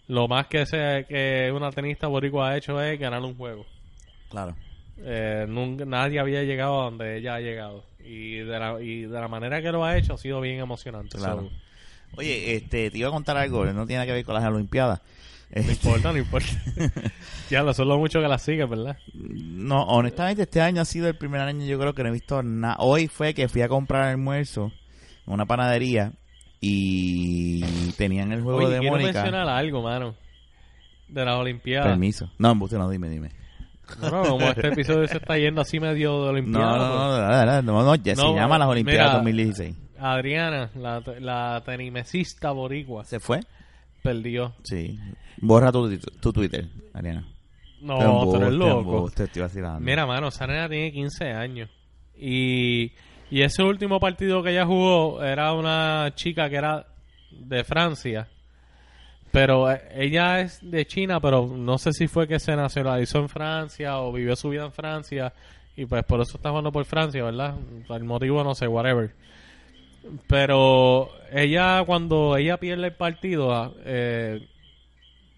Lo 0.09 0.29
más 0.29 0.47
que, 0.47 0.67
se, 0.67 1.07
que 1.09 1.53
una 1.55 1.71
tenista 1.71 2.07
boricua 2.07 2.51
ha 2.51 2.57
hecho 2.57 2.81
es 2.81 2.99
ganar 2.99 3.23
un 3.23 3.35
juego. 3.37 3.67
Claro. 4.31 4.57
Eh, 4.99 5.47
nunca- 5.49 5.85
nadie 5.85 6.21
había 6.21 6.43
llegado 6.43 6.81
a 6.81 6.85
donde 6.85 7.19
ella 7.19 7.37
ha 7.37 7.41
llegado. 7.41 7.85
Y 8.05 8.39
de, 8.39 8.59
la, 8.59 8.81
y 8.81 9.03
de 9.03 9.21
la 9.21 9.29
manera 9.29 9.63
que 9.63 9.71
lo 9.73 9.85
ha 9.85 9.97
hecho 9.97 10.15
ha 10.15 10.19
sido 10.19 10.41
bien 10.41 10.59
emocionante. 10.59 11.19
Claro. 11.19 11.43
So, 11.43 11.51
Oye, 12.17 12.57
este, 12.57 12.91
te 12.91 12.99
iba 12.99 13.09
a 13.09 13.13
contar 13.13 13.37
algo, 13.39 13.65
no 13.65 13.87
tiene 13.87 14.05
que 14.07 14.13
ver 14.13 14.25
con 14.25 14.35
las 14.35 14.45
Olimpiadas. 14.45 15.01
No 15.55 15.61
Este, 15.61 15.73
importa, 15.73 16.13
no 16.13 16.19
importa. 16.19 16.49
ya, 17.51 17.63
lo 17.63 17.75
son 17.75 17.89
lo 17.89 17.99
mucho 17.99 18.21
que 18.21 18.29
la 18.29 18.39
sigue, 18.39 18.65
¿verdad? 18.65 18.97
no, 19.15 19.83
honestamente 19.85 20.43
este 20.43 20.61
año 20.61 20.81
ha 20.83 20.85
sido 20.85 21.09
el 21.09 21.17
primer 21.17 21.41
año 21.41 21.65
yo 21.67 21.79
creo 21.79 21.95
que 21.95 22.03
no 22.03 22.09
he 22.09 22.13
visto 22.13 22.43
nada. 22.43 22.77
Hoy 22.79 23.09
fue 23.09 23.35
que 23.35 23.49
fui 23.49 23.63
a 23.63 23.69
comprar 23.69 24.09
almuerzo 24.09 24.73
en 25.27 25.33
una 25.35 25.47
panadería 25.47 26.13
y 26.61 27.63
tenían 27.97 28.33
el 28.33 28.43
juego 28.43 28.59
Oye, 28.61 28.75
de 28.75 28.79
quiero 28.81 28.93
Mónica. 28.97 29.13
mencionar 29.13 29.49
algo, 29.49 29.83
mano. 29.83 30.15
De 31.09 31.25
las 31.25 31.35
Olimpiadas. 31.37 31.89
Permiso. 31.89 32.31
No, 32.39 32.53
usted 32.61 32.79
no, 32.79 32.89
dime, 32.89 33.09
dime. 33.11 33.31
Bueno, 34.01 34.23
como 34.23 34.47
este 34.47 34.69
episodio 34.69 35.07
se 35.09 35.19
está 35.19 35.37
yendo 35.37 35.61
así 35.61 35.79
medio 35.79 36.13
de 36.13 36.25
No, 36.25 36.31
Olimpiada. 36.31 36.77
no, 36.79 36.79
pues, 36.79 36.91
no, 36.91 37.47
no, 37.47 37.63
no, 37.63 37.73
no, 37.73 37.85
no, 37.85 37.95
ya 37.97 38.17
se 38.17 38.23
No, 38.23 38.35
llama 38.35 38.59
las 38.59 38.69
Olimpiadas 38.69 39.07
mira. 39.09 39.15
2016. 39.19 39.77
Adriana, 39.99 40.71
la, 40.75 41.03
la 41.21 41.63
tenimesista 41.67 42.51
boricua, 42.53 43.05
¿Se 43.05 43.21
fue? 43.21 43.41
Perdió. 44.03 44.55
Sí. 44.65 44.99
Borra 45.39 45.73
tu, 45.73 45.97
tu 45.99 46.33
Twitter, 46.33 46.69
Ariana. 46.93 47.27
No, 47.81 47.99
Te 47.99 48.05
tú 48.05 48.37
eres 48.37 48.53
loco. 48.53 48.79
embuste, 48.81 49.25
estoy 49.25 49.43
vacilando. 49.43 49.81
Mira, 49.81 50.07
mano, 50.07 50.29
esa 50.29 50.47
nena 50.47 50.69
tiene 50.69 50.93
15 50.93 51.33
años. 51.33 51.69
Y, 52.17 52.93
y 53.31 53.43
ese 53.43 53.63
último 53.65 53.99
partido 53.99 54.43
que 54.43 54.51
ella 54.51 54.67
jugó 54.67 55.23
era 55.23 55.53
una 55.53 56.13
chica 56.15 56.49
que 56.49 56.57
era 56.57 56.87
de 57.33 57.65
Francia. 57.65 58.29
Pero 59.33 59.71
eh, 59.71 59.81
ella 59.95 60.41
es 60.41 60.59
de 60.63 60.87
China, 60.87 61.19
pero 61.19 61.47
no 61.47 61.79
sé 61.79 61.93
si 61.93 62.07
fue 62.07 62.29
que 62.29 62.39
se 62.39 62.55
nacionalizó 62.55 63.19
en 63.19 63.29
Francia 63.29 63.99
o 63.99 64.13
vivió 64.13 64.37
su 64.37 64.51
vida 64.51 64.65
en 64.67 64.73
Francia. 64.73 65.33
Y 65.75 65.87
pues 65.87 66.05
por 66.05 66.21
eso 66.21 66.37
está 66.37 66.51
jugando 66.51 66.71
por 66.71 66.85
Francia, 66.85 67.25
¿verdad? 67.25 67.55
El 67.89 68.05
motivo 68.05 68.45
no 68.45 68.55
sé, 68.55 68.69
whatever. 68.69 69.15
Pero 70.27 71.11
ella, 71.33 71.83
cuando 71.87 72.37
ella 72.37 72.59
pierde 72.59 72.87
el 72.89 72.93
partido, 72.95 73.55
ah, 73.55 73.73
eh, 73.85 74.47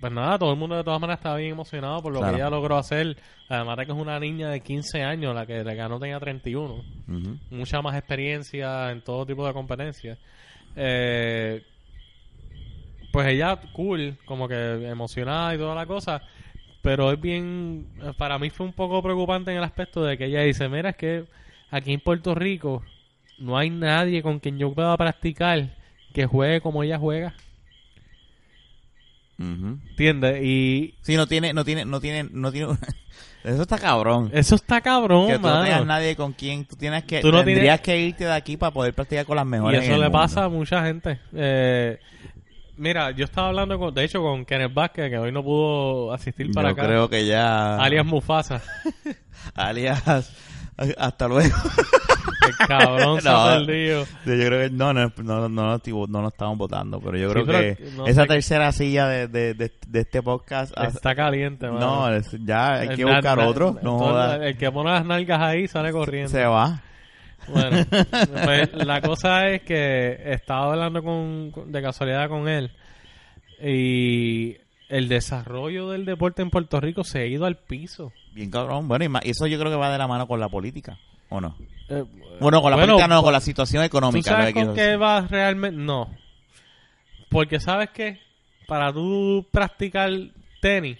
pues 0.00 0.12
nada, 0.12 0.38
todo 0.38 0.52
el 0.52 0.58
mundo 0.58 0.76
de 0.76 0.84
todas 0.84 1.00
maneras 1.00 1.18
estaba 1.20 1.36
bien 1.36 1.52
emocionado 1.52 2.02
por 2.02 2.12
lo 2.12 2.20
Claro. 2.20 2.34
que 2.34 2.40
ella 2.40 2.50
logró 2.50 2.76
hacer. 2.76 3.16
Además 3.48 3.76
de 3.78 3.86
que 3.86 3.92
es 3.92 3.98
una 3.98 4.18
niña 4.18 4.48
de 4.50 4.60
15 4.60 5.02
años, 5.02 5.34
la 5.34 5.46
que 5.46 5.62
le 5.64 5.74
ganó 5.74 5.98
tenía 5.98 6.18
31. 6.18 6.82
Ujú. 7.08 7.38
Mucha 7.50 7.80
más 7.82 7.94
experiencia 7.96 8.90
en 8.90 9.02
todo 9.02 9.24
tipo 9.26 9.46
de 9.46 9.52
competencias. 9.52 10.18
Eh, 10.76 11.62
pues 13.12 13.28
ella, 13.28 13.56
cool, 13.72 14.16
como 14.24 14.48
que 14.48 14.88
emocionada 14.88 15.54
y 15.54 15.58
toda 15.58 15.74
la 15.74 15.86
cosa. 15.86 16.22
Pero 16.82 17.12
es 17.12 17.20
bien, 17.20 17.86
para 18.18 18.38
mí 18.38 18.50
fue 18.50 18.66
un 18.66 18.72
poco 18.72 19.02
preocupante 19.02 19.50
en 19.52 19.58
el 19.58 19.64
aspecto 19.64 20.02
de 20.04 20.18
que 20.18 20.26
ella 20.26 20.42
dice, 20.42 20.68
mira, 20.68 20.90
es 20.90 20.96
que 20.96 21.24
aquí 21.70 21.92
en 21.92 22.00
Puerto 22.00 22.34
Rico 22.34 22.82
no 23.38 23.56
hay 23.58 23.70
nadie 23.70 24.22
con 24.22 24.38
quien 24.40 24.58
yo 24.58 24.72
pueda 24.72 24.96
practicar 24.96 25.68
que 26.12 26.26
juegue 26.26 26.60
como 26.60 26.82
ella 26.82 26.98
juega. 26.98 27.34
Ujú. 29.38 29.78
¿Entiendes? 29.90 30.42
Y 30.44 30.94
Sí, 31.02 31.16
no 31.16 31.26
tiene, 31.26 31.52
no 31.52 31.64
tiene, 31.64 31.84
no 31.84 32.00
tiene, 32.00 32.28
no 32.30 32.52
tiene... 32.52 32.72
Eso 33.44 33.60
está 33.62 33.76
cabrón. 33.78 34.30
eso 34.32 34.54
está 34.54 34.80
cabrón, 34.80 35.26
que 35.26 35.34
tú 35.38 35.42
no 35.46 35.62
tengas 35.62 35.84
nadie 35.84 36.16
con 36.16 36.32
quien 36.32 36.64
tú 36.64 36.76
tienes 36.76 37.04
que 37.04 37.20
Tú 37.20 37.30
no 37.30 37.44
tendrías 37.44 37.78
tienes- 37.78 37.80
que 37.82 38.00
irte 38.00 38.24
de 38.24 38.32
aquí 38.32 38.56
para 38.56 38.72
poder 38.72 38.94
practicar 38.94 39.26
con 39.26 39.36
las 39.36 39.44
Y 39.44 39.48
mejores 39.50 39.80
en 39.80 39.84
eso 39.84 39.94
el 39.96 40.00
le 40.00 40.06
mundo. 40.06 40.18
pasa 40.18 40.44
a 40.44 40.48
mucha 40.48 40.82
gente. 40.86 41.18
Eh, 41.34 41.98
mira, 42.78 43.10
yo 43.10 43.26
estaba 43.26 43.48
hablando, 43.48 43.78
con, 43.78 43.92
de 43.92 44.02
hecho, 44.04 44.22
con 44.22 44.46
Kenneth 44.46 44.72
Vázquez, 44.72 45.10
que 45.10 45.18
hoy 45.18 45.30
no 45.30 45.42
pudo 45.44 46.14
asistir 46.14 46.50
para 46.52 46.70
yo 46.70 46.72
acá. 46.72 46.86
creo 46.86 47.10
que 47.10 47.26
ya 47.26 47.76
Alias 47.76 48.06
Mufasa. 48.06 48.62
alias 49.54 50.02
hasta 50.96 51.28
luego 51.28 51.54
El 52.60 52.66
cabrón 52.66 53.20
se 53.20 53.28
No. 53.28 53.36
ha 53.36 53.54
perdido. 53.58 54.04
yo 54.04 54.46
creo 54.46 54.60
que 54.62 54.70
no 54.70 54.92
no 54.92 55.12
no 55.22 55.48
no, 55.48 55.48
no, 55.48 56.22
lo 56.22 56.28
estamos 56.28 56.58
votando 56.58 57.00
pero 57.00 57.16
yo 57.16 57.28
Sí, 57.28 57.32
creo 57.32 57.46
pero 57.46 57.58
que 57.76 57.90
no 57.96 58.06
esa 58.06 58.22
sé- 58.22 58.28
tercera 58.28 58.72
silla 58.72 59.06
de, 59.08 59.28
de, 59.28 59.54
de, 59.54 59.72
de 59.86 60.00
este 60.00 60.22
podcast 60.22 60.72
Está 60.78 61.14
caliente, 61.14 61.66
no 61.68 62.10
es- 62.12 62.30
ya 62.44 62.74
hay 62.74 62.88
El 62.88 62.96
que 62.96 63.04
buscar 63.04 63.38
otro 63.40 63.76
no 63.82 63.98
jodas. 63.98 64.40
el, 64.42 64.56
que 64.56 64.70
pone 64.70 64.90
las 64.90 65.04
nalgas 65.04 65.40
ahí 65.40 65.68
sale 65.68 65.92
corriendo. 65.92 66.28
se 66.30 66.44
va 66.44 66.80
Bueno, 67.48 67.84
pues 68.44 68.72
la 68.74 69.00
cosa 69.02 69.48
es 69.48 69.62
que 69.62 70.18
estaba 70.32 70.72
hablando 70.72 71.02
con, 71.02 71.52
de 71.70 71.82
casualidad 71.82 72.28
con 72.28 72.48
él 72.48 72.70
y 73.62 74.56
el 74.88 75.08
desarrollo 75.08 75.88
del 75.90 76.04
deporte 76.04 76.42
en 76.42 76.50
Puerto 76.50 76.80
Rico 76.80 77.04
se 77.04 77.20
ha 77.20 77.26
ido 77.26 77.46
al 77.46 77.56
piso. 77.56 78.12
bien 78.34 78.50
cabrón 78.50 78.88
bueno 78.88 79.20
y 79.22 79.30
eso 79.30 79.46
yo 79.46 79.58
creo 79.58 79.70
que 79.70 79.76
va 79.78 79.90
de 79.90 79.98
la 79.98 80.06
mano 80.06 80.26
con 80.26 80.40
la 80.40 80.48
política 80.48 80.98
o 81.28 81.40
no 81.40 81.56
Eh, 81.88 82.04
bueno 82.40 82.60
con 82.62 82.70
la 82.70 82.76
bueno, 82.76 82.94
política 82.94 83.08
no 83.08 83.22
con 83.22 83.32
la 83.32 83.40
situación 83.40 83.82
¿Tú 83.82 83.86
económica 83.86 84.30
sabes 84.30 84.54
lo 84.54 84.60
que 84.60 84.66
con 84.66 84.74
qué 84.74 84.96
vas 84.96 85.30
realmente? 85.30 85.76
No. 85.78 86.10
Porque 87.28 87.60
sabes 87.60 87.90
que 87.90 88.20
para 88.66 88.92
tú 88.92 89.46
practicar 89.50 90.10
tenis, 90.60 90.98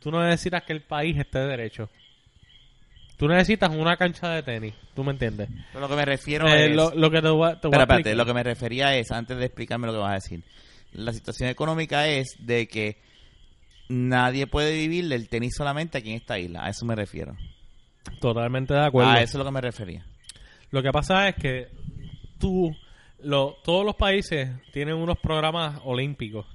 tú 0.00 0.10
no 0.10 0.22
necesitas 0.22 0.62
que 0.64 0.72
el 0.72 0.82
país 0.82 1.16
esté 1.18 1.38
derecho. 1.40 1.88
Tú 3.16 3.28
necesitas 3.28 3.70
una 3.70 3.96
cancha 3.96 4.30
de 4.30 4.42
tenis, 4.42 4.74
¿tú 4.96 5.04
me 5.04 5.12
entiendes? 5.12 5.48
Pero 5.72 5.80
lo 5.80 5.88
que 5.88 5.94
me 5.94 6.04
refiero 6.04 6.48
Eh, 6.48 6.66
es 6.66 6.74
lo, 6.74 6.92
lo 6.94 7.08
que 7.10 7.22
te 7.22 7.28
voy 7.28 7.50
a, 7.50 7.60
te 7.60 7.68
voy 7.68 7.76
a 7.76 7.82
espérate, 7.82 8.16
lo 8.16 8.26
que 8.26 8.34
me 8.34 8.42
refería 8.42 8.96
es, 8.96 9.12
antes 9.12 9.36
de 9.36 9.44
explicarme 9.44 9.86
lo 9.86 9.92
que 9.92 9.98
vas 10.00 10.10
a 10.10 10.14
decir, 10.14 10.42
la 10.92 11.12
situación 11.12 11.48
económica 11.48 12.08
es 12.08 12.34
de 12.40 12.66
que 12.66 12.96
nadie 13.88 14.48
puede 14.48 14.72
vivir 14.74 15.08
del 15.08 15.28
tenis 15.28 15.54
solamente 15.56 15.98
aquí 15.98 16.10
en 16.10 16.16
esta 16.16 16.38
isla, 16.38 16.64
a 16.64 16.70
eso 16.70 16.84
me 16.84 16.96
refiero. 16.96 17.36
Totalmente 18.20 18.74
de 18.74 18.84
acuerdo. 18.84 19.10
A 19.10 19.20
eso 19.20 19.32
es 19.32 19.38
lo 19.38 19.44
que 19.44 19.50
me 19.50 19.60
refería. 19.60 20.04
Lo 20.70 20.82
que 20.82 20.90
pasa 20.90 21.28
es 21.28 21.36
que 21.36 21.68
tú, 22.38 22.74
lo, 23.20 23.56
todos 23.62 23.84
los 23.84 23.96
países 23.96 24.50
tienen 24.72 24.96
unos 24.96 25.18
programas 25.18 25.80
olímpicos. 25.84 26.46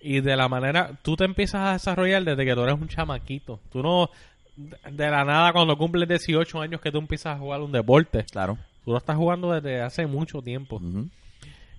Y 0.00 0.20
de 0.20 0.36
la 0.36 0.48
manera, 0.48 0.98
tú 1.02 1.16
te 1.16 1.24
empiezas 1.24 1.60
a 1.60 1.72
desarrollar 1.72 2.24
desde 2.24 2.44
que 2.44 2.54
tú 2.54 2.62
eres 2.62 2.74
un 2.74 2.88
chamaquito. 2.88 3.60
Tú 3.70 3.82
no, 3.82 4.08
de 4.56 5.10
la 5.10 5.24
nada, 5.24 5.52
cuando 5.52 5.76
cumples 5.76 6.08
18 6.08 6.60
años 6.60 6.80
que 6.80 6.90
tú 6.90 6.98
empiezas 6.98 7.36
a 7.36 7.38
jugar 7.38 7.60
un 7.60 7.72
deporte. 7.72 8.24
Claro. 8.30 8.58
Tú 8.84 8.92
lo 8.92 8.98
estás 8.98 9.16
jugando 9.16 9.52
desde 9.52 9.82
hace 9.82 10.06
mucho 10.06 10.40
tiempo. 10.40 10.80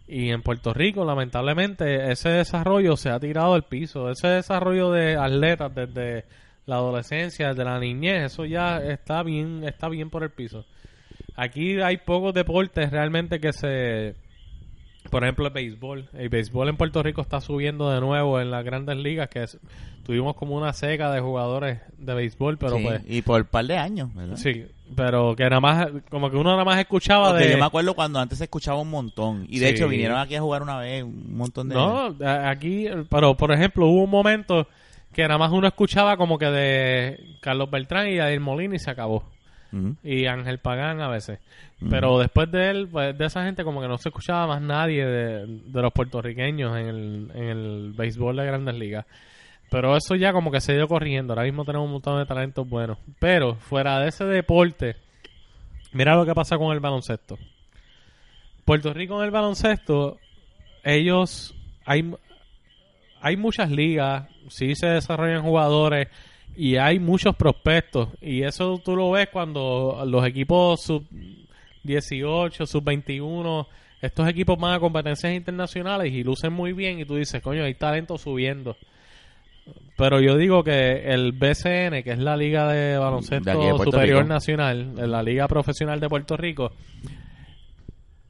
Y 0.08 0.30
en 0.30 0.42
Puerto 0.42 0.74
Rico, 0.74 1.04
lamentablemente, 1.04 2.12
ese 2.12 2.30
desarrollo 2.30 2.96
se 2.98 3.10
ha 3.10 3.20
tirado 3.20 3.54
al 3.54 3.64
piso. 3.64 4.10
Ese 4.10 4.28
desarrollo 4.28 4.92
de 4.92 5.16
atletas 5.16 5.74
desde 5.74 6.26
la 6.72 6.78
adolescencia, 6.78 7.50
desde 7.50 7.64
la 7.64 7.80
niñez, 7.80 8.32
eso 8.32 8.46
ya 8.46 8.78
está 8.80 9.22
bien, 9.24 9.64
está 9.66 9.88
bien 9.90 10.10
por 10.10 10.24
el 10.24 10.32
piso. 10.32 10.66
Aquí 11.36 11.80
hay 11.82 11.98
pocos 11.98 12.34
deportes 12.34 12.90
realmente 12.92 13.40
que 13.40 13.54
se... 13.54 14.16
Por 15.10 15.24
ejemplo, 15.24 15.48
el 15.48 15.52
béisbol. 15.54 16.10
El 16.14 16.30
béisbol 16.30 16.70
en 16.70 16.78
Puerto 16.78 17.02
Rico 17.04 17.22
está 17.22 17.42
subiendo 17.42 17.90
de 17.90 18.00
nuevo 18.00 18.40
en 18.40 18.52
las 18.52 18.64
grandes 18.64 18.96
ligas, 18.98 19.30
que 19.30 19.44
es- 19.44 19.58
tuvimos 20.06 20.36
como 20.36 20.56
una 20.56 20.74
seca 20.74 21.12
de 21.12 21.20
jugadores 21.20 21.80
de 21.98 22.14
béisbol, 22.14 22.58
pero 22.58 22.78
Sí, 22.78 22.84
pues... 22.84 23.02
Y 23.08 23.22
por 23.22 23.42
un 23.42 23.48
par 23.48 23.66
de 23.66 23.78
años, 23.78 24.14
¿verdad? 24.14 24.36
Sí, 24.38 24.66
pero 24.96 25.36
que 25.36 25.44
nada 25.44 25.60
más, 25.60 25.88
como 26.10 26.30
que 26.30 26.38
uno 26.38 26.52
nada 26.52 26.64
más 26.64 26.78
escuchaba 26.80 27.30
Porque 27.32 27.46
de... 27.46 27.52
yo 27.54 27.58
me 27.58 27.66
acuerdo 27.66 27.94
cuando 27.96 28.20
antes 28.20 28.38
se 28.38 28.44
escuchaba 28.46 28.80
un 28.80 28.90
montón. 28.92 29.46
Y 29.50 29.60
de 29.60 29.68
Sí. 29.70 29.74
hecho 29.74 29.88
vinieron 29.90 30.18
aquí 30.20 30.36
a 30.36 30.42
jugar 30.42 30.62
una 30.62 30.78
vez 30.78 31.04
un 31.04 31.36
montón 31.36 31.68
de... 31.70 31.76
No, 31.76 32.16
aquí, 32.48 32.88
pero 33.10 33.36
por 33.36 33.52
ejemplo, 33.52 33.88
hubo 33.88 34.04
un 34.04 34.10
momento 34.10 34.68
que 35.14 35.24
nada 35.24 35.38
más 35.38 35.52
uno 35.52 35.68
escuchaba 35.68 36.18
como 36.18 36.38
que 36.38 36.46
de 36.46 37.38
Carlos 37.42 37.70
Beltrán 37.70 38.08
y 38.08 38.20
Adir 38.20 38.40
Molina 38.40 38.76
y 38.76 38.80
se 38.80 38.92
acabó. 38.92 39.24
Y 40.04 40.26
Ángel 40.26 40.60
Pagán 40.60 41.00
a 41.00 41.08
veces. 41.08 41.40
Pero 41.90 42.20
después 42.20 42.52
de 42.52 42.70
él, 42.70 42.90
pues, 42.92 43.18
de 43.18 43.26
esa 43.26 43.46
gente, 43.46 43.64
como 43.64 43.82
que 43.82 43.88
no 43.88 43.98
se 43.98 44.10
escuchaba 44.10 44.46
más 44.46 44.62
nadie 44.62 45.06
de, 45.06 45.46
de 45.48 45.82
los 45.82 45.94
puertorriqueños 45.94 46.78
en 46.78 46.88
el, 46.88 47.32
en 47.34 47.44
el 47.46 47.94
béisbol 47.96 48.36
de 48.36 48.46
grandes 48.46 48.76
ligas. 48.76 49.06
Pero 49.70 49.96
eso 49.96 50.16
ya 50.16 50.34
como 50.34 50.52
que 50.52 50.60
se 50.60 50.74
dio 50.74 50.90
corriendo. 50.90 51.32
Ahora 51.32 51.46
mismo 51.46 51.64
tenemos 51.64 51.86
un 51.86 51.94
montón 51.94 52.20
de 52.20 52.26
talentos 52.26 52.68
buenos. 52.68 52.98
Pero 53.20 53.56
fuera 53.56 54.00
de 54.00 54.10
ese 54.10 54.26
deporte, 54.26 54.98
mira 55.94 56.16
lo 56.16 56.26
que 56.26 56.36
pasa 56.36 56.58
con 56.58 56.74
el 56.74 56.82
baloncesto. 56.82 57.38
Puerto 58.66 58.94
Rico 58.94 59.18
en 59.20 59.26
el 59.26 59.32
baloncesto, 59.32 60.20
ellos 60.84 61.56
hay 61.86 62.14
hay 63.22 63.38
muchas 63.38 63.70
ligas, 63.70 64.28
sí 64.50 64.76
se 64.76 64.88
desarrollan 64.88 65.44
jugadores 65.44 66.08
y 66.56 66.76
hay 66.76 67.00
muchos 67.00 67.36
prospectos 67.36 68.10
y 68.22 68.44
eso 68.44 68.82
tú 68.84 68.96
lo 68.96 69.12
ves 69.12 69.30
cuando 69.32 70.04
los 70.06 70.26
equipos 70.26 70.82
sub 70.82 71.06
18, 71.84 72.66
sub 72.66 72.84
21, 72.84 73.68
estos 74.02 74.28
equipos 74.28 74.60
van 74.60 74.74
a 74.74 74.80
competencias 74.80 75.34
internacionales 75.34 76.12
y 76.14 76.24
lucen 76.24 76.54
muy 76.54 76.74
bien 76.74 77.00
y 77.00 77.06
tú 77.06 77.16
dices, 77.16 77.42
coño, 77.42 77.64
hay 77.64 77.76
talento 77.76 78.18
subiendo. 78.18 78.76
Pero 79.98 80.20
yo 80.20 80.36
digo 80.38 80.64
que 80.64 81.14
el 81.14 81.34
BCN, 81.34 82.02
que 82.04 82.12
es 82.12 82.20
la 82.20 82.36
Liga 82.36 82.72
de 82.72 82.98
Baloncesto 82.98 83.62
de 83.62 83.78
Superior 83.78 84.24
Rico. 84.24 84.34
Nacional, 84.34 85.12
la 85.12 85.22
Liga 85.22 85.48
Profesional 85.48 86.00
de 86.00 86.10
Puerto 86.10 86.36
Rico, 86.36 86.72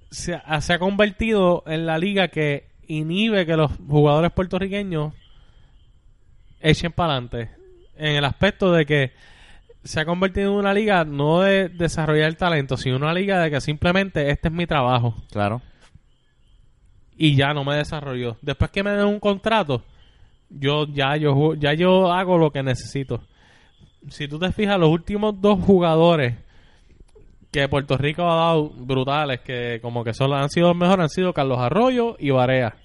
se 0.09 0.33
ha, 0.33 0.59
se 0.59 0.73
ha 0.73 0.79
convertido 0.79 1.63
en 1.67 1.85
la 1.85 1.97
liga 1.97 2.27
que 2.27 2.67
inhibe 2.87 3.45
que 3.45 3.55
los 3.55 3.71
jugadores 3.87 4.31
puertorriqueños 4.33 5.13
echen 6.61 6.91
para 6.91 7.13
adelante. 7.13 7.49
En 7.97 8.15
el 8.15 8.25
aspecto 8.25 8.71
de 8.71 8.85
que 8.85 9.11
se 9.83 9.99
ha 9.99 10.05
convertido 10.05 10.51
en 10.51 10.57
una 10.59 10.73
liga 10.73 11.03
no 11.03 11.41
de 11.41 11.69
desarrollar 11.69 12.33
talento, 12.35 12.77
sino 12.77 12.97
una 12.97 13.13
liga 13.13 13.39
de 13.39 13.49
que 13.51 13.61
simplemente 13.61 14.29
este 14.29 14.47
es 14.49 14.53
mi 14.53 14.67
trabajo 14.67 15.15
Claro. 15.31 15.61
y 17.17 17.35
ya 17.35 17.53
no 17.53 17.63
me 17.63 17.75
desarrolló. 17.75 18.37
Después 18.41 18.71
que 18.71 18.83
me 18.83 18.91
den 18.91 19.05
un 19.07 19.19
contrato, 19.19 19.83
yo 20.49 20.85
ya 20.87 21.15
yo 21.17 21.53
ya 21.55 21.73
yo 21.73 22.11
hago 22.11 22.37
lo 22.37 22.51
que 22.51 22.63
necesito. 22.63 23.21
Si 24.09 24.27
tú 24.27 24.39
te 24.39 24.51
fijas, 24.51 24.79
los 24.79 24.89
últimos 24.89 25.39
dos 25.39 25.59
jugadores 25.63 26.35
que 27.51 27.67
Puerto 27.67 27.97
Rico 27.97 28.23
ha 28.23 28.35
dado 28.35 28.69
brutales, 28.69 29.41
que 29.41 29.79
como 29.81 30.03
que 30.03 30.13
solo 30.13 30.35
han 30.35 30.49
sido 30.49 30.69
los 30.69 30.77
mejores, 30.77 31.03
han 31.03 31.09
sido 31.09 31.33
Carlos 31.33 31.59
Arroyo 31.59 32.15
y 32.17 32.31
Barea. 32.31 32.75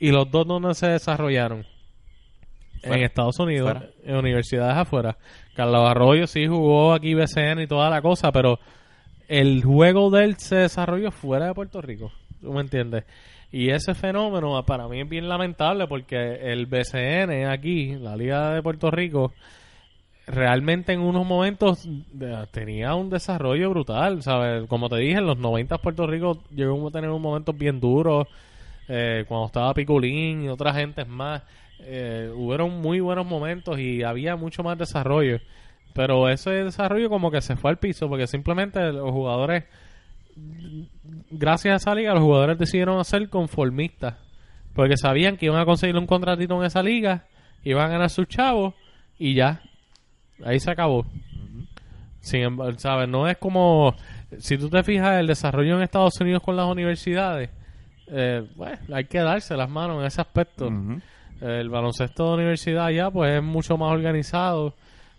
Y 0.00 0.10
los 0.10 0.30
dos 0.30 0.46
no 0.46 0.72
se 0.74 0.88
desarrollaron. 0.88 1.66
En. 2.82 3.02
Estados 3.02 3.38
Unidos, 3.38 3.70
Fuera. 3.70 3.90
en 4.04 4.16
universidades 4.16 4.76
afuera. 4.76 5.16
Carlos 5.54 5.88
Arroyo 5.88 6.26
sí 6.26 6.46
jugó 6.46 6.92
aquí 6.92 7.14
BCN 7.14 7.62
y 7.62 7.66
toda 7.66 7.90
la 7.90 8.02
cosa, 8.02 8.32
pero 8.32 8.58
el 9.28 9.62
juego 9.62 10.10
de 10.10 10.24
él 10.24 10.36
se 10.38 10.56
desarrolló 10.56 11.10
fuera 11.10 11.46
de 11.46 11.54
Puerto 11.54 11.80
Rico. 11.80 12.12
¿Tú 12.40 12.52
me 12.52 12.60
entiendes? 12.60 13.04
Y 13.52 13.70
ese 13.70 13.94
fenómeno 13.94 14.64
para 14.64 14.86
mí 14.88 15.00
es 15.00 15.08
bien 15.08 15.28
lamentable 15.28 15.86
porque 15.86 16.52
el 16.52 16.66
BCN 16.66 17.46
aquí, 17.48 17.96
la 17.96 18.16
Liga 18.16 18.54
de 18.54 18.62
Puerto 18.62 18.90
Rico, 18.90 19.32
realmente 20.26 20.92
en 20.92 21.00
unos 21.00 21.26
momentos 21.26 21.88
tenía 22.52 22.94
un 22.94 23.10
desarrollo 23.10 23.70
brutal, 23.70 24.22
¿sabes? 24.22 24.66
Como 24.68 24.88
te 24.88 24.96
dije, 24.96 25.18
en 25.18 25.26
los 25.26 25.38
90 25.38 25.78
Puerto 25.78 26.06
Rico 26.06 26.38
llegó 26.54 26.86
a 26.86 26.90
tener 26.90 27.10
unos 27.10 27.22
momentos 27.22 27.56
bien 27.56 27.80
duros, 27.80 28.28
eh, 28.88 29.24
cuando 29.26 29.46
estaba 29.46 29.74
Piculín 29.74 30.44
y 30.44 30.48
otras 30.48 30.76
gentes 30.76 31.06
más, 31.08 31.42
eh, 31.82 32.30
hubieron 32.34 32.80
muy 32.80 33.00
buenos 33.00 33.26
momentos 33.26 33.78
y 33.78 34.02
había 34.02 34.36
mucho 34.36 34.62
más 34.62 34.78
desarrollo. 34.78 35.38
Pero 35.94 36.28
ese 36.28 36.50
desarrollo 36.50 37.08
como 37.08 37.30
que 37.30 37.40
se 37.40 37.56
fue 37.56 37.70
al 37.70 37.78
piso 37.78 38.08
porque 38.08 38.26
simplemente 38.26 38.80
los 38.92 39.10
jugadores, 39.10 39.64
gracias 41.30 41.72
a 41.72 41.76
esa 41.76 41.94
liga, 41.94 42.14
los 42.14 42.22
jugadores 42.22 42.58
decidieron 42.58 43.04
ser 43.04 43.28
conformistas. 43.28 44.16
Porque 44.74 44.96
sabían 44.96 45.36
que 45.36 45.46
iban 45.46 45.60
a 45.60 45.64
conseguir 45.64 45.96
un 45.96 46.06
contratito 46.06 46.56
en 46.58 46.64
esa 46.64 46.82
liga, 46.82 47.24
iban 47.64 47.86
a 47.86 47.88
ganar 47.88 48.10
sus 48.10 48.28
chavos 48.28 48.74
y 49.18 49.34
ya. 49.34 49.62
Ahí 50.44 50.60
se 50.60 50.70
acabó. 50.70 51.04
Sin 52.20 52.42
embargo, 52.42 52.78
¿sabes? 52.78 53.08
No 53.08 53.28
es 53.28 53.36
como. 53.38 53.94
Si 54.38 54.56
tú 54.58 54.68
te 54.70 54.82
fijas, 54.82 55.18
el 55.18 55.26
desarrollo 55.26 55.76
en 55.76 55.82
Estados 55.82 56.20
Unidos 56.20 56.42
con 56.42 56.56
las 56.56 56.66
universidades, 56.66 57.50
eh, 58.06 58.46
bueno, 58.54 58.78
hay 58.92 59.04
que 59.04 59.18
darse 59.18 59.56
las 59.56 59.68
manos 59.68 60.00
en 60.00 60.06
ese 60.06 60.20
aspecto. 60.20 60.70
El 61.40 61.68
baloncesto 61.70 62.28
de 62.28 62.34
universidad 62.34 62.90
ya, 62.90 63.10
pues 63.10 63.32
es 63.32 63.42
mucho 63.42 63.76
más 63.76 63.92
organizado. 63.92 64.74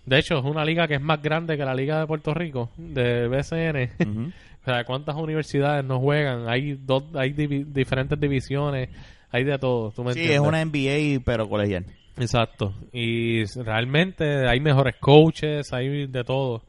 De 0.05 0.19
hecho, 0.19 0.37
es 0.39 0.43
una 0.45 0.65
liga 0.65 0.87
que 0.87 0.95
es 0.95 1.01
más 1.01 1.21
grande 1.21 1.57
que 1.57 1.65
la 1.65 1.75
Liga 1.75 1.99
de 1.99 2.07
Puerto 2.07 2.33
Rico, 2.33 2.69
de 2.77 3.27
BCN. 3.27 4.33
O 4.61 4.63
sea, 4.63 4.83
¿cuántas 4.83 5.15
universidades 5.15 5.83
no 5.83 5.99
juegan? 5.99 6.47
Hay 6.47 6.73
dos, 6.73 7.03
hay 7.15 7.33
divi- 7.33 7.65
diferentes 7.65 8.19
divisiones, 8.19 8.89
hay 9.31 9.43
de 9.43 9.57
todo. 9.57 9.89
¿tú 9.89 10.03
me 10.03 10.13
Sí, 10.13 10.21
es 10.31 10.39
una 10.39 10.63
NBA, 10.63 11.19
pero 11.25 11.49
colegial. 11.49 11.85
Exacto. 12.19 12.71
Y 12.93 13.43
realmente 13.63 14.47
hay 14.47 14.59
mejores 14.59 14.97
coaches, 14.99 15.73
hay 15.73 16.05
de 16.05 16.23
todo. 16.23 16.61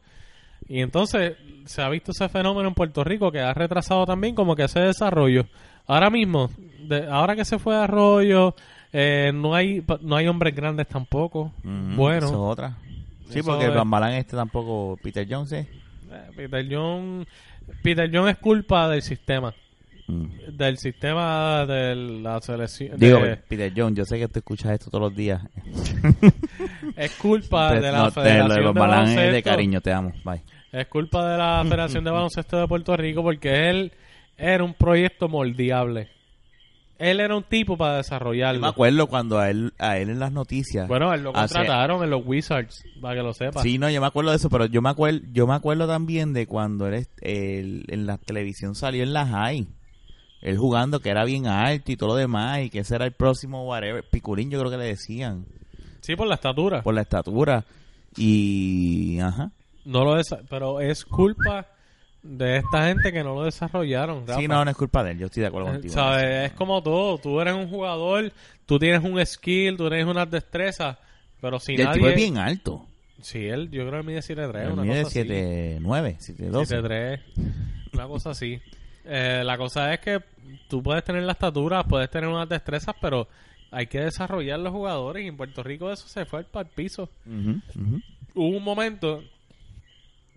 Y 0.67 0.81
entonces 0.81 1.33
se 1.65 1.83
ha 1.83 1.89
visto 1.89 2.13
ese 2.13 2.29
fenómeno 2.29 2.69
en 2.69 2.73
Puerto 2.73 3.03
Rico 3.03 3.31
que 3.31 3.41
ha 3.41 3.53
retrasado 3.53 4.05
también 4.07 4.33
como 4.33 4.55
que 4.55 4.63
ese 4.63 4.79
desarrollo. 4.79 5.45
Ahora 5.85 6.09
mismo, 6.09 6.49
de, 6.87 7.05
ahora 7.07 7.35
que 7.35 7.45
se 7.45 7.59
fue 7.59 7.75
a 7.75 7.83
Arroyo, 7.83 8.55
eh, 8.93 9.31
no 9.33 9.53
hay 9.55 9.83
no 10.01 10.15
hay 10.15 10.27
hombres 10.27 10.55
grandes 10.55 10.87
tampoco. 10.87 11.51
Ujú. 11.63 11.95
Bueno, 11.95 12.25
Eso 12.27 12.27
es 12.27 12.33
otra. 12.51 12.77
Sí, 13.29 13.39
Eso 13.39 13.49
porque 13.49 13.65
el 13.65 13.71
es- 13.71 13.75
Bambalán 13.77 14.13
este 14.13 14.35
tampoco, 14.35 14.97
Peter 15.01 15.25
Jones, 15.29 15.51
¿eh? 15.53 15.67
eh, 16.11 16.29
Peter 16.35 16.65
John, 16.69 17.25
Peter 17.81 18.09
John 18.13 18.29
es 18.29 18.37
culpa 18.37 18.87
del 18.89 19.01
sistema, 19.01 19.53
Mm. 20.07 20.25
del 20.57 20.77
sistema 20.77 21.65
de 21.65 21.95
la 22.21 22.39
selección. 22.41 22.99
Digo, 22.99 23.19
de- 23.19 23.37
Peter 23.37 23.71
Jones, 23.75 23.97
yo 23.97 24.05
sé 24.05 24.19
que 24.19 24.27
tú 24.27 24.39
escuchas 24.39 24.73
esto 24.73 24.91
todos 24.91 25.09
los 25.09 25.15
días. 25.15 25.41
es 26.97 27.11
culpa 27.15 27.73
de 27.73 27.91
la 27.91 27.97
No, 27.99 28.11
te- 28.11 28.19
lo 28.19 28.23
Federación 28.23 28.49
de 28.49 28.55
es 28.69 28.73
de 28.73 28.79
Baloncesto. 28.79 29.49
cariño, 29.49 29.81
te 29.81 29.91
amo. 29.93 30.11
Bye. 30.23 30.41
Es 30.71 30.87
culpa 30.87 31.31
de 31.31 31.37
la 31.37 31.61
Federación 31.63 32.03
de 32.03 32.11
Baloncesto 32.11 32.59
de 32.59 32.67
Puerto 32.67 32.95
Rico 32.97 33.21
porque 33.23 33.69
él 33.69 33.91
era 34.37 34.63
un 34.63 34.73
proyecto 34.73 35.29
moldeable. 35.29 36.09
Él 37.03 37.19
era 37.19 37.35
un 37.35 37.43
tipo 37.43 37.77
para 37.77 37.91
Yo 37.91 37.93
me 37.93 37.97
desarrollarlo. 37.97 38.65
acuerdo 38.67 39.07
cuando 39.07 39.39
a 39.39 39.49
él, 39.49 39.73
a 39.77 39.97
él 39.97 40.09
en 40.09 40.19
las 40.19 40.31
noticias. 40.31 40.87
Bueno, 40.87 41.13
él 41.13 41.23
lo 41.23 41.35
hace- 41.35 41.55
contrataron 41.55 42.03
en 42.03 42.09
los 42.09 42.21
Wizards, 42.25 42.83
para 43.01 43.15
que 43.15 43.21
lo 43.23 43.33
sepa. 43.33 43.61
Sí, 43.61 43.77
no, 43.77 43.89
yo 43.89 43.99
me 44.01 44.07
acuerdo 44.07 44.31
de 44.31 44.37
eso, 44.37 44.49
pero 44.49 44.65
yo 44.67 44.81
me 44.81 44.89
acuerdo, 44.89 45.19
yo 45.31 45.45
me 45.47 45.53
acuerdo 45.53 45.85
también 45.87 46.33
de 46.33 46.47
cuando 46.47 46.87
él, 46.87 47.05
en 47.21 48.05
la 48.05 48.17
televisión 48.17 48.75
salió 48.75 49.03
en 49.03 49.13
la 49.13 49.25
high. 49.27 49.67
Él 50.41 50.57
jugando 50.57 50.99
que 50.99 51.09
era 51.09 51.23
bien 51.23 51.47
alto 51.47 51.91
y 51.91 51.95
todo 51.97 52.09
lo 52.09 52.15
demás 52.15 52.61
y 52.63 52.69
que 52.69 52.79
ese 52.79 52.95
era 52.95 53.05
el 53.05 53.13
próximo 53.13 53.65
whatever. 53.65 54.03
Picurín 54.09 54.49
yo 54.51 54.59
creo 54.59 54.71
que 54.71 54.77
le 54.77 54.85
decían 54.85 55.45
Sí, 56.01 56.15
por 56.17 56.27
la 56.27 56.35
estatura. 56.35 56.81
por 56.83 56.93
la 56.93 57.01
estatura. 57.01 57.63
Y 58.17 59.19
ajá. 59.19 59.51
No 59.85 60.03
lo 60.03 60.15
desa- 60.15 60.41
pero 60.49 60.79
es 60.79 61.03
culpa 61.05 61.67
de 62.23 62.57
esta 62.57 62.87
gente 62.87 63.11
que 63.11 63.23
no 63.23 63.35
lo 63.35 63.43
desarrollaron. 63.43 64.25
Rafa. 64.25 64.39
Sí, 64.39 64.47
no, 64.47 64.63
no 64.63 64.71
es 64.71 64.77
culpa 64.77 65.03
de 65.03 65.11
él, 65.11 65.19
yo 65.19 65.25
estoy 65.27 65.41
de 65.41 65.47
acuerdo 65.47 65.67
Eh, 65.69 65.71
contigo. 65.73 65.93
¿sabes? 65.93 66.51
Es 66.51 66.57
como 66.57 66.81
todo. 66.81 67.17
Tú 67.17 67.39
eres 67.41 67.53
un 67.53 67.67
jugador, 67.69 68.31
tú 68.65 68.79
tienes 68.79 69.03
un 69.03 69.23
skill, 69.25 69.77
tú 69.77 69.89
tienes 69.89 70.07
unas 70.07 70.31
destrezas, 70.31 70.97
pero 71.41 71.59
si 71.59 71.73
Y 71.73 71.75
el 71.75 71.83
nadie... 71.85 71.93
tipo 71.99 72.07
es 72.09 72.15
bien 72.15 72.37
alto. 72.37 72.87
Sí, 73.21 73.45
él, 73.47 73.69
yo 73.71 73.87
creo 73.87 74.01
que 74.01 74.07
mide 74.07 74.19
7'3", 74.21 74.65
Él 74.65 74.71
una 74.71 74.81
mide 74.83 75.03
cosa 75.03 75.19
así. 75.19 75.29
7'9", 75.29 76.17
7'12". 76.17 76.65
7'3", 76.65 77.19
una 77.93 78.07
cosa 78.07 78.29
así. 78.31 78.59
Eh, 79.05 79.43
la 79.45 79.57
cosa 79.57 79.93
es 79.93 79.99
que 79.99 80.19
tú 80.69 80.81
puedes 80.81 81.03
tener 81.03 81.23
la 81.23 81.33
estatura, 81.33 81.83
puedes 81.83 82.09
tener 82.09 82.29
unas 82.29 82.47
destrezas, 82.49 82.95
pero 83.01 83.27
hay 83.71 83.87
que 83.87 83.99
desarrollar 83.99 84.59
los 84.59 84.71
jugadores 84.71 85.23
y 85.23 85.27
en 85.27 85.35
Puerto 85.37 85.61
Rico 85.63 85.91
eso 85.91 86.07
se 86.07 86.25
fue 86.25 86.39
el 86.41 86.65
piso. 86.67 87.09
Ujú, 87.25 87.59
ujú. 87.75 88.01
Hubo 88.35 88.57
un 88.57 88.63
momento 88.63 89.23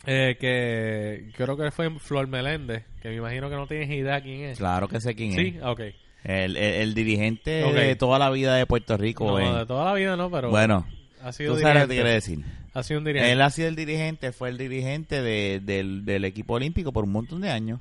eh, 0.07 0.37
que 0.41 1.31
creo 1.37 1.57
que 1.57 1.71
fue 1.71 1.91
Flor 1.99 2.27
Meléndez, 2.29 2.85
que 3.03 3.09
me 3.11 3.17
imagino 3.17 3.49
que 3.51 3.57
no 3.57 3.67
tienes 3.67 3.91
idea 3.91 4.21
quién 4.23 4.43
es. 4.43 4.59
Claro 4.59 4.89
que 4.89 5.01
sé 5.01 5.15
quién 5.15 5.33
Sí, 5.33 5.55
es. 5.57 5.63
ok. 5.63 5.81
El, 6.25 6.57
el, 6.57 6.57
el 6.57 6.95
dirigente 6.95 7.51
de 7.51 7.97
toda 7.97 8.19
la 8.19 8.31
vida 8.31 8.57
de 8.57 8.67
Puerto 8.67 8.97
Rico. 8.97 9.27
No, 9.27 9.39
eh. 9.57 9.59
de 9.61 9.67
toda 9.67 9.85
la 9.85 9.95
vida 9.95 10.17
no, 10.17 10.31
pero 10.31 10.51
bueno, 10.51 10.87
ha 11.23 11.33
sido 11.33 11.55
tú 11.55 11.61
sabes 11.61 11.83
lo 11.83 11.89
que 11.89 12.03
decir. 12.03 12.41
Ha 12.75 12.83
sido 12.83 12.99
un 12.99 13.05
dirigente. 13.05 13.33
Él 13.33 13.41
ha 13.43 13.51
sido 13.51 13.69
el 13.69 13.77
dirigente, 13.77 14.33
fue 14.33 14.49
el 14.51 14.59
dirigente 14.59 15.23
de- 15.23 15.61
del, 15.63 16.05
del 16.05 16.25
equipo 16.25 16.55
olímpico 16.55 16.93
por 16.93 17.05
un 17.05 17.13
montón 17.13 17.41
de 17.41 17.51
años. 17.51 17.81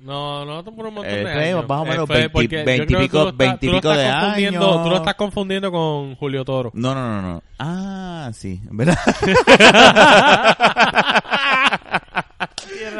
No, 0.00 0.46
no 0.46 0.64
por 0.64 0.86
un 0.86 0.94
montón 0.94 1.12
Eh, 1.12 1.16
de 1.18 1.22
fue 1.24 1.44
años. 1.50 1.68
más 1.68 1.80
o 1.80 1.84
menos 1.84 2.06
fue 2.06 2.16
20 2.16 2.30
porque 2.30 2.56
yo 2.58 2.64
20 2.64 2.86
creo 2.86 2.98
que 3.00 3.04
pico- 3.04 3.18
estás- 3.28 3.36
20 3.36 3.66
tú 3.66 3.72
lo 3.72 3.78
pico 3.80 3.90
de 3.90 4.10
confundiendo- 4.10 4.70
años. 4.70 4.82
Tú 4.82 4.88
lo 4.90 4.96
estás 4.96 5.14
confundiendo 5.14 5.70
con 5.72 6.14
Julio 6.16 6.44
Toro. 6.44 6.70
No, 6.74 6.94
no, 6.94 7.08
no, 7.08 7.22
no. 7.22 7.42
Ah, 7.58 8.30
sí, 8.32 8.60
¿verdad? 8.70 8.96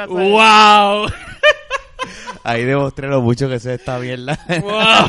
¡Wow! 0.09 1.07
Ahí 2.45 2.65
demostré 2.65 3.09
lo 3.09 3.21
mucho 3.21 3.49
que 3.49 3.59
se 3.59 3.75
esta 3.75 3.99
mierda. 3.99 4.39
¡Wow! 4.63 5.09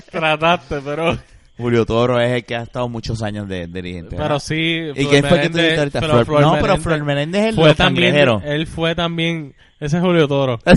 Trataste, 0.10 0.80
pero... 0.84 1.16
Julio 1.56 1.84
Toro 1.84 2.18
es 2.20 2.30
el 2.32 2.44
que 2.44 2.56
ha 2.56 2.62
estado 2.62 2.88
muchos 2.88 3.22
años 3.22 3.46
de, 3.46 3.66
de 3.66 3.82
dirigente. 3.82 4.10
Pero 4.16 4.22
¿verdad? 4.22 4.38
sí... 4.40 4.54
¿Y 4.54 4.92
Flor 4.94 5.10
quién 5.10 5.24
fue 5.24 5.40
que 5.42 5.50
tú 5.50 5.58
Meléndez- 5.58 5.62
dijiste 5.62 5.78
ahorita? 5.80 6.00
pero 6.00 6.12
Flor- 6.14 6.26
Flor 6.26 6.40
no, 6.40 6.58
pero 6.60 6.76
Flor 6.78 7.04
Meléndez 7.04 7.40
es 7.42 7.48
el 7.50 7.54
fue 7.54 7.74
también. 7.74 8.16
Él 8.44 8.66
fue 8.66 8.94
también... 8.94 9.54
Ese 9.80 9.96
es 9.96 10.02
Julio 10.02 10.28
Toro. 10.28 10.58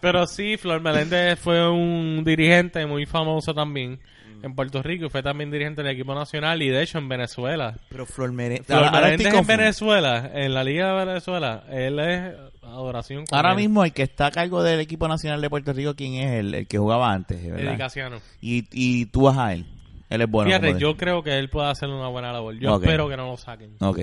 Pero 0.00 0.26
sí, 0.26 0.56
Flor 0.56 0.80
Meléndez 0.80 1.38
fue 1.38 1.68
un 1.70 2.22
dirigente 2.24 2.86
muy 2.86 3.06
famoso 3.06 3.52
también 3.54 3.98
en 4.42 4.54
Puerto 4.54 4.82
Rico 4.82 5.06
y 5.06 5.08
fue 5.10 5.22
también 5.22 5.50
dirigente 5.50 5.82
del 5.82 5.92
equipo 5.92 6.14
nacional 6.14 6.62
y 6.62 6.68
de 6.68 6.82
hecho 6.82 6.98
en 6.98 7.08
Venezuela. 7.08 7.76
Pero 7.88 8.06
Flor 8.06 8.28
ahora 8.28 9.00
Meléndez 9.00 9.34
en. 9.34 9.46
Venezuela, 9.46 10.30
en 10.34 10.54
la 10.54 10.62
Liga 10.64 10.92
de 10.98 11.04
Venezuela, 11.06 11.64
él 11.70 11.98
es 11.98 12.34
adoración. 12.62 13.24
con 13.26 13.36
Ahora 13.36 13.50
él. 13.52 13.56
mismo 13.56 13.84
el 13.84 13.92
que 13.92 14.02
está 14.02 14.26
a 14.26 14.30
cargo 14.30 14.62
del 14.62 14.80
equipo 14.80 15.08
nacional 15.08 15.40
de 15.40 15.50
Puerto 15.50 15.72
Rico, 15.72 15.94
¿quién 15.94 16.14
es? 16.14 16.32
El, 16.40 16.54
el 16.54 16.66
que 16.66 16.78
jugaba 16.78 17.12
antes, 17.12 17.42
¿verdad? 17.50 17.78
Casiano. 17.78 18.18
Y, 18.40 18.66
y 18.70 19.06
tú 19.06 19.22
vas 19.22 19.38
a 19.38 19.54
él. 19.54 19.66
Él 20.10 20.20
es 20.20 20.30
bueno. 20.30 20.48
Fíjate, 20.50 20.78
yo 20.78 20.96
creo 20.96 21.22
que 21.22 21.38
él 21.38 21.48
puede 21.48 21.68
hacer 21.70 21.88
una 21.88 22.08
buena 22.08 22.30
labor. 22.32 22.54
Yo 22.58 22.76
espero 22.76 23.08
que 23.08 23.16
no 23.16 23.26
lo 23.30 23.36
saquen. 23.38 23.76
Ok. 23.80 24.00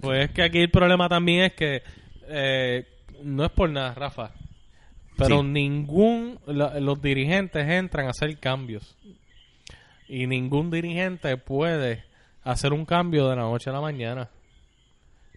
Pues 0.00 0.24
es 0.26 0.30
que 0.32 0.42
aquí 0.42 0.58
el 0.58 0.70
problema 0.70 1.08
también 1.08 1.44
es 1.44 1.52
que 1.54 1.82
eh, 2.28 2.86
no 3.22 3.44
es 3.44 3.50
por 3.50 3.70
nada, 3.70 3.94
Rafa, 3.94 4.32
pero 5.16 5.40
Sí. 5.40 5.46
ningún 5.48 6.38
la- 6.46 6.78
los 6.80 7.00
dirigentes 7.00 7.66
entran 7.68 8.06
a 8.06 8.10
hacer 8.10 8.38
cambios 8.38 8.96
y 10.08 10.26
ningún 10.26 10.70
dirigente 10.70 11.36
puede 11.36 12.04
hacer 12.44 12.72
un 12.72 12.84
cambio 12.84 13.28
de 13.28 13.36
la 13.36 13.42
noche 13.42 13.70
a 13.70 13.72
la 13.72 13.80
mañana. 13.80 14.28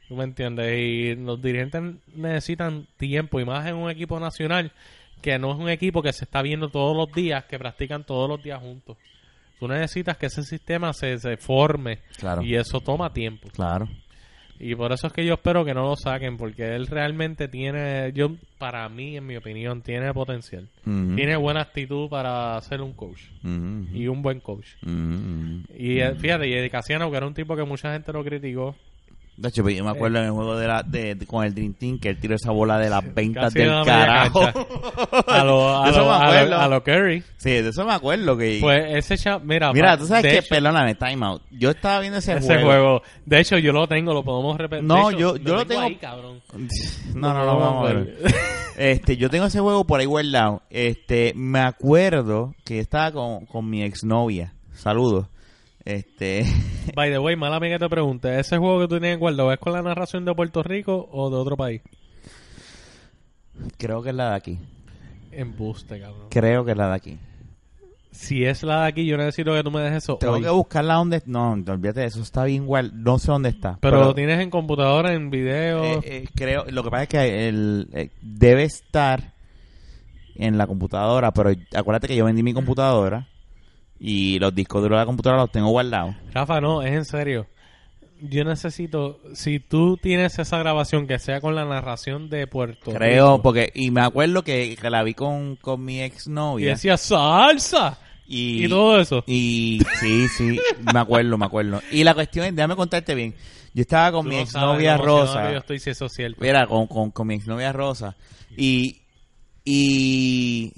¿Tú 0.08 0.16
me 0.16 0.26
entiendes? 0.26 0.78
Y 0.78 1.16
los 1.16 1.42
dirigentes 1.42 1.82
necesitan 2.14 2.88
tiempo 2.98 3.40
y 3.40 3.46
más 3.46 3.66
en 3.68 3.76
un 3.76 3.90
equipo 3.90 4.20
nacional 4.20 4.72
que 5.22 5.38
no 5.40 5.52
es 5.54 5.58
un 5.60 5.70
equipo 5.70 6.02
que 6.02 6.12
se 6.12 6.26
está 6.26 6.42
viendo 6.42 6.68
todos 6.70 6.96
los 6.98 7.12
días, 7.14 7.46
que 7.46 7.58
practican 7.60 8.04
todos 8.04 8.28
los 8.28 8.44
días 8.44 8.60
juntos. 8.60 8.98
Tú 9.60 9.68
necesitas 9.68 10.18
que 10.18 10.26
ese 10.26 10.44
sistema 10.44 10.92
se, 10.94 11.18
se 11.20 11.38
forme 11.38 12.00
Claro. 12.18 12.42
y 12.42 12.56
eso 12.56 12.82
toma 12.82 13.14
tiempo. 13.14 13.48
Claro. 13.54 13.88
Y 14.64 14.76
por 14.76 14.92
eso 14.92 15.08
es 15.08 15.14
que 15.14 15.26
yo 15.26 15.34
espero 15.34 15.66
que 15.66 15.74
no 15.74 15.82
lo 15.84 15.96
saquen, 15.96 16.38
porque 16.38 16.76
él 16.76 16.86
realmente 16.86 17.48
tiene, 17.48 18.12
yo 18.14 18.36
para 18.60 18.88
mí, 18.90 19.18
en 19.18 19.26
mi 19.26 19.36
opinión, 19.36 19.82
tiene 19.82 20.14
potencial. 20.14 20.68
Ujú. 20.86 21.16
Tiene 21.16 21.36
buena 21.36 21.62
actitud 21.62 22.08
para 22.10 22.62
ser 22.62 22.82
un 22.82 22.94
coach 22.94 23.24
Ujú. 23.44 23.88
y 23.92 24.08
un 24.08 24.22
buen 24.22 24.40
coach. 24.40 24.68
Ujú. 24.84 25.64
Y 25.76 26.00
eh, 26.00 26.14
fíjate, 26.16 26.48
y 26.48 26.70
Casiano, 26.70 27.10
que 27.10 27.18
era 27.18 27.26
un 27.26 27.34
tipo 27.34 27.56
que 27.56 27.64
mucha 27.64 27.92
gente 27.92 28.14
lo 28.14 28.24
criticó, 28.24 28.76
De 29.38 29.50
hecho, 29.50 29.68
yo 29.68 29.84
me 29.84 29.90
acuerdo 29.90 30.20
en 30.20 30.26
el 30.26 30.32
juego 30.32 30.56
de 30.56 30.68
la, 30.68 30.84
de, 30.84 31.16
de- 31.16 31.26
con 31.26 31.44
el 31.44 31.56
Dream 31.56 31.74
Team 31.74 31.98
que 32.00 32.10
él 32.10 32.20
tiró 32.20 32.36
esa 32.36 32.52
bola 32.52 32.78
de 32.78 32.90
las 32.92 33.02
ventas 33.16 33.46
Casi 33.46 33.60
del 33.60 33.84
carajo. 33.86 34.42
A 35.28 35.44
lo, 35.44 35.82
a 35.82 35.86
De 35.86 35.90
eso 35.92 36.00
lo, 36.02 36.06
me 36.06 36.12
a 36.12 36.18
lo- 36.20 36.24
acuerdo. 36.26 36.58
a 36.60 36.68
lo 36.68 36.84
Curry. 36.84 37.24
Sí, 37.38 37.50
de 37.50 37.70
eso 37.70 37.84
me 37.86 37.94
acuerdo 37.94 38.38
que... 38.38 38.60
Pues 38.62 38.84
ese 38.98 39.18
chavo, 39.18 39.44
mira, 39.44 39.74
Mira, 39.74 39.98
tú 39.98 40.06
sabes 40.06 40.24
que, 40.24 40.38
hecho, 40.40 40.48
perdóname, 40.50 40.94
time 40.96 41.26
out. 41.26 41.42
Yo 41.50 41.72
estaba 41.72 42.00
viendo 42.02 42.20
ese, 42.20 42.34
ese 42.34 42.62
juego. 42.62 43.02
De 43.26 43.40
hecho, 43.40 43.58
yo 43.58 43.72
lo 43.74 43.88
tengo, 43.88 44.14
lo 44.14 44.24
podemos 44.24 44.58
repetir. 44.58 44.84
No, 44.84 45.10
hecho, 45.10 45.18
yo- 45.20 45.38
yo 45.38 45.56
lo 45.56 45.66
tengo- 45.66 45.82
ahí, 45.82 45.96
cabrón. 45.96 46.42
No, 47.16 47.34
no, 47.34 47.46
no, 47.46 47.58
vamos 47.58 47.90
a 47.90 47.94
ver. 47.94 48.18
Este, 48.78 49.18
yo 49.18 49.30
tengo 49.30 49.46
ese 49.46 49.60
juego 49.60 49.86
por 49.86 50.00
ahí 50.00 50.06
guardado. 50.06 50.62
Este, 50.70 51.34
me 51.36 51.60
acuerdo 51.60 52.56
que 52.64 52.80
estaba 52.80 53.12
con, 53.12 53.46
con 53.46 53.70
mi 53.70 53.84
exnovia. 53.84 54.54
Saludos. 54.74 55.28
Este, 55.86 56.46
By 56.96 57.12
the 57.12 57.20
way, 57.20 57.36
mala 57.36 57.56
amiga 57.56 57.80
te 57.80 57.90
pregunte, 57.90 58.40
¿ese 58.40 58.58
juego 58.58 58.82
que 58.82 58.88
tú 58.88 59.00
tienes 59.00 59.20
guardado 59.20 59.52
es 59.52 59.60
con 59.60 59.74
la 59.74 59.82
narración 59.82 60.26
de 60.26 60.36
Puerto 60.36 60.64
Rico 60.64 61.10
o 61.12 61.30
de 61.30 61.38
otro 61.38 61.58
país? 61.58 61.82
creo 63.78 64.02
que 64.02 64.10
es 64.10 64.16
la 64.16 64.32
de 64.32 64.36
aquí. 64.36 64.60
Embuste, 65.32 66.00
cabrón. 66.00 66.28
Creo 66.30 66.66
que 66.66 66.72
es 66.72 66.78
la 66.78 66.90
de 66.90 66.96
aquí. 66.96 67.20
Si 68.12 68.44
es 68.44 68.64
la 68.64 68.82
de 68.82 68.88
aquí, 68.88 69.06
yo 69.06 69.18
necesito 69.18 69.54
que 69.54 69.64
tú 69.64 69.72
me 69.72 69.82
dejes 69.82 70.04
eso 70.04 70.18
Tengo 70.18 70.34
hoy. 70.34 70.42
que 70.42 70.50
buscarla 70.50 70.96
donde... 70.96 71.22
No, 71.26 71.56
no, 71.56 71.72
olvídate 71.72 72.02
de 72.02 72.06
eso. 72.08 72.22
Está 72.22 72.44
bien 72.44 72.64
igual. 72.64 72.92
No 72.94 73.20
sé 73.20 73.32
dónde 73.32 73.50
está. 73.50 73.78
Pero 73.80 74.04
lo 74.04 74.14
tienes 74.14 74.40
en 74.40 74.50
computadora, 74.50 75.14
en 75.14 75.30
video. 75.30 75.84
Eh, 75.84 76.00
eh, 76.04 76.28
creo, 76.36 76.66
lo 76.70 76.84
que 76.84 76.90
pasa 76.90 77.04
es 77.04 77.10
que 77.10 77.48
el, 77.48 77.88
eh, 77.94 78.10
debe 78.22 78.64
estar 78.64 79.34
en 80.36 80.58
la 80.58 80.68
computadora, 80.68 81.32
pero 81.32 81.52
acuérdate 81.74 82.08
que 82.08 82.16
yo 82.16 82.26
vendí 82.26 82.44
mi 82.44 82.54
computadora 82.54 83.28
y 84.04 84.40
los 84.40 84.54
discos 84.56 84.82
duros 84.82 84.96
de 84.98 85.02
la 85.02 85.06
computadora 85.06 85.44
los 85.44 85.52
tengo 85.52 85.70
guardados. 85.70 86.16
Rafa, 86.34 86.60
no, 86.60 86.82
es 86.82 86.92
en 86.92 87.06
serio. 87.06 87.46
Yo 88.20 88.44
necesito, 88.44 89.20
si 89.34 89.60
tú 89.60 89.98
tienes 89.98 90.38
esa 90.40 90.58
grabación 90.58 91.08
que 91.08 91.20
sea 91.20 91.40
con 91.40 91.54
la 91.56 91.66
narración 91.66 92.30
de 92.30 92.48
Puerto 92.48 92.92
Creo, 92.94 93.34
Rico, 93.34 93.42
porque, 93.44 93.72
y 93.76 93.92
me 93.92 94.02
acuerdo 94.02 94.44
que, 94.44 94.76
que 94.80 94.90
la 94.90 95.04
vi 95.04 95.14
con, 95.14 95.56
con 95.56 95.84
mi 95.86 95.98
y 95.98 96.02
exnovia. 96.02 96.70
decía 96.72 96.98
salsa 96.98 97.98
Y, 98.28 98.66
y 98.66 98.70
todo 98.70 99.00
eso. 99.00 99.24
y 99.28 99.82
sí, 100.00 100.28
sí, 100.30 100.60
me 100.94 101.00
acuerdo, 101.00 101.38
me 101.38 101.46
acuerdo. 101.46 101.82
Y 101.92 102.04
la 102.04 102.14
cuestión 102.16 102.46
es, 102.48 102.56
déjame 102.56 102.76
contarte 102.76 103.14
bien. 103.16 103.36
Yo 103.74 103.82
estaba 103.82 104.12
con 104.12 104.24
Tú 104.24 104.30
mi 104.30 104.36
no 104.36 104.42
exnovia 104.42 104.98
Rosa. 104.98 105.52
Yo 105.52 105.60
estoy 105.60 105.80
si 105.80 105.92
eso 105.92 106.06
es 106.06 106.14
cierto. 106.14 106.38
Mira, 106.42 106.66
con, 106.68 106.88
con, 106.88 107.12
con 107.12 107.28
mi 107.28 107.36
exnovia 107.36 107.72
Rosa. 107.72 108.16
Y, 108.58 109.02
y, 109.64 110.74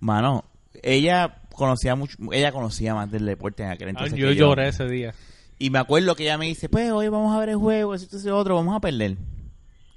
mano, 0.00 0.44
ella 0.82 1.36
conocía 1.56 1.94
mucho, 1.94 2.16
ella 2.32 2.52
conocía 2.52 2.94
más 2.94 3.10
del 3.10 3.26
deporte 3.26 3.62
en 3.62 3.70
aquel 3.70 3.88
Ah, 3.88 3.90
entonces. 3.90 4.18
yo 4.18 4.30
lloré 4.32 4.68
ese 4.68 4.86
día. 4.88 5.14
Y 5.58 5.70
me 5.70 5.78
acuerdo 5.78 6.14
que 6.14 6.24
ella 6.24 6.36
me 6.38 6.46
dice, 6.46 6.68
pues 6.68 6.90
hoy 6.90 7.08
vamos 7.08 7.34
a 7.34 7.38
ver 7.38 7.50
el 7.50 7.56
juego, 7.56 7.94
eso, 7.94 8.16
eso, 8.16 8.36
otro, 8.36 8.56
vamos 8.56 8.76
a 8.76 8.80
perder. 8.80 9.16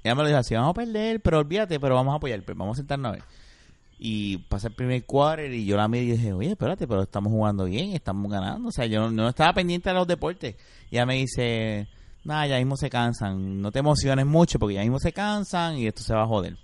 Ella 0.04 0.14
me 0.14 0.22
lo 0.22 0.28
dijo 0.28 0.38
así, 0.38 0.54
vamos 0.54 0.70
a 0.70 0.74
perder, 0.74 1.20
pero 1.20 1.40
olvídate, 1.40 1.80
pero 1.80 1.96
vamos 1.96 2.12
a 2.12 2.16
apoyar, 2.16 2.42
pues 2.42 2.56
vamos 2.56 2.76
a 2.76 2.80
sentarnos 2.80 3.08
a 3.10 3.12
ver. 3.12 3.22
Y 3.98 4.38
pasa 4.38 4.68
el 4.68 4.74
primer 4.74 5.04
quarter 5.04 5.52
y 5.52 5.66
yo 5.66 5.76
la 5.76 5.88
miré 5.88 6.04
y 6.04 6.10
dije, 6.12 6.32
oye, 6.32 6.50
espérate, 6.52 6.86
pero 6.86 7.02
estamos 7.02 7.32
jugando 7.32 7.64
bien, 7.64 7.90
estamos 7.90 8.30
ganando. 8.30 8.68
O 8.68 8.72
sea, 8.72 8.86
yo 8.86 9.00
no, 9.00 9.10
no 9.10 9.28
estaba 9.28 9.52
pendiente 9.52 9.88
de 9.90 9.94
los 9.96 10.06
deportes. 10.06 10.54
Y 10.90 10.94
ella 10.96 11.04
me 11.04 11.16
dice, 11.16 11.88
nada, 12.22 12.46
ya 12.46 12.58
mismo 12.58 12.76
se 12.76 12.90
cansan, 12.90 13.60
no 13.60 13.72
te 13.72 13.80
emociones 13.80 14.24
mucho 14.24 14.60
porque 14.60 14.76
ya 14.76 14.82
mismo 14.82 15.00
se 15.00 15.12
cansan 15.12 15.78
y 15.78 15.88
esto 15.88 16.02
se 16.02 16.14
va 16.14 16.22
a 16.22 16.26
joder. 16.26 16.56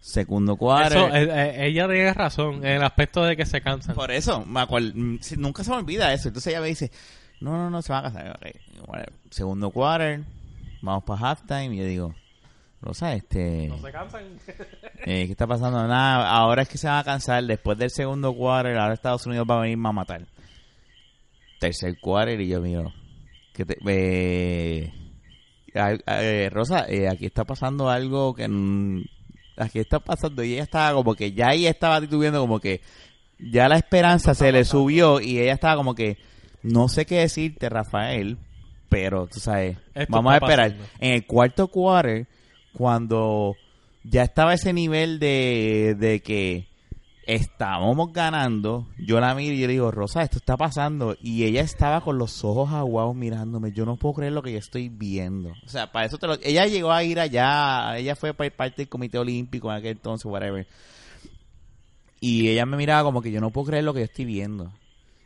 Segundo 0.00 0.56
quarter. 0.56 0.96
Eso, 0.96 1.14
eh, 1.14 1.28
eh, 1.30 1.66
ella 1.66 1.86
tiene 1.86 2.14
razón 2.14 2.56
en 2.64 2.76
el 2.76 2.82
aspecto 2.82 3.22
de 3.22 3.36
que 3.36 3.44
se 3.44 3.60
cansan. 3.60 3.94
Por 3.94 4.10
eso, 4.10 4.44
me 4.46 4.60
acuer- 4.60 4.94
mm, 4.94 5.18
nunca 5.40 5.62
se 5.62 5.70
me 5.70 5.76
olvida 5.76 6.12
eso. 6.12 6.28
Entonces 6.28 6.52
ella 6.52 6.62
me 6.62 6.68
dice, 6.68 6.90
no, 7.40 7.52
no, 7.52 7.68
no, 7.70 7.82
se 7.82 7.92
va 7.92 7.98
a 7.98 8.02
casar. 8.04 8.30
Ok, 8.30 8.86
whatever. 8.88 9.12
Segundo 9.30 9.70
quarter, 9.70 10.22
vamos 10.80 11.04
para 11.04 11.20
halftime. 11.20 11.74
Y 11.74 11.78
yo 11.78 11.84
digo, 11.84 12.14
Rosa, 12.80 13.12
este, 13.12 13.68
No 13.68 13.78
se 13.78 13.92
cansan. 13.92 14.24
eh, 15.04 15.26
¿qué 15.26 15.32
está 15.32 15.46
pasando? 15.46 15.86
Nada, 15.86 16.30
ahora 16.30 16.62
es 16.62 16.68
que 16.68 16.78
se 16.78 16.86
van 16.88 16.98
a 16.98 17.04
cansar. 17.04 17.44
Después 17.44 17.76
del 17.76 17.90
segundo 17.90 18.34
quarter, 18.34 18.78
ahora 18.78 18.94
Estados 18.94 19.26
Unidos 19.26 19.46
va 19.48 19.58
a 19.58 19.60
venir 19.60 19.78
a 19.84 19.92
matar. 19.92 20.26
Tercer 21.60 22.00
quarter 22.00 22.40
y 22.40 22.48
yo 22.48 22.62
miro, 22.62 22.90
que 23.52 23.66
te, 23.66 23.76
eh, 23.86 24.90
eh, 25.74 26.48
Rosa, 26.50 26.86
eh, 26.88 27.06
aquí 27.06 27.26
está 27.26 27.44
pasando 27.44 27.90
algo 27.90 28.34
que... 28.34 28.48
mm, 29.60 29.66
aquí 29.66 29.78
está 29.78 29.98
pasando 30.00 30.42
y 30.44 30.54
ella 30.54 30.62
estaba 30.64 30.94
como 30.94 31.14
que 31.14 31.32
ya 31.32 31.50
ella 31.52 31.70
estaba 31.70 32.00
titubeando 32.00 32.40
como 32.40 32.60
que 32.60 32.80
ya 33.38 33.68
la 33.68 33.76
esperanza 33.76 34.34
se 34.34 34.52
le 34.52 34.64
subió 34.64 35.20
y 35.20 35.38
ella 35.38 35.52
estaba 35.54 35.76
como 35.76 35.94
que 35.94 36.18
no 36.62 36.88
sé 36.88 37.06
qué 37.06 37.20
decirte 37.20 37.68
Rafael 37.68 38.38
pero 38.88 39.26
tú 39.26 39.40
sabes 39.40 39.76
Esto 39.94 40.12
vamos 40.12 40.32
a 40.32 40.36
esperar 40.36 40.72
pasando. 40.72 40.88
en 40.98 41.12
el 41.14 41.26
cuarto 41.26 41.68
quarter 41.68 42.26
cuando 42.72 43.56
ya 44.02 44.22
estaba 44.22 44.54
ese 44.54 44.72
nivel 44.72 45.18
de, 45.18 45.94
de 45.98 46.20
que 46.20 46.66
estábamos 47.34 48.12
ganando 48.12 48.86
yo 48.98 49.20
la 49.20 49.34
miro 49.34 49.54
y 49.54 49.60
yo 49.60 49.66
le 49.66 49.72
digo 49.74 49.90
Rosa 49.90 50.22
esto 50.22 50.38
está 50.38 50.56
pasando 50.56 51.16
y 51.20 51.44
ella 51.44 51.60
estaba 51.60 52.00
con 52.00 52.18
los 52.18 52.44
ojos 52.44 52.70
aguados 52.72 53.14
mirándome. 53.14 53.72
Yo 53.72 53.84
no 53.86 53.96
puedo 53.96 54.14
creer 54.16 54.32
lo 54.32 54.42
que 54.42 54.52
yo 54.52 54.58
estoy 54.58 54.88
viendo. 54.88 55.50
O 55.64 55.68
sea 55.68 55.90
para 55.92 56.06
eso 56.06 56.18
te 56.18 56.26
lo 56.26 56.34
ella 56.42 56.66
llegó 56.66 56.92
a 56.92 57.02
ir 57.04 57.20
allá 57.20 57.96
ella 57.98 58.16
fue 58.16 58.34
pa- 58.34 58.50
parte 58.50 58.82
del 58.82 58.88
comité 58.88 59.18
olímpico 59.18 59.70
en 59.70 59.76
aquel 59.78 59.92
entonces 59.92 60.24
whatever. 60.26 60.66
Y 62.20 62.48
ella 62.48 62.66
me 62.66 62.76
miraba 62.76 63.02
como 63.04 63.22
que 63.22 63.30
yo 63.32 63.40
no 63.40 63.50
puedo 63.50 63.68
creer 63.68 63.84
lo 63.84 63.94
que 63.94 64.00
yo 64.00 64.04
estoy 64.04 64.24
viendo. 64.26 64.72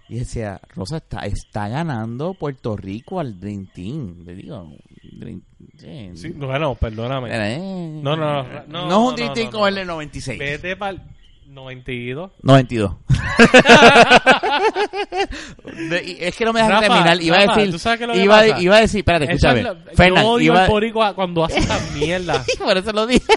Y 0.08 0.16
decía 0.18 0.60
Rosa 0.74 0.98
está 0.98 1.20
está 1.20 1.68
ganando 1.68 2.34
Puerto 2.34 2.76
Rico 2.76 3.20
al 3.20 3.40
Dream 3.40 3.66
Team 3.72 4.22
le 4.26 4.34
digo 4.34 4.70
Dream- 5.02 5.40
sí, 5.78 6.10
Sí, 6.14 6.28
bueno, 6.36 6.74
perdóname. 6.74 7.30
eh, 7.32 8.00
No, 8.02 8.14
no, 8.14 8.42
no, 8.42 8.66
no, 8.68 8.86
no, 8.86 8.90
es 8.90 9.10
un 9.10 9.16
Dream 9.16 9.32
Team 9.34 9.50
como 9.50 9.66
el 9.66 9.74
del 9.76 9.86
96 9.86 10.38
Vete 10.38 10.76
para 10.76 11.02
92. 11.46 12.30
92. 12.42 12.92
De- 15.90 16.04
y 16.04 16.16
es 16.20 16.36
que 16.36 16.44
no 16.44 16.52
me 16.52 16.60
dejan 16.60 16.82
Rafa, 16.82 16.86
terminar. 16.86 17.22
Iba 17.22 17.36
Rafa, 17.38 17.52
a 17.52 17.56
decir. 17.56 17.72
¿tú 17.72 17.78
sabes 17.78 17.98
qué 18.00 18.06
lo 18.06 18.14
iba, 18.16 18.60
iba 18.60 18.76
a 18.76 18.80
decir, 18.80 18.98
espérate, 19.00 19.24
escúchame. 19.24 19.60
es 19.60 19.96
Fernan, 19.96 20.22
yo 20.24 20.30
odio 20.30 20.52
iba- 20.52 20.64
al 21.08 21.14
cuando 21.14 21.44
hace 21.44 21.58
esa 21.58 21.78
mierda. 21.94 22.44
Por 22.58 22.76
eso 22.76 22.92
lo 22.92 23.06
dije. 23.06 23.32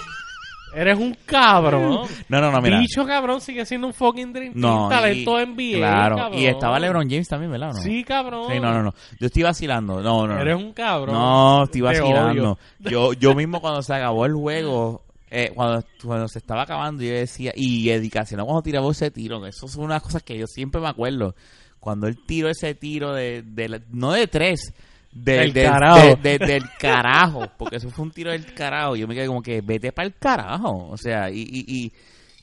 Eres 0.76 0.99
un 0.99 1.18
cabrón. 1.26 2.08
No, 2.30 2.41
no, 2.41 2.51
no, 2.51 2.62
mira. 2.62 2.80
Dicho 2.80 3.03
cabrón 3.05 3.41
sigue 3.41 3.66
siendo 3.66 3.88
un 3.88 3.93
fucking 3.93 4.32
Dream 4.32 4.51
No, 4.55 4.88
talento 4.89 5.41
y- 5.41 5.45
NBA, 5.45 5.78
Claro. 5.80 6.16
cabrón. 6.18 6.39
Y 6.39 6.45
estaba 6.45 6.80
LeBron 6.80 7.10
James 7.10 7.28
también, 7.28 7.51
¿verdad? 7.51 7.74
no? 7.74 7.82
Sí, 7.82 8.03
cabrón. 8.03 8.47
Sí, 8.51 8.60
no, 8.60 8.74
no, 8.74 8.84
no. 8.84 8.93
Yo 9.20 9.28
estoy 9.28 9.43
vacilando. 9.43 10.01
No, 10.01 10.28
no. 10.28 10.39
Eres 10.39 10.55
un 10.55 10.74
cabrón. 10.74 11.16
No, 11.16 11.64
estoy 11.64 11.82
vacilando. 11.82 12.60
Yo, 12.80 13.14
yo 13.14 13.34
mismo 13.34 13.60
cuando 13.60 13.82
se 13.82 13.93
acabó 13.95 14.26
el 14.28 14.34
juego, 14.36 15.01
eh, 15.30 15.52
cuando, 15.54 15.84
cuando 16.04 16.28
se 16.28 16.40
estaba 16.40 16.64
acabando, 16.64 17.04
yo 17.04 17.12
decía, 17.14 17.52
y 17.56 17.88
dedicación, 17.88 18.44
cuando 18.46 18.62
tiraba 18.62 18.90
ese 18.92 19.12
tiro, 19.12 19.46
eso 19.46 19.68
son 19.68 19.86
unas 19.86 20.02
cosas 20.02 20.24
que 20.24 20.38
yo 20.38 20.48
siempre 20.48 20.80
me 20.82 20.88
acuerdo. 20.88 21.36
Cuando 21.80 22.08
él 22.08 22.18
tiró 22.26 22.50
ese 22.50 22.76
tiro 22.76 23.14
de, 23.14 23.44
de 23.44 23.70
la- 23.70 23.82
no 23.92 24.12
de 24.14 24.28
tres, 24.28 24.74
de- 25.12 25.34
Del 25.34 25.54
de- 25.54 25.64
carajo. 25.64 26.00
de- 26.22 26.38
de- 26.38 26.46
del 26.46 26.64
carajo, 26.80 27.48
porque 27.58 27.78
eso 27.78 27.90
fue 27.90 28.04
un 28.06 28.12
tiro 28.12 28.32
del 28.32 28.54
carajo. 28.54 28.96
Yo 28.96 29.08
me 29.08 29.16
quedé 29.16 29.28
como 29.28 29.42
que, 29.42 29.62
vete 29.62 29.92
para 29.92 30.08
el 30.08 30.16
carajo. 30.16 30.88
O 30.90 30.98
sea, 30.98 31.30
y, 31.32 31.42
y, 31.42 31.66
y, 31.68 31.92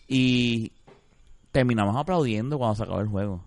y 0.08 0.72
terminamos 1.52 1.96
aplaudiendo 1.96 2.58
cuando 2.58 2.74
se 2.76 2.82
acabó 2.84 3.00
el 3.00 3.08
juego. 3.08 3.44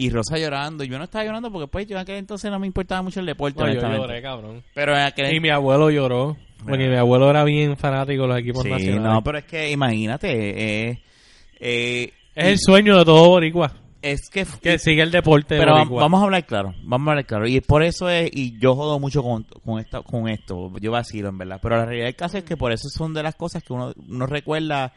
Y 0.00 0.10
Rosa 0.10 0.38
llorando. 0.38 0.84
Yo 0.84 0.98
no 0.98 1.04
estaba 1.04 1.24
llorando 1.24 1.50
porque 1.52 1.68
pues 1.68 1.86
yo 1.86 1.96
en 1.96 2.02
aquel 2.02 2.16
entonces 2.16 2.50
no 2.50 2.58
me 2.58 2.66
importaba 2.66 3.02
mucho 3.02 3.20
el 3.20 3.26
deporte. 3.26 3.60
No, 3.62 3.72
yo 3.72 3.80
lloré, 3.80 4.22
cabrón. 4.22 4.62
Pero 4.74 4.94
en 4.94 5.02
aquel 5.02 5.34
Y 5.34 5.40
mi 5.40 5.50
abuelo 5.50 5.90
lloró. 5.90 6.36
Porque 6.66 6.88
mi 6.88 6.96
abuelo 6.96 7.30
era 7.30 7.42
bien 7.44 7.76
fanático 7.76 8.22
de 8.22 8.28
los 8.28 8.38
equipos 8.38 8.62
Sí, 8.64 8.68
nacionales. 8.70 9.02
no, 9.02 9.22
pero 9.24 9.38
es 9.38 9.44
que 9.44 9.70
imagínate, 9.70 10.90
eh, 10.90 11.02
eh, 11.58 12.12
Es 12.34 12.46
el 12.46 12.58
sueño 12.58 12.98
de 12.98 13.04
todo 13.04 13.28
boricua. 13.28 13.72
es 14.02 14.28
que, 14.30 14.46
Que 14.62 14.78
sigue 14.78 15.02
el 15.02 15.10
deporte 15.10 15.58
pero 15.58 15.72
boricua. 15.74 16.02
vamos 16.02 16.20
a 16.20 16.24
hablar 16.24 16.44
claro, 16.46 16.74
vamos 16.82 17.08
a 17.08 17.10
hablar 17.12 17.26
claro, 17.26 17.46
y 17.46 17.60
por 17.60 17.82
eso 17.82 18.08
es, 18.10 18.30
y 18.32 18.58
yo 18.58 18.74
jodo 18.74 18.98
mucho 18.98 19.22
con, 19.22 19.44
con, 19.44 19.78
esta, 19.80 20.02
con 20.02 20.28
esto, 20.28 20.70
yo 20.80 20.90
vacilo 20.92 21.28
en 21.30 21.38
verdad, 21.38 21.58
pero 21.62 21.76
la 21.76 21.84
realidad 21.86 22.06
del 22.06 22.16
caso 22.16 22.38
es 22.38 22.44
que 22.44 22.56
por 22.56 22.72
eso 22.72 22.88
son 22.90 23.12
de 23.14 23.22
las 23.22 23.34
cosas 23.36 23.62
que 23.62 23.72
uno, 23.72 23.92
uno 24.08 24.26
recuerda, 24.26 24.92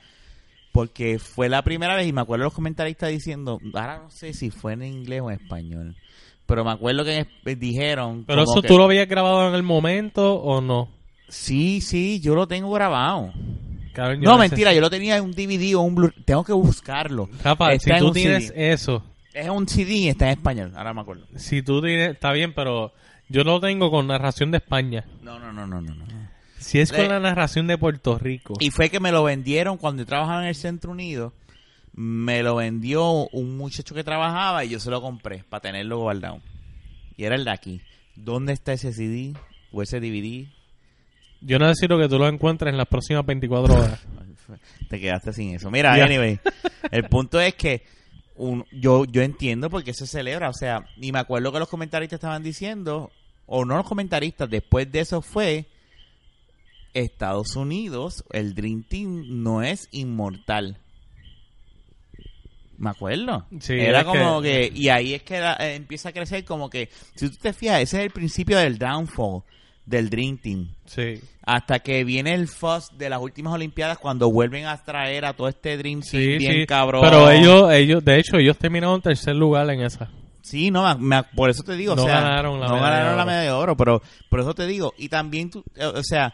porque 0.74 1.19
fue 1.19 1.47
la 1.47 1.61
primera 1.61 1.95
vez, 1.95 2.05
y 2.07 2.11
me 2.11 2.19
acuerdo 2.21 2.43
los 2.45 2.53
comentaristas 2.53 3.09
diciendo, 3.09 3.61
ahora 3.74 3.99
no 4.03 4.09
sé 4.11 4.34
si 4.34 4.49
fue 4.49 4.74
en 4.74 4.84
inglés 4.84 5.21
o 5.21 5.32
en 5.32 5.39
español, 5.39 5.95
pero 6.45 6.65
me 6.65 6.71
acuerdo 6.71 7.05
que 7.05 7.26
dijeron... 7.55 8.26
Pero 8.28 8.43
eso 8.43 8.61
que- 8.61 8.67
tú 8.67 8.78
lo 8.78 8.84
habías 8.86 9.07
grabado 9.07 9.47
en 9.47 9.55
el 9.55 9.63
momento 9.63 10.36
o 10.36 10.59
no? 10.59 10.89
Sí, 11.30 11.80
sí, 11.80 12.19
yo 12.19 12.36
lo 12.36 12.47
tengo 12.47 12.69
grabado. 12.71 13.32
Cabrón, 13.93 14.21
No, 14.21 14.38
mentira, 14.38 14.74
yo 14.74 14.82
lo 14.82 14.89
tenía 14.89 15.17
en 15.17 15.24
un 15.24 15.32
DVD 15.32 15.76
o 15.76 15.82
un 15.82 15.93
Blu 15.95 16.11
tengo 16.26 16.43
que 16.43 16.53
buscarlo. 16.53 17.30
Rafa, 17.43 17.74
Está 17.74 17.97
si 17.99 17.99
tú 18.05 18.11
tienes 18.11 18.47
CD. 18.47 18.74
eso, 18.74 19.03
Es 19.34 19.49
un 19.49 19.67
CD 19.67 19.93
y 19.93 20.07
está 20.09 20.26
en 20.26 20.32
español, 20.38 20.74
ahora 20.76 20.93
me 20.93 21.01
acuerdo. 21.01 21.26
si 21.36 21.61
tú 21.61 21.82
tienes, 21.82 22.11
está 22.11 22.32
bien, 22.34 22.53
pero 22.53 22.91
yo 23.30 23.43
lo 23.43 23.59
tengo 23.59 23.89
con 23.91 24.07
narración 24.07 24.49
de 24.51 24.57
España. 24.57 25.05
No, 25.21 25.38
no, 25.39 25.53
no, 25.53 25.65
no, 25.67 25.80
no. 25.82 25.93
no. 25.93 26.22
Si 26.64 26.80
es 26.80 26.91
con 26.91 27.07
la 27.07 27.20
narración 27.20 27.68
de 27.68 27.78
Puerto 27.78 28.18
Rico. 28.18 28.53
Y 28.59 28.72
fue 28.72 28.89
que 28.89 28.99
me 28.99 29.11
lo 29.11 29.24
vendieron 29.24 29.78
cuando 29.78 30.01
yo 30.03 30.07
trabajaba 30.07 30.41
en 30.41 30.47
el 30.49 30.55
Centro 30.55 30.91
Unido. 30.91 31.34
Me 31.93 32.41
lo 32.41 32.55
vendió 32.55 33.28
un 33.32 33.55
muchacho 33.57 33.93
que 33.93 34.03
trabajaba 34.03 34.66
y 34.66 34.70
yo 34.70 34.80
se 34.80 34.89
lo 34.89 35.01
compré 35.01 35.43
para 35.47 35.61
tenerlo 35.61 35.99
guardado. 35.99 36.41
Y 37.18 37.26
era 37.26 37.36
el 37.36 37.45
de 37.45 37.51
aquí. 37.51 37.82
¿Dónde 38.16 38.53
está 38.53 38.74
ese 38.74 38.93
CD? 38.93 39.34
o 39.76 39.82
ese 39.82 39.99
DVD. 39.99 40.47
Yo 41.41 41.57
necesito 41.59 41.97
que 41.97 42.07
tú 42.07 42.18
lo 42.20 42.28
encuentres 42.28 42.72
en 42.72 42.78
las 42.78 42.88
próximas 42.88 43.26
24 43.26 43.74
horas. 43.74 43.99
Te 44.89 44.99
quedaste 44.99 45.34
sin 45.34 45.55
eso. 45.55 45.72
Mira, 45.72 45.97
Ya. 45.97 46.05
anyway, 46.05 46.39
el 46.91 47.05
punto 47.05 47.39
es 47.41 47.55
que 47.55 47.84
un- 48.36 48.66
yo, 48.72 49.05
yo 49.05 49.22
entiendo 49.24 49.70
por 49.72 49.84
qué 49.84 49.93
se 49.93 50.05
celebra. 50.05 50.49
O 50.49 50.53
sea, 50.53 50.86
y 50.97 51.11
me 51.11 51.18
acuerdo 51.20 51.51
que 51.51 51.57
los 51.59 51.68
comentaristas 51.70 52.18
estaban 52.18 52.43
diciendo, 52.43 53.11
o 53.47 53.66
no 53.66 53.76
los 53.78 53.86
comentaristas, 53.88 54.47
después 54.49 54.91
de 54.91 54.99
eso 54.99 55.22
fue, 55.24 55.66
Estados 56.94 57.56
Unidos, 57.56 58.24
el 58.32 58.54
Dream 58.56 58.84
Team 58.84 59.24
no 59.44 59.62
es 59.64 59.88
inmortal. 59.91 60.78
Me 62.78 62.89
acuerdo. 62.89 63.46
Sí, 63.60 63.74
Era 63.74 64.04
como 64.04 64.41
que- 64.41 64.72
que... 64.74 64.80
Y 64.80 64.89
ahí 64.89 65.14
es 65.14 65.22
que 65.24 65.39
la- 65.39 65.56
eh, 65.60 65.76
empieza 65.76 66.10
a 66.10 66.12
crecer 66.12 66.44
como 66.44 66.70
que... 66.70 66.89
Si 67.16 67.30
tú 67.30 67.38
te 67.38 67.54
fijas, 67.54 67.82
ese 67.82 67.98
es 68.00 68.04
el 68.06 68.12
principio 68.12 68.58
del 68.58 68.78
downfall 68.78 69.44
del 69.86 70.10
Dream 70.10 70.38
Team. 70.38 70.70
Sí. 70.86 71.20
Hasta 71.46 71.80
que 71.80 72.04
viene 72.04 72.34
el 72.34 72.48
fuss 72.48 72.89
de 72.98 73.10
las 73.10 73.22
últimas 73.22 73.54
Olimpiadas 73.54 74.00
cuando 74.00 74.32
vuelven 74.32 74.66
a 74.66 74.82
traer 74.84 75.24
a 75.26 75.34
todo 75.34 75.48
este 75.48 75.78
Dream 75.78 76.02
Team 76.02 76.22
Sí, 76.22 76.38
bien 76.38 76.54
sí. 76.62 76.66
cabrón. 76.66 77.02
Pero 77.04 77.30
ellos, 77.30 77.72
ellos, 77.72 78.04
de 78.04 78.18
hecho, 78.20 78.38
ellos 78.38 78.58
terminaron 78.58 78.96
en 78.96 79.02
tercer 79.02 79.36
lugar 79.36 79.70
en 79.70 79.82
esa. 79.82 80.10
Sí, 80.41 80.72
no, 80.72 80.84
me- 80.98 81.18
me- 81.18 81.24
por 81.24 81.50
eso 81.50 81.64
te 81.64 81.76
digo. 81.76 81.96
No 81.96 82.04
o 82.04 82.06
sea, 82.06 82.22
ganaron 82.22 82.60
la 82.60 82.68
no 82.68 82.74
medalla 82.76 82.89
de 82.89 83.00
ganaron 83.00 83.18
la 83.18 83.24
oro. 83.24 83.32
medalla 83.32 83.44
de 83.46 83.52
oro, 83.52 83.78
pero 83.78 84.02
por 84.30 84.39
eso 84.39 84.54
te 84.56 84.66
digo. 84.68 84.94
Y 84.98 85.10
también, 85.10 85.50
tú, 85.52 85.64
eh, 85.76 85.86
o 85.86 86.04
sea, 86.04 86.34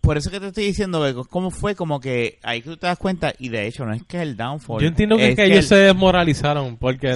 por 0.00 0.16
eso 0.16 0.30
que 0.30 0.40
te 0.40 0.46
estoy 0.48 0.64
diciendo 0.64 1.02
que 1.04 1.28
cómo 1.28 1.50
fue 1.50 1.74
como 1.74 2.00
que 2.00 2.38
ahí 2.42 2.62
que 2.62 2.70
tú 2.70 2.76
te 2.76 2.86
das 2.86 2.98
cuenta, 2.98 3.32
y 3.38 3.48
de 3.50 3.66
hecho 3.66 3.84
no 3.84 3.92
es 3.92 4.02
que 4.04 4.16
es 4.18 4.22
el 4.22 4.36
downfall. 4.36 4.80
Yo 4.82 4.88
entiendo 4.88 5.16
que, 5.16 5.30
es 5.30 5.36
que 5.36 5.44
ellos 5.44 5.58
el- 5.58 5.64
se 5.64 5.76
desmoralizaron 5.76 6.76
porque 6.76 7.14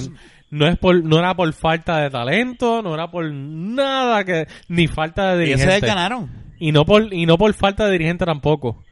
no 0.51 0.67
es 0.67 0.77
por 0.77 1.03
no 1.03 1.17
era 1.19 1.35
por 1.35 1.51
falta 1.53 1.97
de 1.99 2.09
talento, 2.09 2.81
no 2.81 2.93
era 2.93 3.09
por 3.09 3.29
nada 3.31 4.23
que 4.23 4.47
ni 4.67 4.87
falta 4.87 5.35
de 5.35 5.45
ellos 5.45 5.59
se 5.59 5.65
dirigente 5.65 5.87
ganaron. 5.87 6.29
y 6.59 6.71
no 6.71 6.85
por 6.85 7.13
y 7.13 7.25
no 7.25 7.37
por 7.37 7.53
falta 7.53 7.85
de 7.85 7.91
dirigente 7.93 8.25
tampoco, 8.25 8.83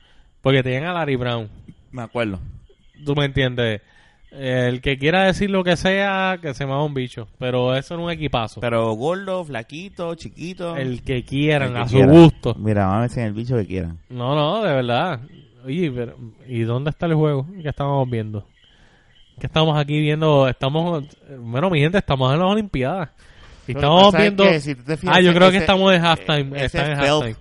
porque 0.42 0.64
tenían 0.64 0.86
a 0.86 0.94
Larry 0.94 1.16
Brown. 1.16 1.50
Me 1.92 2.02
acuerdo. 2.02 2.40
Tú 3.06 3.16
me 3.16 3.26
entiendes. 3.26 3.82
El 4.36 4.82
que 4.82 4.98
quiera 4.98 5.26
decir 5.26 5.50
lo 5.52 5.64
que 5.64 5.78
sea, 5.78 6.40
que 6.42 6.54
se 6.56 6.66
mueva 6.66 6.84
un 6.84 6.94
bicho. 6.94 7.28
Pero 7.38 7.76
eso 7.76 7.94
es 7.96 8.00
un 8.02 8.10
equipazo. 8.10 8.62
Pero 8.62 8.92
gordo, 8.94 9.44
flaquito, 9.46 10.16
chiquito. 10.16 10.76
el 10.76 11.04
que 11.04 11.24
quieran, 11.24 11.70
el 11.70 11.74
que 11.76 11.80
a 11.82 11.88
su 11.88 12.10
gusto. 12.10 12.56
Mira, 12.58 12.86
vamos 12.86 12.98
a 12.98 13.02
ver 13.02 13.10
si 13.12 13.20
en 13.20 13.26
el 13.28 13.34
bicho 13.34 13.56
que 13.58 13.68
quieran. 13.68 14.00
No, 14.10 14.34
no, 14.36 14.64
de 14.64 14.74
verdad. 14.74 15.20
Oye, 15.66 15.92
pero, 15.92 16.16
¿y 16.48 16.62
dónde 16.62 16.90
está 16.90 17.06
el 17.06 17.14
juego 17.14 17.46
que 17.62 17.70
estamos 17.70 18.10
viendo? 18.10 18.46
Que 19.40 19.48
estamos 19.48 19.78
aquí 19.80 20.00
viendo, 20.00 20.48
estamos, 20.48 21.06
bueno, 21.40 21.70
mi 21.70 21.80
gente, 21.80 21.98
estamos 22.00 22.34
en 22.34 22.40
las 22.40 22.48
Olimpiadas. 22.50 23.10
Y 23.68 23.74
Pero 23.74 23.80
estamos 23.80 24.14
es 24.16 24.20
viendo... 24.22 24.44
que 24.44 24.60
si 24.60 24.76
tú 24.76 24.84
te 24.84 24.98
fijas, 24.98 25.16
ah, 25.18 25.22
yo 25.22 25.30
ese- 25.30 25.38
creo 25.40 25.52
que 25.52 25.58
estamos 25.58 25.94
en 25.94 26.04
halftime. 26.06 26.58
ese 26.58 26.66
Están 26.66 26.86
en 26.86 26.92
es 26.92 26.98
Phelps. 27.00 27.12
halftime. 27.24 27.36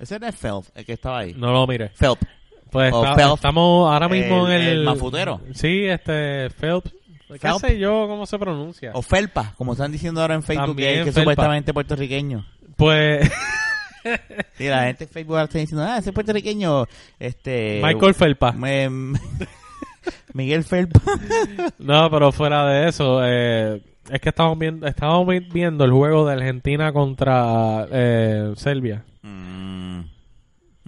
Ese 0.00 0.18
no 0.20 0.26
es 0.26 0.34
Phelps, 0.36 0.72
el 0.74 0.84
que 0.86 0.92
estaba 0.94 1.18
ahí. 1.18 1.34
No 1.36 1.52
lo 1.52 1.66
mire. 1.66 1.88
Phelps. 1.90 2.22
Pues 2.70 2.92
O 2.92 3.02
está- 3.02 3.14
Phelps. 3.16 3.34
estamos 3.34 3.92
ahora 3.92 4.08
mismo 4.08 4.46
El- 4.48 4.52
en 4.52 4.60
el... 4.62 4.78
el 4.78 4.84
mafutero. 4.84 5.40
Sí, 5.54 5.84
este, 5.86 6.50
Phelps. 6.50 6.92
¿Qué 7.28 7.38
Phelps. 7.38 7.60
sé 7.60 7.78
yo 7.78 8.06
cómo 8.08 8.26
se 8.26 8.38
pronuncia? 8.38 8.90
O 8.94 9.02
Felpa, 9.02 9.52
como 9.56 9.72
están 9.72 9.90
diciendo 9.92 10.20
ahora 10.20 10.34
en 10.34 10.42
Facebook, 10.42 10.66
También 10.68 10.88
que, 10.98 11.02
que 11.04 11.08
es 11.10 11.14
Felpa. 11.14 11.20
supuestamente 11.32 11.74
puertorriqueño. 11.74 12.46
Pues 12.76 13.30
Y 14.58 14.64
la 14.68 14.84
gente 14.84 15.04
en 15.04 15.10
Facebook 15.10 15.34
ahora 15.36 15.44
está 15.46 15.58
diciendo, 15.58 15.84
ah, 15.84 15.98
ese 15.98 16.12
puertorriqueño, 16.12 16.86
este... 17.18 17.80
Michael 17.82 18.14
Felpa. 18.14 18.52
me- 18.52 18.88
Miguel 20.34 20.62
Felpa. 20.64 21.00
No, 21.78 22.10
pero 22.10 22.30
fuera 22.32 22.64
de 22.66 22.88
eso, 22.88 23.20
eh, 23.24 23.80
es 24.10 24.20
que 24.20 24.28
estamos 24.28 24.56
viendo, 24.58 24.86
estamos 24.86 25.26
vi- 25.26 25.40
viendo 25.40 25.84
el 25.84 25.90
juego 25.92 26.26
de 26.26 26.34
Argentina 26.34 26.92
contra 26.92 27.86
eh, 27.90 28.52
Serbia. 28.56 29.02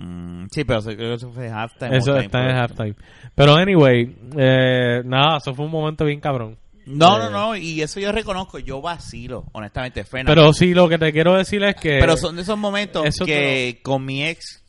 Mm, 0.01 0.46
sí, 0.53 0.62
pero 0.64 0.78
eso- 0.78 0.94
creo 0.94 1.09
que 1.11 1.14
eso 1.14 1.32
fue 1.32 1.51
halftime. 1.51 1.96
Eso 1.96 2.16
está 2.16 2.40
en 2.49 2.57
halftime. 2.57 2.94
Pero 3.34 3.57
anyway, 3.57 4.16
eh, 4.36 5.03
nada, 5.05 5.38
eso 5.38 5.55
fue 5.55 5.64
un 5.64 5.72
momento 5.72 6.05
bien 6.05 6.20
cabrón. 6.20 6.57
No, 6.86 7.16
Eh, 7.16 7.24
no, 7.24 7.30
no, 7.30 7.57
y 7.57 7.82
eso 7.82 7.99
yo 8.01 8.12
reconozco, 8.12 8.59
yo 8.61 8.80
vacilo, 8.80 9.44
honestamente, 9.53 10.05
Fernan. 10.05 10.32
Pero 10.34 10.53
sí, 10.55 10.72
lo 10.72 10.88
que 10.88 10.99
te 10.99 11.12
quiero 11.12 11.36
decir 11.36 11.62
es 11.64 11.74
que... 11.76 11.99
Pero 11.99 12.16
son 12.16 12.36
de 12.36 12.42
esos 12.42 12.57
momentos 12.57 13.05
eso 13.07 13.26
que 13.26 13.80
con 13.82 14.05
mi 14.05 14.24
ex... 14.24 14.62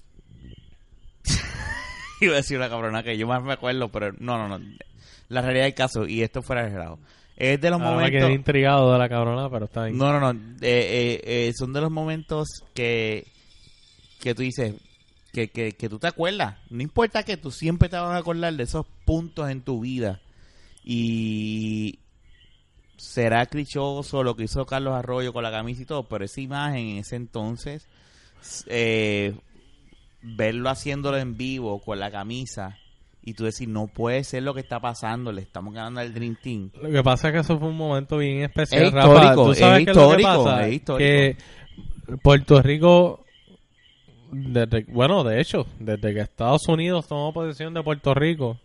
Iba 2.21 2.33
a 2.33 2.37
decir 2.37 2.57
una 2.57 2.67
cabrona 2.69 3.03
que 3.03 3.17
yo 3.17 3.27
más 3.27 3.41
me 3.43 3.53
acuerdo, 3.53 3.89
pero 3.89 4.11
no, 4.19 4.37
no, 4.37 4.57
no. 4.57 4.65
La 5.29 5.41
realidad 5.41 5.65
del 5.65 5.73
caso, 5.75 6.05
y 6.07 6.21
esto 6.23 6.41
fuera 6.41 6.63
de 6.63 6.69
relajo, 6.71 6.99
es 7.37 7.61
de 7.61 7.69
los 7.69 7.79
Ahora 7.79 7.97
me 8.03 8.09
quedé 8.11 8.21
momentos... 8.21 8.39
intrigado 8.39 8.91
de 8.91 8.99
la 8.99 9.07
cabrona, 9.07 9.49
pero 9.49 9.65
está 9.65 9.85
bien. 9.85 9.97
No, 9.97 10.11
no, 10.19 10.33
no. 10.33 10.39
eh, 10.61 11.53
son 11.57 11.71
de 11.71 11.81
los 11.81 11.91
momentos 11.91 12.47
que, 12.73 13.25
que 14.19 14.35
tú 14.35 14.41
dices, 14.41 14.73
que, 15.33 15.49
que, 15.49 15.73
que 15.73 15.89
tú 15.89 15.99
te 15.99 16.07
acuerdas. 16.07 16.57
No 16.69 16.81
importa 16.81 17.23
que 17.23 17.37
tú 17.37 17.51
siempre 17.51 17.89
te 17.89 17.97
vas 17.97 18.11
a 18.11 18.17
acordar 18.17 18.53
de 18.53 18.63
esos 18.63 18.85
puntos 19.05 19.49
en 19.49 19.61
tu 19.61 19.81
vida. 19.81 20.21
Y 20.83 21.99
será 22.97 23.45
clichoso 23.45 24.23
lo 24.23 24.35
que 24.35 24.43
hizo 24.45 24.65
Carlos 24.65 24.93
Arroyo 24.95 25.31
con 25.33 25.43
la 25.43 25.51
camisa 25.51 25.81
y 25.81 25.85
todo, 25.85 26.03
pero 26.03 26.25
esa 26.25 26.41
imagen 26.41 26.87
en 26.87 26.97
ese 26.97 27.15
entonces, 27.15 27.87
eh, 28.67 29.35
verlo 30.21 30.69
haciéndolo 30.69 31.17
en 31.17 31.37
vivo 31.37 31.79
con 31.79 31.99
la 31.99 32.11
camisa 32.11 32.77
y 33.21 33.33
tú 33.35 33.43
decir, 33.45 33.69
no 33.69 33.87
puede 33.87 34.23
ser 34.23 34.43
lo 34.43 34.53
que 34.53 34.61
está 34.61 34.79
pasando, 34.79 35.31
le 35.31 35.41
estamos 35.41 35.73
ganando 35.73 35.99
al 36.01 36.13
Dream 36.13 36.35
Team. 36.41 36.71
Lo 36.81 36.89
que 36.89 37.03
pasa 37.03 37.27
es 37.27 37.33
que 37.35 37.39
eso 37.41 37.59
fue 37.59 37.67
un 37.69 37.77
momento 37.77 38.17
bien 38.17 38.41
especial, 38.41 38.83
Es 38.83 38.91
Rafa. 38.93 39.07
histórico, 39.13 39.45
¿Tú 39.45 39.51
es 39.51 39.59
lo 39.61 39.73
que 39.75 39.81
histórico, 39.81 40.43
pasa? 40.43 40.67
es 40.67 40.73
histórico. 40.73 40.97
Que 40.97 41.37
Puerto 42.23 42.61
Rico, 42.61 43.25
desde, 44.31 44.85
bueno, 44.89 45.23
de 45.23 45.39
hecho, 45.41 45.65
desde 45.79 46.13
que 46.13 46.21
Estados 46.21 46.67
Unidos 46.67 47.07
tomó 47.07 47.33
posesión 47.33 47.73
de 47.73 47.83
Puerto 47.83 48.13
Rico, 48.13 48.57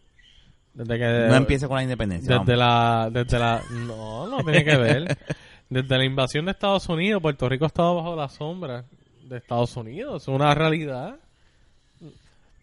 desde 0.74 0.98
que... 0.98 1.26
No 1.28 1.36
empieza 1.36 1.68
con 1.68 1.76
la 1.76 1.82
independencia. 1.84 2.38
Desde 2.38 2.56
vamos. 2.56 3.10
la, 3.12 3.22
desde 3.22 3.38
la, 3.38 3.62
no, 3.86 4.26
no 4.26 4.42
tiene 4.42 4.64
que 4.64 4.76
ver. 4.76 5.18
Desde 5.70 5.96
la 5.96 6.04
invasión 6.04 6.44
de 6.44 6.50
Estados 6.52 6.88
Unidos, 6.88 7.22
Puerto 7.22 7.48
Rico 7.48 7.66
estaba 7.66 7.94
bajo 7.94 8.14
la 8.14 8.28
sombra 8.28 8.84
de 9.22 9.38
Estados 9.38 9.76
Unidos. 9.76 10.22
Es 10.22 10.28
una 10.28 10.54
realidad. 10.54 11.16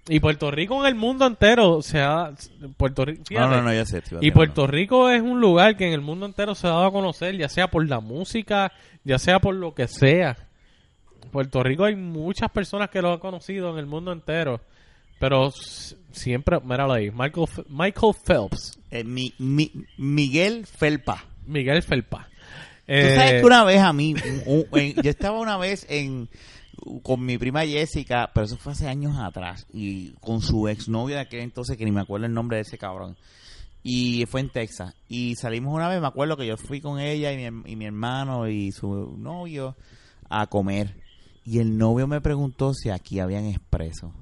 Y 0.07 0.19
Puerto 0.19 0.49
Rico 0.49 0.79
en 0.81 0.87
el 0.87 0.95
mundo 0.95 1.25
entero 1.25 1.81
se 1.81 1.99
ha, 1.99 2.31
Puerto 2.77 3.05
Rico, 3.05 3.23
No, 3.31 3.47
no, 3.47 3.61
no, 3.61 3.73
yo 3.73 3.85
sé. 3.85 4.01
y. 4.21 4.31
Puerto 4.31 4.65
Rico 4.67 5.09
es 5.09 5.21
un 5.21 5.41
lugar 5.41 5.77
que 5.77 5.87
en 5.87 5.93
el 5.93 6.01
mundo 6.01 6.25
entero 6.25 6.55
se 6.55 6.67
ha 6.67 6.71
dado 6.71 6.85
a 6.85 6.91
conocer, 6.91 7.35
ya 7.37 7.49
sea 7.49 7.69
por 7.69 7.87
la 7.87 7.99
música, 7.99 8.71
ya 9.03 9.19
sea 9.19 9.39
por 9.39 9.55
lo 9.55 9.73
que 9.73 9.87
sea. 9.87 10.37
Puerto 11.31 11.63
Rico 11.63 11.83
hay 11.85 11.95
muchas 11.95 12.49
personas 12.51 12.89
que 12.89 13.01
lo 13.01 13.13
han 13.13 13.19
conocido 13.19 13.71
en 13.71 13.77
el 13.77 13.85
mundo 13.85 14.11
entero. 14.11 14.61
Pero 15.19 15.51
siempre, 16.11 16.59
míralo 16.61 16.93
ahí, 16.93 17.11
Michael, 17.11 17.47
Michael 17.69 18.13
Phelps, 18.25 18.79
Eh, 18.89 19.03
mi- 19.03 19.33
mi- 19.37 19.71
Miguel 19.97 20.65
Felpa. 20.65 21.23
Miguel 21.45 21.83
Felpa. 21.83 22.27
Tú 22.87 22.93
sabes 23.15 23.33
Eh, 23.33 23.37
que 23.39 23.45
una 23.45 23.63
vez 23.63 23.79
a 23.79 23.93
mí, 23.93 24.15
un- 24.45 24.65
un- 24.71 24.79
en- 24.79 24.95
yo 24.95 25.09
estaba 25.09 25.39
una 25.39 25.57
vez 25.57 25.85
en 25.89 26.27
con 27.03 27.23
mi 27.23 27.37
prima 27.37 27.63
Jessica, 27.65 28.31
pero 28.33 28.47
eso 28.47 28.57
fue 28.57 28.71
hace 28.71 28.87
años 28.87 29.15
atrás, 29.19 29.67
y 29.71 30.13
con 30.19 30.41
su 30.41 30.67
exnovio 30.67 31.15
de 31.17 31.21
aquel 31.21 31.41
entonces, 31.41 31.77
que 31.77 31.85
ni 31.85 31.91
me 31.91 32.01
acuerdo 32.01 32.25
el 32.25 32.33
nombre 32.33 32.57
de 32.57 32.63
ese 32.63 32.77
cabrón. 32.79 33.15
Y 33.83 34.25
fue 34.25 34.41
en 34.41 34.49
Texas. 34.49 34.95
Y 35.07 35.35
salimos 35.35 35.73
una 35.75 35.87
vez, 35.87 36.01
me 36.01 36.07
acuerdo 36.07 36.35
que 36.37 36.47
yo 36.47 36.57
fui 36.57 36.81
con 36.81 36.99
ella 36.99 37.31
y 37.31 37.37
mi, 37.37 37.43
herm- 37.45 37.63
y 37.67 37.75
mi 37.75 37.85
hermano 37.85 38.47
y 38.49 38.71
su 38.71 39.15
novio 39.17 39.75
a 40.29 40.47
comer. 40.47 40.95
Y 41.43 41.59
el 41.59 41.77
novio 41.77 42.07
me 42.07 42.21
preguntó 42.21 42.73
si 42.73 42.89
aquí 42.89 43.19
habían 43.19 43.45
expreso. 43.45 44.13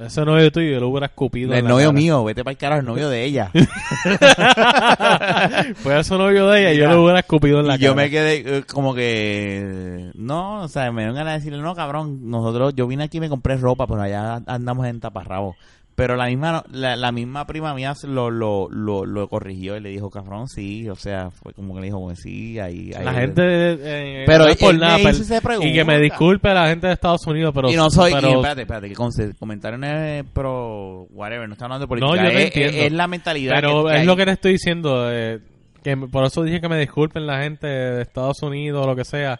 Ese 0.00 0.24
novio 0.24 0.50
tuyo 0.50 0.72
yo 0.72 0.80
lo 0.80 0.88
hubiera 0.88 1.06
escupido. 1.06 1.54
El 1.54 1.66
novio 1.66 1.86
cara. 1.86 1.98
mío, 1.98 2.24
vete 2.24 2.42
para 2.42 2.50
el 2.52 2.58
carajo, 2.58 2.80
el 2.80 2.86
novio 2.86 3.08
de 3.08 3.24
ella. 3.24 3.52
Fue 5.76 6.00
ese 6.00 6.18
novio 6.18 6.48
de 6.48 6.60
ella 6.60 6.72
y 6.72 6.78
yo 6.78 6.90
lo 6.90 7.04
hubiera 7.04 7.20
escupido 7.20 7.60
en 7.60 7.68
la 7.68 7.76
y 7.76 7.78
yo 7.78 7.94
me 7.94 8.10
quedé 8.10 8.58
eh, 8.58 8.64
como 8.64 8.92
que 8.92 10.10
no, 10.14 10.62
o 10.62 10.68
sea, 10.68 10.90
me 10.90 11.02
dieron 11.02 11.14
ganas 11.14 11.34
de 11.34 11.38
decirle, 11.38 11.62
no, 11.62 11.76
cabrón, 11.76 12.28
nosotros, 12.28 12.74
yo 12.74 12.88
vine 12.88 13.04
aquí 13.04 13.18
y 13.18 13.20
me 13.20 13.28
compré 13.28 13.56
ropa, 13.56 13.86
pero 13.86 14.02
allá 14.02 14.42
andamos 14.46 14.84
en 14.86 14.98
taparrabo. 14.98 15.54
Pero 15.96 16.16
la 16.16 16.26
misma 16.26 16.64
la, 16.72 16.96
la 16.96 17.12
misma 17.12 17.46
prima 17.46 17.72
mía 17.72 17.94
lo, 18.02 18.28
lo, 18.28 18.68
lo, 18.68 19.06
lo 19.06 19.28
corrigió 19.28 19.76
y 19.76 19.80
le 19.80 19.90
dijo, 19.90 20.10
cabrón, 20.10 20.48
sí, 20.48 20.88
o 20.88 20.96
sea, 20.96 21.30
fue 21.30 21.52
como 21.54 21.72
que 21.74 21.82
le 21.82 21.86
dijo, 21.86 22.00
pues 22.02 22.18
sí, 22.20 22.58
ahí... 22.58 22.90
ahí 22.92 23.04
La 23.04 23.14
gente... 23.14 23.42
eh, 23.44 24.24
Pero 24.26 24.44
no 24.44 24.50
es 24.50 24.56
por 24.56 24.74
nada, 24.76 24.96
pero- 24.96 25.40
pregunta. 25.40 25.68
y 25.68 25.72
que 25.72 25.84
me 25.84 26.00
disculpe 26.00 26.52
la 26.52 26.66
gente 26.68 26.88
de 26.88 26.94
Estados 26.94 27.24
Unidos, 27.28 27.52
pero... 27.54 27.70
y 27.70 27.76
no 27.76 27.90
soy, 27.90 28.12
pero- 28.12 28.28
y 28.28 28.32
espérate, 28.32 28.62
espérate, 28.62 28.88
que 28.88 28.94
comentario 29.38 29.78
no 29.78 29.86
es 29.86 30.24
pro, 30.32 31.06
whatever, 31.10 31.46
no 31.46 31.52
está 31.52 31.66
hablando 31.66 31.84
de 31.84 31.88
política, 31.88 32.12
No, 32.12 32.20
yo 32.20 32.38
es, 32.38 32.44
entiendo. 32.46 32.76
es- 32.76 32.84
es 32.86 32.92
la 32.92 33.06
mentalidad 33.06 33.52
Pero 33.54 33.84
que- 33.84 33.88
que 33.90 33.94
es 33.94 34.00
hay. 34.00 34.06
lo 34.06 34.16
que 34.16 34.24
te 34.24 34.30
estoy 34.32 34.52
diciendo. 34.52 35.12
eh, 35.12 35.38
que 35.84 35.96
por 35.98 36.24
eso 36.24 36.42
dije 36.42 36.60
que 36.62 36.68
me 36.68 36.78
disculpen 36.78 37.26
la 37.26 37.42
gente 37.42 37.66
de 37.66 38.02
Estados 38.02 38.42
Unidos 38.42 38.84
o 38.84 38.88
lo 38.88 38.96
que 38.96 39.04
sea. 39.04 39.38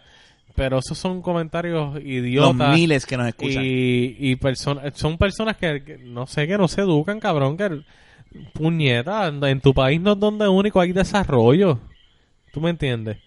Pero 0.54 0.78
esos 0.78 0.96
son 0.96 1.20
comentarios 1.20 1.94
los 1.94 2.02
idiotas. 2.04 2.74
miles 2.76 3.06
que 3.06 3.16
nos 3.16 3.26
escuchan. 3.28 3.62
y 3.64 4.16
y 4.20 4.36
persona- 4.36 4.82
son 4.94 5.18
personas 5.18 5.56
que, 5.56 5.82
que 5.82 5.98
no 5.98 6.26
sé, 6.26 6.46
que 6.46 6.56
no 6.56 6.68
se 6.68 6.82
educan, 6.82 7.18
cabrón. 7.18 7.56
Que 7.56 7.80
puñeta, 8.52 9.26
en 9.26 9.60
tu 9.60 9.74
país 9.74 10.00
no 10.00 10.12
es 10.12 10.18
donde 10.20 10.48
único 10.48 10.80
hay 10.80 10.92
desarrollo. 10.92 11.78
¿Tú 12.52 12.60
me 12.60 12.70
entiendes? 12.70 13.18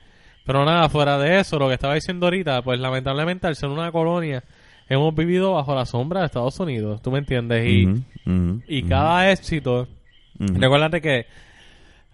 Pero 0.45 0.63
nada, 0.63 0.87
fuera 0.87 1.17
de 1.17 1.39
eso, 1.39 1.59
lo 1.59 1.67
que 1.67 1.73
estaba 1.73 1.95
diciendo 1.95 2.25
ahorita, 2.27 2.61
pues 2.61 2.79
lamentablemente 2.79 3.47
al 3.47 3.55
ser 3.57 3.67
una 3.69 3.91
colonia, 3.91 4.43
hemos 4.87 5.13
vivido 5.13 5.53
bajo 5.53 5.75
la 5.75 5.85
sombra 5.85 6.21
de 6.21 6.27
Estados 6.27 6.57
Unidos, 6.61 7.01
¿tú 7.01 7.11
me 7.11 7.19
entiendes? 7.19 7.67
Y, 7.67 7.89
y 8.67 8.83
cada 8.83 9.29
éxito, 9.31 9.87
recuérdate 10.39 11.01
que 11.01 11.25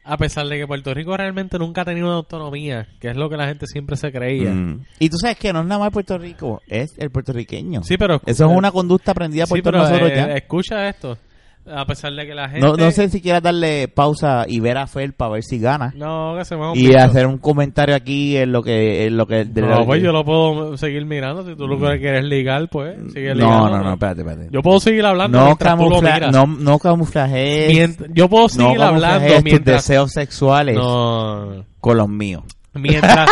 a 0.04 0.18
pesar 0.18 0.48
de 0.48 0.58
que 0.58 0.68
Puerto 0.68 0.94
Rico 0.94 1.16
realmente 1.16 1.58
nunca 1.58 1.82
ha 1.82 1.86
tenido 1.86 2.08
una 2.08 2.16
autonomía, 2.18 2.88
que 3.00 3.10
es 3.10 3.16
lo 3.16 3.30
que 3.30 3.38
la 3.38 3.48
gente 3.48 3.68
siempre 3.68 3.96
se 3.96 4.12
creía. 4.12 4.52
Mm. 4.52 4.86
Y 5.00 5.10
tú 5.10 5.18
sabes 5.18 5.38
que 5.38 5.54
no 5.54 5.62
es 5.62 5.66
nada 5.66 5.80
más 5.80 5.92
Puerto 5.92 6.18
Rico, 6.18 6.62
es 6.68 6.94
el 6.98 7.10
puertorriqueño. 7.10 7.84
Sí, 7.84 7.98
pero 7.98 8.22
Eso 8.26 8.46
es 8.50 8.58
una 8.58 8.72
conducta 8.72 9.12
aprendida 9.12 9.46
por 9.48 9.58
Sí, 9.58 9.62
todos 9.62 9.74
pero 9.74 9.84
nosotros 9.84 10.12
eh, 10.12 10.16
ya. 10.16 10.34
escucha 10.36 10.90
esto. 10.90 11.18
A 11.66 11.86
pesar 11.86 12.12
de 12.14 12.26
que 12.28 12.36
la 12.36 12.50
gente 12.50 12.66
No, 12.68 12.76
no 12.76 12.92
sé 12.92 13.10
si 13.10 13.22
quieras 13.22 13.42
darle 13.42 13.88
pausa 13.88 14.44
y 14.48 14.60
ver 14.60 14.78
a 14.78 14.86
Fel 14.86 15.14
para 15.14 15.32
ver 15.32 15.44
si 15.44 15.60
gana. 15.60 15.94
No, 15.96 16.36
que 16.38 16.44
se 16.44 16.58
me 16.58 16.74
Y 16.76 16.94
hacer 16.96 17.26
un 17.26 17.38
comentario 17.38 17.96
aquí 17.96 18.36
en 18.36 18.52
lo 18.52 18.62
que... 18.62 19.06
En 19.06 19.16
lo 19.16 19.26
que 19.26 19.46
de 19.46 19.62
No, 19.62 19.86
pues 19.86 20.04
yo 20.04 20.12
lo 20.12 20.26
puedo 20.26 20.76
seguir 20.78 21.06
mirando. 21.06 21.46
Si 21.46 21.56
tú 21.56 21.66
lo 21.68 21.80
que 21.80 22.00
quieres 22.00 22.26
ligar, 22.26 22.68
pues 22.70 22.98
sigue 23.14 23.30
no, 23.30 23.36
ligando. 23.36 23.70
no, 23.70 23.84
no, 23.84 23.94
espérate, 23.94 24.22
espérate. 24.22 24.50
Yo 24.52 24.62
puedo 24.62 24.80
seguir 24.82 25.06
hablando 25.06 25.40
no, 25.40 25.46
mientras 25.46 25.76
camufla, 25.76 26.20
no, 26.32 26.46
no 26.48 26.80
camuflajes. 26.80 27.72
Mient- 27.72 28.12
yo 28.14 28.28
puedo 28.28 28.44
no 28.44 28.50
seguir 28.50 28.82
hablando 28.82 29.08
camuflajes 29.08 29.34
tus 29.36 29.44
mientras... 29.44 29.88
deseos 29.88 30.12
sexuales 30.12 30.76
No, 30.76 31.66
con 31.80 31.98
los 31.98 32.10
míos. 32.10 32.44
mientras... 32.74 33.30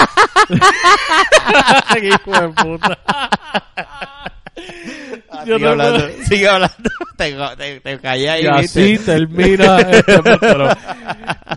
Qué 1.94 2.08
hijo 2.08 2.32
de 2.32 2.48
puta. 2.50 2.98
Yo 5.46 5.56
sigue 5.56 5.66
no 5.66 5.72
hablando, 5.72 6.00
puedo- 6.00 6.24
sigue 6.28 6.48
hablando. 6.48 6.90
Te, 7.18 7.36
te, 7.58 7.80
te 7.82 8.00
callé 8.00 8.30
ahí, 8.30 8.44
Y 8.44 8.48
así 8.48 8.84
viste. 8.84 9.06
termina 9.14 9.78
este 9.80 10.20
pero 10.40 10.68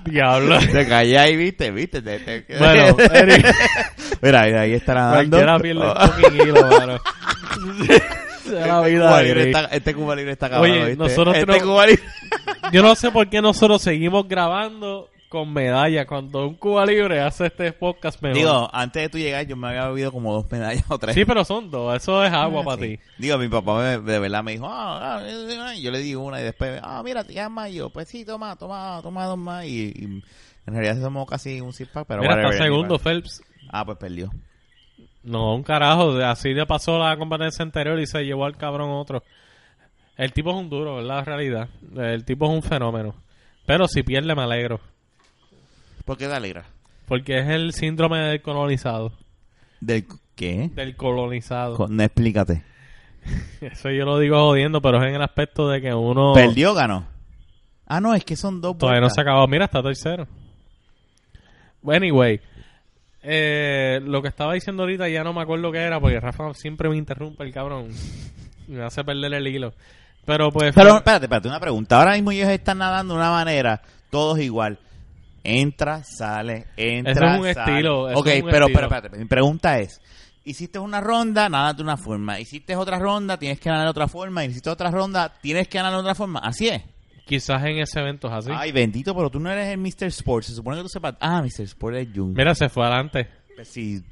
Diablo. 0.04 0.58
Te 0.58 0.86
callé 0.86 1.18
ahí, 1.18 1.36
viste, 1.36 1.70
viste. 1.70 2.02
Te, 2.02 2.18
te- 2.20 2.58
Bueno, 2.58 2.96
Eric. 3.12 3.46
Mira, 4.22 4.40
ahí 4.42 4.74
está 4.74 4.94
nadando. 4.94 5.36
Cualquiera 5.38 5.58
pierde 5.58 6.44
hilo, 6.44 6.66
mano. 6.68 6.98
La 8.44 8.86
Este 8.86 8.98
Cuba 8.98 9.22
está, 9.22 9.64
este 9.74 9.94
Cuba 9.94 10.16
Libre 10.16 10.32
está 10.32 10.50
cabrón, 10.50 10.70
Oye, 10.70 10.84
¿viste? 10.84 10.96
nosotros 11.02 11.34
este 11.36 11.60
Cuba 11.62 11.86
Libre- 11.86 12.02
Yo 12.72 12.82
no 12.82 12.94
sé 12.94 13.10
por 13.10 13.28
qué 13.30 13.40
nosotros 13.40 13.80
seguimos 13.80 14.28
grabando 14.28 15.08
con 15.34 15.52
medalla 15.52 16.06
cuando 16.06 16.46
un 16.48 16.54
Cuba 16.54 16.86
Libre 16.86 17.20
hace 17.20 17.46
este 17.46 17.72
podcast 17.72 18.22
mejor. 18.22 18.36
Digo, 18.38 18.70
antes 18.72 19.02
de 19.02 19.08
tú 19.10 19.18
llegar, 19.18 19.46
yo 19.46 19.56
me 19.56 19.68
había 19.68 19.88
bebido 19.88 20.10
como 20.12 20.32
dos 20.32 20.50
medallas 20.50 20.84
o 20.88 20.98
tres. 20.98 21.14
sí, 21.14 21.24
pero 21.24 21.44
son 21.44 21.70
dos. 21.70 21.94
Eso 21.96 22.24
es 22.24 22.32
agua 22.32 22.62
para 22.64 22.80
Sí. 22.82 22.96
ti. 22.96 23.02
Digo, 23.18 23.36
mi 23.38 23.48
papá 23.48 23.78
me- 23.82 23.98
de 23.98 24.18
verdad 24.18 24.42
me 24.42 24.52
dijo, 24.52 24.66
ah, 24.66 25.16
ah, 25.18 25.22
eh, 25.26 25.74
eh", 25.76 25.82
yo 25.82 25.90
le 25.90 25.98
di 25.98 26.14
una 26.14 26.40
y 26.40 26.44
después, 26.44 26.80
ah, 26.82 27.02
mira, 27.04 27.24
te 27.24 27.34
llamas 27.34 27.70
y 27.70 27.74
yo, 27.74 27.90
pues 27.90 28.08
sí, 28.08 28.24
toma, 28.24 28.56
toma, 28.56 29.00
toma 29.02 29.26
dos 29.26 29.36
más 29.38 29.64
y, 29.66 29.92
y 29.94 30.04
en 30.66 30.74
realidad 30.74 31.00
somos 31.02 31.28
casi 31.28 31.60
un 31.60 31.72
six 31.74 31.90
pack, 31.90 32.06
pero 32.08 32.22
Mira, 32.22 32.34
whatever, 32.36 32.54
segundo. 32.62 32.98
Phelps. 32.98 33.42
Ah, 33.70 33.84
pues 33.84 33.98
perdió. 33.98 34.30
No, 35.22 35.54
un 35.54 35.62
carajo. 35.62 36.12
Así 36.18 36.54
le 36.54 36.64
pasó 36.66 36.98
la 36.98 37.16
competencia 37.16 37.62
anterior 37.62 37.98
y 37.98 38.06
se 38.06 38.22
llevó 38.24 38.44
al 38.44 38.56
cabrón 38.56 38.90
otro. 38.90 39.22
El 40.16 40.32
tipo 40.32 40.50
es 40.50 40.56
un 40.56 40.70
duro, 40.70 40.96
¿verdad? 40.96 41.16
La 41.16 41.24
realidad. 41.24 41.68
El 41.96 42.24
tipo 42.24 42.46
es 42.46 42.52
un 42.52 42.62
fenómeno. 42.62 43.14
Pero 43.66 43.88
si 43.88 44.02
pierde 44.02 44.34
me 44.34 44.42
alegro. 44.42 44.78
¿Por 46.04 46.16
qué 46.18 46.26
te 46.26 46.34
alegra? 46.34 46.64
Porque 47.06 47.38
es 47.38 47.48
el 47.48 47.72
síndrome 47.72 48.18
del 48.18 48.42
colonizado. 48.42 49.12
¿Del 49.80 50.06
qué? 50.34 50.70
Del 50.74 50.96
colonizado. 50.96 51.76
Co- 51.76 51.88
No, 51.88 52.02
explícate. 52.02 52.62
Eso 53.60 53.90
yo 53.90 54.04
lo 54.04 54.18
digo 54.18 54.38
jodiendo, 54.38 54.80
pero 54.82 54.98
es 55.02 55.08
en 55.08 55.14
el 55.16 55.22
aspecto 55.22 55.68
de 55.68 55.80
que 55.80 55.94
uno... 55.94 56.32
¿Perdió 56.34 56.72
o 56.72 56.74
ganó? 56.74 57.06
Ah, 57.86 58.00
no, 58.00 58.14
es 58.14 58.24
que 58.24 58.36
son 58.36 58.60
dos 58.60 58.78
Todavía 58.78 59.00
no 59.02 59.10
se 59.10 59.20
ha 59.20 59.22
acabado. 59.22 59.46
Mira, 59.46 59.66
está 59.66 59.82
tercero. 59.82 60.26
Anyway, 61.86 62.40
eh, 63.22 64.00
lo 64.02 64.22
que 64.22 64.28
estaba 64.28 64.54
diciendo 64.54 64.82
ahorita 64.84 65.08
ya 65.08 65.22
no 65.22 65.32
me 65.34 65.42
acuerdo 65.42 65.70
qué 65.70 65.78
era 65.80 66.00
porque 66.00 66.18
Rafa 66.20 66.54
siempre 66.54 66.88
me 66.88 66.96
interrumpe 66.96 67.44
el 67.44 67.52
cabrón. 67.52 67.88
Y 68.66 68.72
me 68.72 68.84
hace 68.84 69.04
perder 69.04 69.34
el 69.34 69.46
hilo. 69.46 69.74
Pero 70.24 70.50
pues... 70.50 70.74
Pero 70.74 70.96
espérate, 70.96 71.26
espérate, 71.26 71.48
una 71.48 71.60
pregunta. 71.60 71.98
Ahora 71.98 72.12
mismo 72.14 72.30
ellos 72.32 72.48
están 72.48 72.78
nadando 72.78 73.12
de 73.14 73.20
una 73.20 73.30
manera, 73.30 73.82
todos 74.10 74.38
igual. 74.38 74.78
Entra, 75.44 76.02
sale, 76.04 76.68
entra, 76.76 77.12
Eso 77.12 77.24
es 77.44 77.48
un 77.48 77.54
sale. 77.54 77.72
estilo, 77.72 78.08
eso 78.10 78.18
ok, 78.18 78.26
es 78.28 78.42
un 78.42 78.50
pero, 78.50 78.66
estilo. 78.66 78.80
pero 78.80 78.86
espérate, 78.96 79.18
mi 79.18 79.24
pregunta 79.26 79.78
es, 79.78 80.00
hiciste 80.44 80.78
una 80.78 81.00
ronda, 81.02 81.48
nada 81.50 81.74
de 81.74 81.82
una 81.82 81.96
forma. 81.98 82.40
Hiciste 82.40 82.74
otra 82.74 82.98
ronda, 82.98 83.38
tienes 83.38 83.60
que 83.60 83.68
ganar 83.68 83.84
de 83.84 83.90
otra 83.90 84.08
forma. 84.08 84.44
Hiciste 84.44 84.70
otra 84.70 84.90
ronda, 84.90 85.32
tienes 85.42 85.68
que 85.68 85.76
ganar 85.78 85.92
de 85.92 85.98
otra 85.98 86.14
forma. 86.14 86.40
Así 86.40 86.68
es. 86.68 86.82
Quizás 87.26 87.62
en 87.64 87.78
ese 87.78 88.00
evento 88.00 88.28
es 88.28 88.34
así. 88.34 88.50
Ay, 88.54 88.72
bendito, 88.72 89.14
pero 89.14 89.30
tú 89.30 89.38
no 89.40 89.50
eres 89.50 89.68
el 89.68 89.78
Mr. 89.78 90.08
Sports. 90.08 90.48
Se 90.48 90.54
supone 90.54 90.76
que 90.78 90.82
tú 90.82 90.88
sepas. 90.88 91.14
Ah, 91.20 91.40
Mr. 91.42 91.62
Sports 91.64 91.98
es 91.98 92.08
Jung. 92.14 92.36
Mira, 92.36 92.54
se 92.54 92.68
fue 92.68 92.84
adelante. 92.86 93.28
Pues 93.54 93.68
sí. 93.68 94.02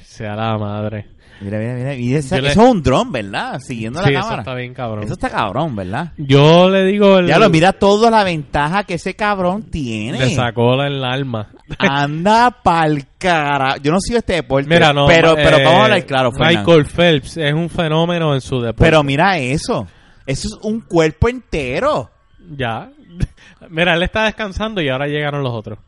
Sea 0.00 0.34
la 0.36 0.56
madre. 0.58 1.06
Mira, 1.40 1.58
mira, 1.58 1.74
mira. 1.74 1.94
Y 1.94 2.14
esa- 2.14 2.36
Yo 2.36 2.42
le- 2.42 2.50
Eso 2.50 2.62
es 2.62 2.68
un 2.70 2.82
dron, 2.82 3.10
¿verdad? 3.10 3.58
Siguiendo 3.58 3.98
Sí, 4.04 4.12
la 4.12 4.18
eso 4.18 4.22
cámara. 4.22 4.42
está 4.42 4.54
bien 4.54 4.74
cabrón. 4.74 5.04
Eso 5.04 5.14
está 5.14 5.28
cabrón, 5.28 5.74
¿verdad? 5.74 6.12
Yo 6.16 6.70
le 6.70 6.84
digo... 6.84 7.18
El, 7.18 7.26
Ya 7.26 7.38
lo 7.38 7.50
mira 7.50 7.72
toda 7.72 8.10
la 8.10 8.22
ventaja 8.22 8.84
que 8.84 8.94
ese 8.94 9.14
cabrón 9.16 9.64
tiene. 9.64 10.18
Le 10.20 10.30
sacó 10.30 10.76
la- 10.76 10.86
el 10.86 11.02
alma. 11.04 11.48
Anda 11.78 12.50
pa'l 12.62 13.06
cara. 13.18 13.76
Yo 13.78 13.90
no 13.90 13.98
sigo 14.00 14.18
este 14.18 14.34
deporte. 14.34 14.68
Mira, 14.68 14.92
no. 14.92 15.06
Pero, 15.08 15.34
pero 15.34 15.56
eh, 15.56 15.64
vamos 15.64 15.80
a 15.80 15.84
hablar 15.84 16.06
claro, 16.06 16.30
Fernando. 16.32 16.60
Michael 16.60 16.86
Phelps 16.86 17.36
es 17.38 17.52
un 17.54 17.68
fenómeno 17.68 18.34
en 18.34 18.40
su 18.40 18.60
deporte. 18.60 18.84
Pero 18.84 19.02
mira 19.02 19.38
eso. 19.38 19.88
Eso 20.26 20.48
es 20.48 20.58
un 20.62 20.80
cuerpo 20.82 21.28
entero. 21.28 22.10
Ya. 22.56 22.88
Mira, 23.70 23.94
él 23.94 24.02
está 24.04 24.24
descansando 24.24 24.80
y 24.80 24.88
ahora 24.88 25.06
llegaron 25.06 25.42
los 25.42 25.52
otros. 25.52 25.78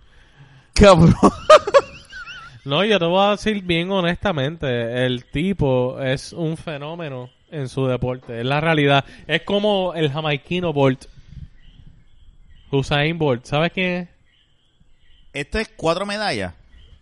Cabrón. 0.72 1.14
No, 2.64 2.84
yo 2.84 2.98
te 2.98 3.04
voy 3.04 3.26
a 3.26 3.30
decir 3.32 3.62
bien 3.62 3.90
honestamente, 3.90 5.04
el 5.04 5.24
tipo 5.26 6.00
es 6.00 6.32
un 6.32 6.56
fenómeno 6.56 7.28
en 7.50 7.68
su 7.68 7.86
deporte, 7.86 8.40
es 8.40 8.46
la 8.46 8.60
realidad. 8.60 9.04
Es 9.26 9.42
como 9.42 9.92
el 9.94 10.10
jamaiquino 10.10 10.72
Bolt. 10.72 11.04
Usain 12.70 13.18
Bolt, 13.18 13.44
¿sabes 13.44 13.70
quién 13.72 13.92
es? 13.94 14.08
Esto 15.32 15.58
es 15.58 15.70
cuatro 15.76 16.06
medallas. 16.06 16.54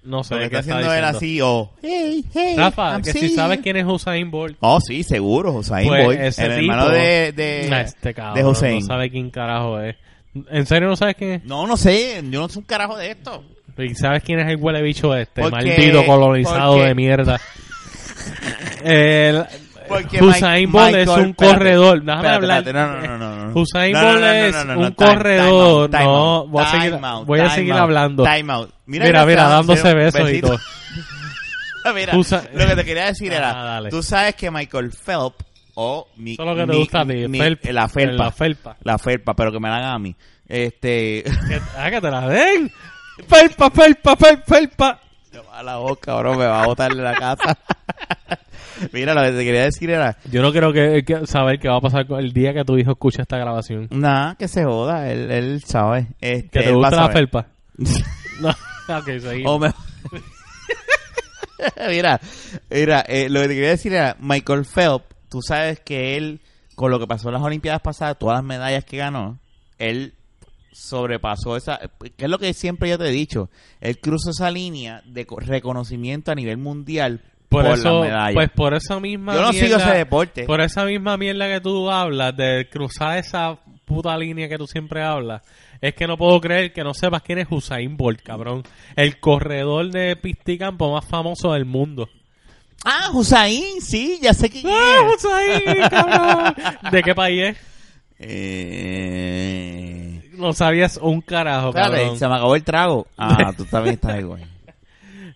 No 0.03 0.25
sé 0.25 0.35
Lo 0.35 0.41
que 0.41 0.51
qué 0.51 0.57
está 0.59 0.61
está 0.61 0.75
haciendo 0.79 0.95
él 0.95 1.05
así, 1.05 1.41
oh. 1.41 1.71
Hey, 1.81 2.25
hey. 2.35 2.55
Rafa, 2.57 2.93
I'm 2.95 3.03
que 3.03 3.13
si 3.13 3.29
sabes 3.31 3.61
quién 3.61 3.77
es 3.77 3.87
Usain 3.87 4.31
Bolt. 4.33 4.57
Oh, 4.61 4.81
sí, 4.81 5.05
seguro. 5.05 5.53
Usain 5.53 5.87
Pues 5.87 6.05
Bolt. 6.05 6.19
ese 6.21 6.45
el 6.47 6.61
tipo- 6.61 6.73
hermano 6.73 6.89
de, 6.91 7.33
de, 7.33 7.81
este 7.83 8.13
cabrón, 8.13 8.35
de 8.35 8.45
Hussein. 8.51 8.81
no 8.81 8.87
sabe 8.87 9.11
quién 9.11 9.31
carajo 9.31 9.81
es. 9.81 9.95
¿En 10.51 10.67
serio 10.67 10.89
no 10.89 10.97
sabes 10.97 11.15
quién 11.15 11.31
es? 11.33 11.45
No, 11.45 11.67
no 11.69 11.77
sé. 11.77 12.21
Yo 12.25 12.41
no 12.41 12.49
sé 12.49 12.59
un 12.59 12.65
carajo 12.65 12.97
de 12.97 13.11
esto. 13.13 13.45
¿Y 13.79 13.95
sabes 13.95 14.23
quién 14.23 14.39
es 14.41 14.49
el 14.49 14.57
huele 14.57 14.83
bicho 14.83 15.15
este? 15.15 15.41
Porque- 15.43 15.57
Maldito 15.57 16.05
colonizado 16.07 16.73
porque- 16.75 16.89
de 16.89 16.95
mierda. 16.95 17.41
El, 18.85 19.45
Mike- 20.21 20.67
Bolt 20.73 20.95
es 20.97 21.09
un 21.09 21.33
corredor. 21.35 22.03
Déjame 22.03 22.29
hablar. 22.29 22.65
no, 22.73 22.87
no, 22.87 23.19
no, 23.19 23.37
no, 23.47 23.53
Bolt 24.03 24.25
es 24.49 24.55
un 24.89 24.93
corredor. 24.95 25.91
no, 25.91 26.47
voy 26.49 26.65
a 26.65 26.67
seguir, 26.71 26.99
voy 27.27 27.41
a 27.41 27.51
seguir 27.51 27.73
hablando. 27.75 28.25
Mira, 28.87 29.27
mira, 29.27 29.49
dándose 29.49 29.95
besos 29.95 30.31
y 30.33 30.41
todo. 30.41 30.59
Mira, 31.95 32.13
lo 32.15 32.67
que 32.69 32.77
te 32.77 32.85
quería 32.85 33.07
decir 33.07 33.33
Ah, 33.33 33.37
era, 33.37 33.53
dale. 33.55 33.91
tú 33.91 34.03
sabes 34.05 34.37
que 34.37 34.51
Michael 34.53 34.93
Phelps 34.93 35.45
o 35.75 36.07
mi, 36.17 36.35
Eso 36.35 36.43
es 36.43 36.49
lo 36.49 36.55
que 36.55 36.61
te 36.61 36.67
mi- 36.73 36.79
gusta 36.79 37.01
a 37.01 37.05
ti, 37.07 37.27
mi- 37.29 37.39
felpa. 37.39 37.73
la 37.73 37.89
felpa, 37.89 38.25
La 38.25 38.31
felpa. 38.31 38.77
la 38.85 38.99
felpa, 38.99 39.35
pero 39.35 39.51
que 39.51 39.59
me 39.59 39.69
la 39.69 39.77
hagan 39.79 39.93
a 39.95 39.99
mí. 39.99 40.15
Este, 40.47 41.25
ah, 41.79 41.91
que 41.91 42.01
te 42.01 42.09
la 42.11 42.29
den. 42.29 42.71
Felpa, 43.29 43.71
felpa, 43.71 44.17
felpa, 44.17 44.43
felpa. 44.47 45.01
me 45.33 45.39
va 45.41 45.59
a 45.59 45.63
la 45.63 45.77
boca, 45.77 46.15
bro, 46.17 46.35
me 46.37 46.47
va 46.47 46.63
a 46.63 46.67
botar 46.67 46.93
de 46.95 47.03
la 47.03 47.15
casa. 47.15 47.59
Mira, 48.93 49.15
lo 49.15 49.23
que 49.23 49.31
te 49.33 49.45
quería 49.45 49.63
decir 49.65 49.91
era, 49.91 50.17
Yo 50.31 50.43
no 50.43 50.51
quiero 50.51 50.73
que, 50.73 51.05
que- 51.05 51.27
saber 51.27 51.59
qué 51.61 51.69
va 51.69 51.77
a 51.77 51.81
pasar 51.81 52.07
con 52.07 52.19
el 52.19 52.33
día 52.33 52.53
que 52.53 52.65
tu 52.65 52.77
hijo 52.79 52.93
escuche 52.93 53.23
esta 53.23 53.37
grabación. 53.39 53.89
nada, 53.91 54.35
que 54.37 54.49
se 54.49 54.65
joda, 54.65 55.11
él, 55.13 55.31
él 55.31 55.63
sabe. 55.65 56.09
Este, 56.21 56.49
Que 56.49 56.61
te 56.65 56.69
él 56.71 56.75
va 56.83 56.89
a 56.89 56.91
gusta 56.91 56.97
la 56.97 57.03
saber. 57.03 57.17
felpa. 57.17 57.47
No, 58.41 58.49
ok, 58.99 59.05
seguimos. 59.21 59.53
O 59.53 59.59
me- 59.59 59.73
mira, 61.89 62.21
mira, 62.71 63.01
eh, 63.07 63.29
lo 63.29 63.41
que 63.43 63.49
te 63.49 63.55
quería 63.55 63.69
decir 63.71 63.93
era, 63.93 64.17
Michael 64.19 64.65
Phelps, 64.65 65.05
tú 65.29 65.41
sabes 65.43 65.81
que 65.81 66.17
él, 66.17 66.41
con 66.75 66.91
lo 66.91 66.99
que 66.99 67.07
pasó 67.07 67.29
en 67.29 67.35
las 67.35 67.43
Olimpiadas 67.43 67.81
pasadas, 67.83 68.19
todas 68.19 68.37
las 68.39 68.45
medallas 68.45 68.85
que 68.85 68.97
ganó, 68.97 69.39
él 69.79 70.15
sobrepasó 70.73 71.57
esa, 71.57 71.79
que 72.17 72.25
es 72.25 72.31
lo 72.31 72.39
que 72.39 72.53
siempre 72.55 72.89
yo 72.89 72.99
te 72.99 73.09
he 73.09 73.13
dicho, 73.13 73.51
él 73.81 73.99
cruzó 74.01 74.31
esa 74.31 74.51
línea 74.51 75.03
de 75.07 75.27
co- 75.27 75.39
reconocimiento 75.39 76.33
a 76.33 76.35
nivel 76.35 76.57
mundial 76.59 77.21
por, 77.49 77.65
por 77.65 77.75
eso, 77.75 78.01
las 78.01 78.09
medallas. 78.09 78.35
pues 78.35 78.51
por 78.51 78.75
esa 78.75 78.99
misma 78.99 79.35
yo 79.35 79.43
no 79.43 79.53
sigo 79.53 79.77
mierda- 79.77 79.89
ese 79.91 79.99
deporte. 79.99 80.45
Por 80.45 80.61
esa 80.63 80.85
misma 80.87 81.17
mierda 81.19 81.47
que 81.49 81.61
tú 81.61 81.91
hablas, 81.91 82.35
de 82.37 82.69
cruzar 82.71 83.19
esa 83.19 83.59
puta 83.85 84.17
línea 84.17 84.49
que 84.49 84.57
tú 84.57 84.67
siempre 84.67 85.03
hablas, 85.03 85.43
es 85.83 85.95
que 85.95 86.07
no 86.07 86.17
puedo 86.17 86.41
creer 86.41 86.73
que 86.73 86.83
no 86.85 86.95
sepas 86.95 87.23
quién 87.23 87.39
es 87.41 87.47
Usain 87.51 87.97
Bolt, 87.97 88.23
cabrón. 88.23 88.63
El 88.97 89.19
corredor 89.21 89.91
de 89.91 90.17
pisticampo 90.17 90.91
más 90.93 91.05
famoso 91.05 91.53
del 91.53 91.65
mundo. 91.67 92.09
Ah, 92.85 93.11
Hussein, 93.13 93.81
sí, 93.81 94.19
ya 94.23 94.33
sé 94.33 94.49
quién 94.49 94.65
¡Ah, 94.69 95.09
es. 95.15 95.25
Usain, 95.25 95.89
cabrón! 95.91 96.55
¿De 96.91 97.03
qué 97.03 97.15
país 97.15 97.43
es? 97.49 97.57
Eh, 98.95 100.22
No 100.43 100.53
sabías 100.53 100.99
un 101.01 101.21
carajo, 101.21 101.69
Espérate, 101.69 101.97
cabrón. 101.99 102.19
se 102.19 102.29
me 102.29 102.35
acabó 102.35 102.57
el 102.57 102.65
trago. 102.65 103.07
Ah, 103.17 103.53
tú 103.57 103.65
también 103.65 103.95
estás 103.95 104.19
igual. 104.21 104.43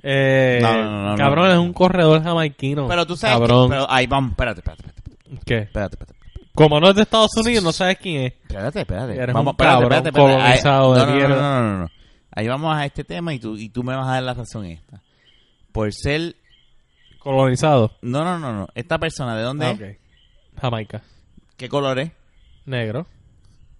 Eh, 0.08 0.60
No, 0.62 0.72
no, 0.74 0.84
no, 0.84 1.10
no, 1.12 1.16
cabrón, 1.16 1.46
no. 1.48 1.52
es 1.52 1.58
un 1.58 1.72
corredor 1.72 2.22
jamaiquino. 2.22 2.86
Pero 2.86 3.06
tú 3.06 3.16
sabes 3.16 3.38
Cabrón. 3.38 3.68
que... 3.70 3.74
Pero 3.74 3.90
ahí 3.90 4.06
vamos, 4.06 4.30
espérate, 4.32 4.60
espérate, 4.60 4.82
espérate, 4.86 5.40
¿Qué? 5.44 5.58
espérate, 5.58 5.94
espérate. 5.96 6.18
Como 6.54 6.78
no 6.78 6.90
es 6.90 6.94
de 6.96 7.02
Estados 7.02 7.30
Unidos, 7.36 7.64
no 7.64 7.72
sabes 7.72 7.98
quién 7.98 8.22
es. 8.26 8.32
Espérate, 8.34 8.80
espérate. 8.82 9.16
Eres 9.16 9.34
vamos, 9.34 9.52
un 9.52 9.54
espérate, 9.54 9.74
cabrón 9.74 9.92
espérate, 9.92 10.08
espérate. 10.10 10.34
Ahí- 10.34 10.62
colonizado 10.62 10.94
de 10.94 11.00
no, 11.00 11.06
no, 11.06 11.10
no, 11.12 11.16
mierda. 11.16 11.36
no, 11.36 11.60
no, 11.62 11.72
no, 11.72 11.78
no. 11.84 11.88
Ahí 12.30 12.46
vamos 12.48 12.76
a 12.76 12.84
este 12.84 13.02
tema 13.04 13.34
y 13.34 13.38
tú, 13.40 13.56
y 13.56 13.68
tú 13.68 13.82
me 13.82 13.96
vas 13.96 14.06
a 14.06 14.12
dar 14.12 14.22
la 14.22 14.34
razón 14.34 14.66
esta. 14.66 15.00
Por 15.72 15.92
ser... 15.92 16.36
Colonizado. 17.18 17.90
No, 18.02 18.22
no, 18.22 18.38
no, 18.38 18.52
no. 18.52 18.68
Esta 18.76 18.98
persona, 18.98 19.36
¿de 19.36 19.42
dónde 19.42 19.66
Ah, 19.66 19.70
es? 19.72 19.80
ok. 19.80 20.60
Jamaica. 20.60 21.02
¿Qué 21.56 21.68
color 21.68 21.98
es? 21.98 22.12
Negro. 22.64 23.06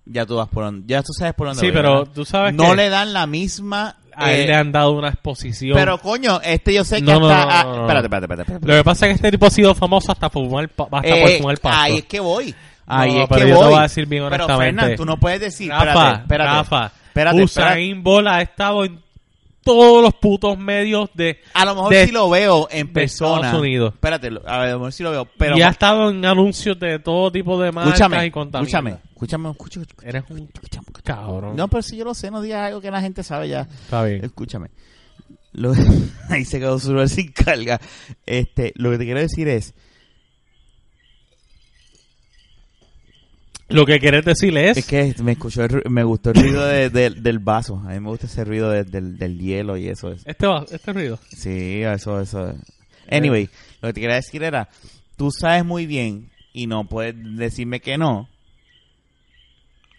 Ya 0.07 0.25
tú 0.25 0.37
vas 0.37 0.49
por 0.49 0.65
donde... 0.65 0.87
Ya 0.87 1.03
tú 1.03 1.13
sabes 1.13 1.35
por 1.35 1.49
dónde 1.49 1.61
Sí, 1.61 1.67
voy, 1.67 1.75
pero 1.75 1.99
¿verdad? 2.01 2.13
tú 2.15 2.25
sabes 2.25 2.55
No 2.55 2.71
que 2.71 2.77
le 2.77 2.89
dan 2.89 3.13
la 3.13 3.27
misma... 3.27 3.97
a 4.15 4.33
él 4.33 4.43
eh, 4.43 4.47
le 4.47 4.55
han 4.55 4.71
dado 4.73 4.93
una 4.93 5.09
exposición. 5.09 5.77
Pero 5.77 5.99
coño, 5.99 6.41
este 6.45 6.73
yo 6.73 6.85
sé 6.85 6.97
que 6.99 7.13
No, 7.13 7.19
no, 7.21 7.29
hasta... 7.29 7.65
no. 7.65 7.81
Espérate, 7.83 8.07
espérate, 8.07 8.25
espérate. 8.25 8.43
espérate. 8.43 8.67
Lo 8.69 8.75
que 8.75 8.85
pasa 8.85 9.07
es 9.07 9.11
que 9.11 9.15
este 9.17 9.31
tipo 9.33 9.47
ha 9.47 9.51
sido 9.51 9.75
famoso 9.75 10.13
hasta, 10.13 10.31
fumar, 10.31 10.65
hasta 10.65 10.87
por 10.87 11.05
Eh, 11.05 11.39
fumar 11.39 11.59
pasto. 11.59 11.81
ahí 11.83 11.97
es 11.99 12.05
que 12.05 12.21
voy. 12.21 12.55
Ahí 12.87 13.13
No, 13.15 13.23
es 13.23 13.29
pero 13.29 13.41
que 13.41 13.49
yo 13.51 13.55
te 13.57 13.63
voy. 13.65 13.71
voy 13.73 13.79
a 13.81 13.83
decir 13.83 14.07
bien 14.07 14.23
Pero 14.31 14.45
honestamente. 14.45 14.81
Fernan, 14.81 14.97
tú 14.97 15.05
no 15.05 15.17
puedes 15.19 15.41
decir... 15.41 15.71
Rafa, 15.71 15.85
espérate, 15.89 16.23
espérate. 16.23 16.51
Rafa, 16.57 16.93
espérate, 17.09 17.43
Usain 17.43 18.03
Bolt 18.05 18.29
ha 18.29 18.43
estado 18.43 18.85
en 18.85 19.01
todos 19.67 20.03
los 20.03 20.15
putos 20.15 20.57
medios 20.57 21.11
de... 21.13 21.41
A 21.53 21.65
lo 21.65 21.75
mejor 21.75 21.93
de- 21.93 22.07
sí 22.07 22.13
lo 22.13 22.31
veo 22.31 22.69
en 22.71 22.93
persona. 22.93 23.47
Estados 23.49 23.61
Unidos. 23.61 23.95
Espérate, 23.95 24.29
a, 24.29 24.31
ver, 24.31 24.49
a 24.49 24.67
lo 24.73 24.79
mejor 24.79 24.93
sí 24.93 25.03
lo 25.03 25.11
veo. 25.11 25.29
Pero 25.37 25.59
y 25.59 25.63
ha 25.63 25.69
estado 25.69 26.11
en 26.11 26.25
anuncios 26.25 26.79
de 26.79 27.01
todo 27.01 27.31
tipo 27.33 27.61
de 27.61 27.73
marcas 27.73 27.95
escúchame, 27.95 28.25
y 28.25 28.29
escúchame, 28.29 29.51
escúchame, 29.51 29.87
Eres 30.05 30.25
un 30.31 30.49
cabrón. 31.03 31.57
No, 31.57 31.67
pero 31.69 31.83
si 31.83 31.97
yo 31.97 32.05
lo 32.05 32.15
sé, 32.15 32.31
no 32.31 32.41
digas 32.41 32.69
algo 32.69 32.81
que 32.81 32.91
la 32.91 33.01
gente 33.01 33.23
sabe 33.25 33.49
ya. 33.49 33.63
Está 33.63 34.05
bien. 34.05 34.25
Escúchame. 34.25 34.71
Lo- 35.53 35.73
ahí 36.31 36.45
se 36.45 36.61
quedó 36.61 36.79
súper 36.79 37.09
sin 37.09 37.33
carga. 37.33 37.81
Este, 38.25 38.73
lo 38.77 38.91
que 38.93 38.99
te 38.99 39.05
quiero 39.05 39.21
decir 39.21 39.49
es, 39.49 39.75
Lo 43.69 43.85
que 43.85 43.99
quieres 43.99 44.25
decir 44.25 44.57
es... 44.57 44.77
es 44.79 44.87
que 44.87 45.15
me 45.23 45.33
escuchó, 45.33 45.65
el 45.65 45.83
me 45.91 46.05
gustó 46.05 46.31
el 46.31 46.37
ruido 46.37 46.65
de- 46.67 46.89
de- 46.91 47.11
del 47.11 47.39
vaso. 47.41 47.77
A 47.85 47.89
mí 47.93 48.01
me 48.01 48.09
gusta 48.11 48.27
ese 48.27 48.45
ruido 48.45 48.71
de- 48.71 48.85
del, 48.85 49.19
del 49.19 49.39
hielo 49.41 49.77
y 49.77 49.89
eso. 49.89 50.13
Es. 50.13 50.23
Este, 50.25 50.47
va, 50.47 50.65
este 50.71 50.93
ruido. 50.93 51.19
Sí, 51.31 51.83
eso, 51.83 52.21
eso. 52.21 52.55
Anyway, 53.11 53.49
lo 53.83 53.89
que 53.89 53.93
te 53.95 54.01
quería 54.01 54.17
decir 54.17 54.43
era, 54.45 54.69
tú 55.17 55.31
sabes 55.33 55.65
muy 55.65 55.87
bien, 55.87 56.31
y 56.53 56.67
no 56.69 56.85
puedes 56.85 57.15
decirme 57.37 57.81
que 57.81 57.99
no, 57.99 58.29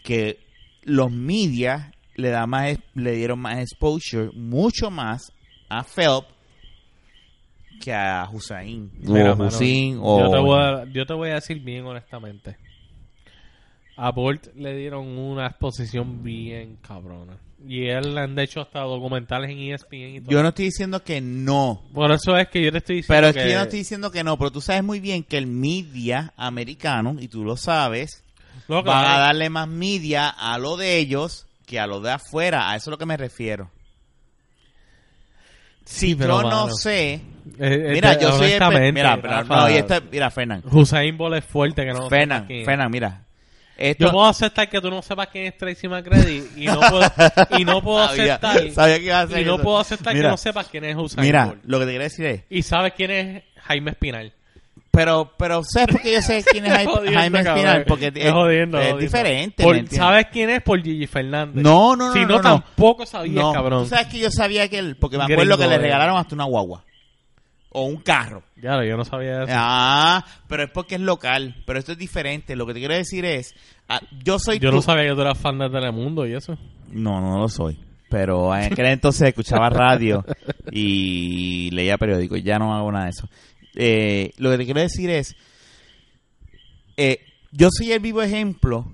que 0.04 0.40
los 0.84 1.12
medias 1.12 1.92
le 2.16 2.30
da 2.30 2.48
más, 2.48 2.70
es- 2.72 2.80
le 2.96 3.12
dieron 3.14 3.40
más 3.40 3.60
exposure, 3.60 4.32
mucho 4.34 4.90
más 4.90 5.32
a 5.70 5.84
Phelps 5.84 6.28
que 7.84 7.94
a 7.94 8.28
Hussein. 8.32 8.90
Mira, 9.00 9.34
o 9.34 9.36
mano, 9.36 9.50
Hussein, 9.50 10.00
o... 10.02 10.20
yo, 10.20 10.32
te 10.32 10.38
voy 10.40 10.60
a, 10.60 10.86
yo 10.92 11.06
te 11.06 11.14
voy 11.14 11.30
a 11.30 11.36
decir 11.36 11.60
bien 11.60 11.86
honestamente. 11.86 12.56
A 13.98 14.12
Bolt 14.12 14.54
le 14.56 14.76
dieron 14.78 15.08
una 15.08 15.48
exposición 15.48 16.24
bien 16.24 16.78
cabrona. 16.88 17.38
Y 17.68 17.88
él 17.88 18.14
le 18.14 18.22
han 18.22 18.38
hecho 18.38 18.62
hasta 18.62 18.82
documentales 18.82 19.50
en 19.50 19.58
ESPN 19.58 20.16
y 20.16 20.22
todo. 20.22 20.32
Yo 20.32 20.44
no 20.44 20.50
estoy 20.50 20.66
diciendo 20.66 21.04
que 21.04 21.20
no, 21.20 21.82
Por 21.94 22.12
eso 22.12 22.38
es 22.38 22.48
que 22.50 22.64
yo 22.64 22.72
te 22.72 22.78
estoy 22.78 22.98
diciendo 22.98 23.16
pero 23.18 23.28
es 23.30 23.36
que... 23.36 23.42
que 23.44 23.50
yo 23.50 23.58
no 23.58 23.64
estoy 23.64 23.80
diciendo 23.80 24.12
que 24.12 24.24
no, 24.24 24.38
pero 24.38 24.52
tú 24.52 24.62
sabes 24.62 24.84
muy 24.84 25.00
bien 25.00 25.24
que 25.24 25.40
el 25.40 25.48
media 25.48 26.34
americano, 26.38 27.16
y 27.20 27.28
tú 27.28 27.44
lo 27.44 27.58
sabes, 27.58 28.24
No, 28.68 28.84
van 28.84 29.06
a 29.06 29.18
darle 29.20 29.50
más 29.50 29.68
media 29.68 30.30
a 30.30 30.60
lo 30.60 30.78
de 30.78 30.98
ellos 31.00 31.48
que 31.66 31.80
a 31.80 31.88
lo 31.88 32.00
de 32.00 32.12
afuera. 32.12 32.70
A 32.72 32.76
eso 32.76 32.90
es 32.90 32.92
lo 32.92 32.98
que 33.00 33.06
me 33.08 33.18
refiero. 33.18 33.72
Si 35.86 36.16
pero, 36.16 36.42
yo 36.42 36.50
no 36.50 36.50
mano, 36.66 36.76
sé, 36.76 37.14
Eh, 37.14 37.22
eh, 37.60 37.90
mira, 37.94 38.20
yo 38.20 38.34
soy 38.34 38.52
el 38.52 38.94
mira, 38.94 39.20
pero, 39.22 39.44
no, 39.46 39.70
y 39.70 39.76
esto- 39.78 40.02
mira, 40.12 40.30
Fernan, 40.30 40.62
Usain 40.72 41.18
Bolt 41.18 41.38
es 41.38 41.46
fuerte 41.46 41.86
que 41.86 41.94
no 41.94 42.10
Fernan. 42.10 42.48
Fernan, 42.48 42.92
mira. 42.92 43.27
Esto, 43.78 44.06
Yo 44.06 44.12
puedo 44.12 44.26
aceptar 44.26 44.70
que 44.70 44.82
tú 44.82 44.90
no 44.90 45.02
sepas 45.04 45.28
quién 45.28 45.46
es 45.46 45.58
Tracy 45.58 45.88
McGrady 45.88 46.44
y 46.56 46.66
no 46.66 46.80
puedo, 46.80 47.02
y 47.60 47.64
no 47.66 47.82
puedo 47.84 48.08
sabía, 48.08 48.36
aceptar 48.36 48.72
sabía 48.72 48.98
que 49.00 49.06
iba 49.06 49.20
a 49.20 49.22
hacer 49.22 49.42
y 49.42 49.46
no 49.46 49.60
puedo 49.60 49.78
aceptar 49.80 50.14
Mira, 50.16 50.28
que 50.30 50.32
no 50.32 50.38
sepas 50.38 50.68
quién 50.68 50.84
es 50.86 50.96
Usain 50.98 51.24
Mira, 51.26 51.56
lo 51.64 51.80
que 51.80 51.86
te 51.86 51.92
quiero 51.92 52.04
decir 52.04 52.26
es, 52.26 52.42
Y 52.50 52.64
sabes 52.64 52.94
quién 52.96 53.12
es 53.12 53.44
Jaime 53.64 53.92
Espinal. 53.92 54.34
pero, 54.90 55.32
pero 55.38 55.62
¿sabes 55.64 55.90
por 55.90 56.02
qué 56.02 56.14
yo 56.14 56.22
sé 56.24 56.44
quién 56.52 56.66
es 56.66 56.74
Jaime, 56.74 56.92
Jodiendo, 56.92 57.20
Jaime 57.20 57.44
cabrón. 57.44 57.58
Espinal? 57.66 57.86
Porque 57.86 58.08
Es 58.08 58.32
jodiendo, 58.32 58.78
es 58.80 58.84
jodiendo. 58.84 58.98
diferente, 58.98 59.64
Por- 59.64 59.74
¿me 59.76 59.80
entiendes? 59.82 60.08
¿Sabes 60.08 60.26
quién 60.32 60.50
es? 60.50 60.62
Por 60.64 60.82
Gigi 60.82 61.06
Fernández. 61.08 61.64
No, 61.64 61.96
no, 61.96 62.08
no, 62.08 62.14
Si 62.14 62.20
no, 62.22 62.28
no, 62.28 62.36
no. 62.38 62.42
tampoco 62.42 63.06
sabías, 63.06 63.36
No, 63.36 63.54
cabrón. 63.54 63.84
tú 63.84 63.90
sabes 63.90 64.08
que 64.08 64.18
yo 64.18 64.32
sabía 64.32 64.68
que 64.70 64.80
él, 64.80 64.98
porque 65.00 65.18
me 65.18 65.24
acuerdo 65.26 65.42
Gringo, 65.44 65.58
que 65.58 65.68
le 65.68 65.76
eh. 65.76 65.78
regalaron 65.78 66.18
hasta 66.18 66.34
una 66.34 66.46
guagua. 66.46 66.84
O 67.80 67.84
un 67.84 67.98
carro. 67.98 68.42
Ya, 68.56 68.84
yo 68.84 68.98
no 68.98 69.06
sabía 69.06 69.44
eso. 69.44 69.54
Ah, 69.56 70.26
pero 70.48 70.64
es 70.64 70.72
porque 70.72 70.96
es 70.96 71.02
local. 71.02 71.62
Pero 71.68 71.78
esto 71.78 71.92
es 71.92 71.98
diferente. 72.00 72.56
Lo 72.56 72.66
que 72.66 72.74
te 72.74 72.80
quiero 72.80 72.96
decir 72.96 73.24
es, 73.24 73.54
ah, 73.88 74.02
yo 74.24 74.40
soy 74.40 74.58
Yo 74.58 74.72
tú- 74.72 74.78
no 74.78 74.82
sabía 74.82 75.04
que 75.10 75.14
tú 75.14 75.22
eras 75.22 75.38
fan 75.38 75.60
de 75.60 75.70
Telemundo 75.70 76.26
y 76.26 76.34
eso. 76.34 76.58
No, 76.90 77.22
no 77.22 77.38
lo 77.38 77.48
soy. 77.50 77.80
Pero 78.10 78.56
en 78.56 78.74
aquel 78.74 78.88
entonces 78.88 79.28
escuchaba 79.28 79.70
radio 79.70 80.26
y 80.72 81.70
leía 81.72 81.98
periódicos. 82.00 82.42
Ya 82.44 82.58
no 82.58 82.74
hago 82.76 82.92
nada 82.92 83.06
de 83.06 83.12
eso. 83.12 83.30
Eh, 83.76 84.32
lo 84.38 84.50
que 84.50 84.58
te 84.58 84.66
quiero 84.66 84.82
decir 84.82 85.12
es, 85.12 85.36
eh, 86.98 87.20
yo 87.52 87.70
soy 87.72 87.92
el 87.92 88.00
vivo 88.00 88.24
ejemplo 88.24 88.92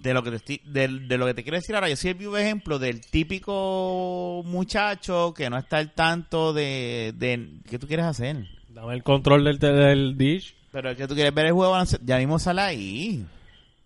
de 0.00 0.14
lo 0.14 0.22
que 0.22 0.30
te 0.30 0.36
estoy- 0.36 0.60
de, 0.64 0.88
de 0.88 1.18
lo 1.18 1.26
que 1.26 1.34
te 1.34 1.42
quiero 1.42 1.56
decir 1.58 1.74
ahora. 1.74 1.88
Yo 1.88 1.96
soy 1.96 2.10
el 2.10 2.16
vivo 2.16 2.36
ejemplo 2.36 2.78
del 2.78 3.00
típico 3.00 4.42
muchacho 4.44 5.34
que 5.36 5.50
no 5.50 5.58
está 5.58 5.78
al 5.78 5.92
tanto 5.92 6.52
de, 6.52 7.12
de 7.16 7.48
qué 7.68 7.78
tú 7.78 7.86
quieres 7.86 8.06
hacer. 8.06 8.46
Dame 8.68 8.94
el 8.94 9.02
control 9.02 9.44
del, 9.44 9.58
del 9.58 10.16
dish. 10.16 10.54
Pero 10.70 10.90
es 10.90 10.96
que 10.96 11.06
tú 11.06 11.14
quieres 11.14 11.34
ver 11.34 11.46
el 11.46 11.52
juego, 11.52 11.76
ya 12.02 12.18
mismo 12.18 12.38
sale 12.38 12.62
ahí. 12.62 13.26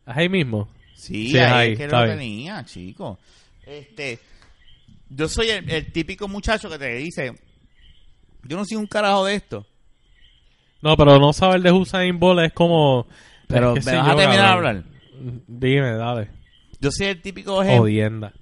¿Es 0.07 0.17
ahí 0.17 0.29
mismo? 0.29 0.69
Sí, 0.95 1.31
Sí, 1.31 1.39
ahí 1.39 1.53
ahí, 1.53 1.73
es 1.73 1.79
que 1.79 1.89
lo 1.89 2.07
tenía, 2.07 2.65
chico. 2.65 3.19
Este, 3.67 4.21
yo 5.11 5.29
soy 5.29 5.49
el, 5.51 5.69
el 5.69 5.93
típico 5.93 6.29
muchacho 6.29 6.71
que 6.71 6.79
te 6.79 6.95
dice, 6.95 7.33
yo 8.45 8.57
no 8.57 8.65
soy 8.65 8.77
un 8.77 8.87
carajo 8.87 9.25
de 9.25 9.35
esto, 9.35 9.67
No, 10.81 10.97
pero 10.97 11.19
no 11.19 11.33
saber 11.33 11.61
de 11.63 11.73
Usain 11.73 12.19
Bolt 12.21 12.45
es 12.47 12.53
como... 12.53 13.07
pero 13.49 13.75
es 13.77 13.85
que 13.85 13.91
me 13.91 13.97
vas 13.97 14.09
a 14.09 14.17
terminar 14.17 14.45
de 14.45 14.53
hablar. 14.53 14.85
Dime, 15.47 15.93
dale. 15.93 16.31
Yo 16.81 16.91
soy 16.91 17.07
el 17.07 17.23
típico 17.23 17.62
ejemplo. 17.62 17.85
Odienda. 17.85 18.33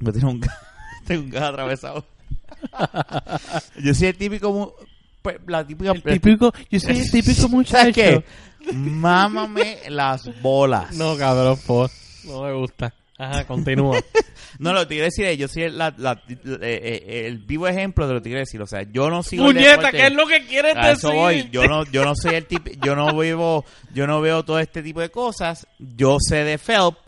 Yo 0.00 0.12
tengo 0.12 0.30
un, 0.30 0.40
tengo 1.06 1.22
un 1.24 1.30
gato 1.30 1.46
atravesado. 1.46 2.04
yo 3.82 3.94
soy 3.94 4.08
el 4.08 4.16
típico, 4.16 4.76
pues, 5.22 5.38
la 5.46 5.66
típica, 5.66 5.92
yo 5.94 6.80
soy 6.80 6.98
el 6.98 7.10
típico 7.10 7.48
¿sabes 7.66 7.94
qué? 7.94 8.24
Mámame 8.72 9.78
las 9.88 10.30
bolas. 10.40 10.94
No, 10.96 11.16
cabrón, 11.16 11.58
por. 11.66 11.90
No 12.24 12.42
me 12.42 12.52
gusta. 12.54 12.94
Ajá, 13.18 13.46
continúa. 13.46 13.98
No, 14.60 14.72
lo 14.72 14.82
que 14.82 14.86
quiero 14.94 15.04
decir 15.06 15.24
es, 15.26 15.36
yo 15.36 15.48
soy 15.48 15.64
el, 15.64 15.76
la- 15.78 15.92
la- 15.98 16.22
eh, 16.28 16.58
eh, 16.62 17.24
el 17.26 17.38
vivo 17.38 17.66
ejemplo 17.66 18.06
de 18.06 18.14
lo 18.14 18.20
que 18.20 18.28
quiero 18.28 18.38
decir. 18.38 18.62
O 18.62 18.66
sea, 18.68 18.82
yo 18.82 19.10
no 19.10 19.24
sigo 19.24 19.46
Puñeta. 19.46 19.90
¿qué 19.90 20.06
es 20.06 20.12
lo 20.14 20.28
que 20.28 20.46
quieres 20.46 20.76
A 20.76 20.92
eso 20.92 21.08
decir? 21.08 21.20
voy. 21.20 21.48
Yo 21.50 21.64
no, 21.66 21.84
yo 21.86 22.04
no 22.04 22.14
soy 22.14 22.36
el 22.36 22.46
tipo, 22.46 22.70
yo 22.84 22.94
no 22.94 23.16
veo, 23.16 23.64
yo 23.92 24.06
no 24.06 24.20
veo 24.20 24.44
todo 24.44 24.60
este 24.60 24.80
tipo 24.82 25.00
de 25.00 25.08
cosas. 25.10 25.66
Yo 25.80 26.18
sé 26.20 26.44
de 26.44 26.58
Phelps. 26.58 26.98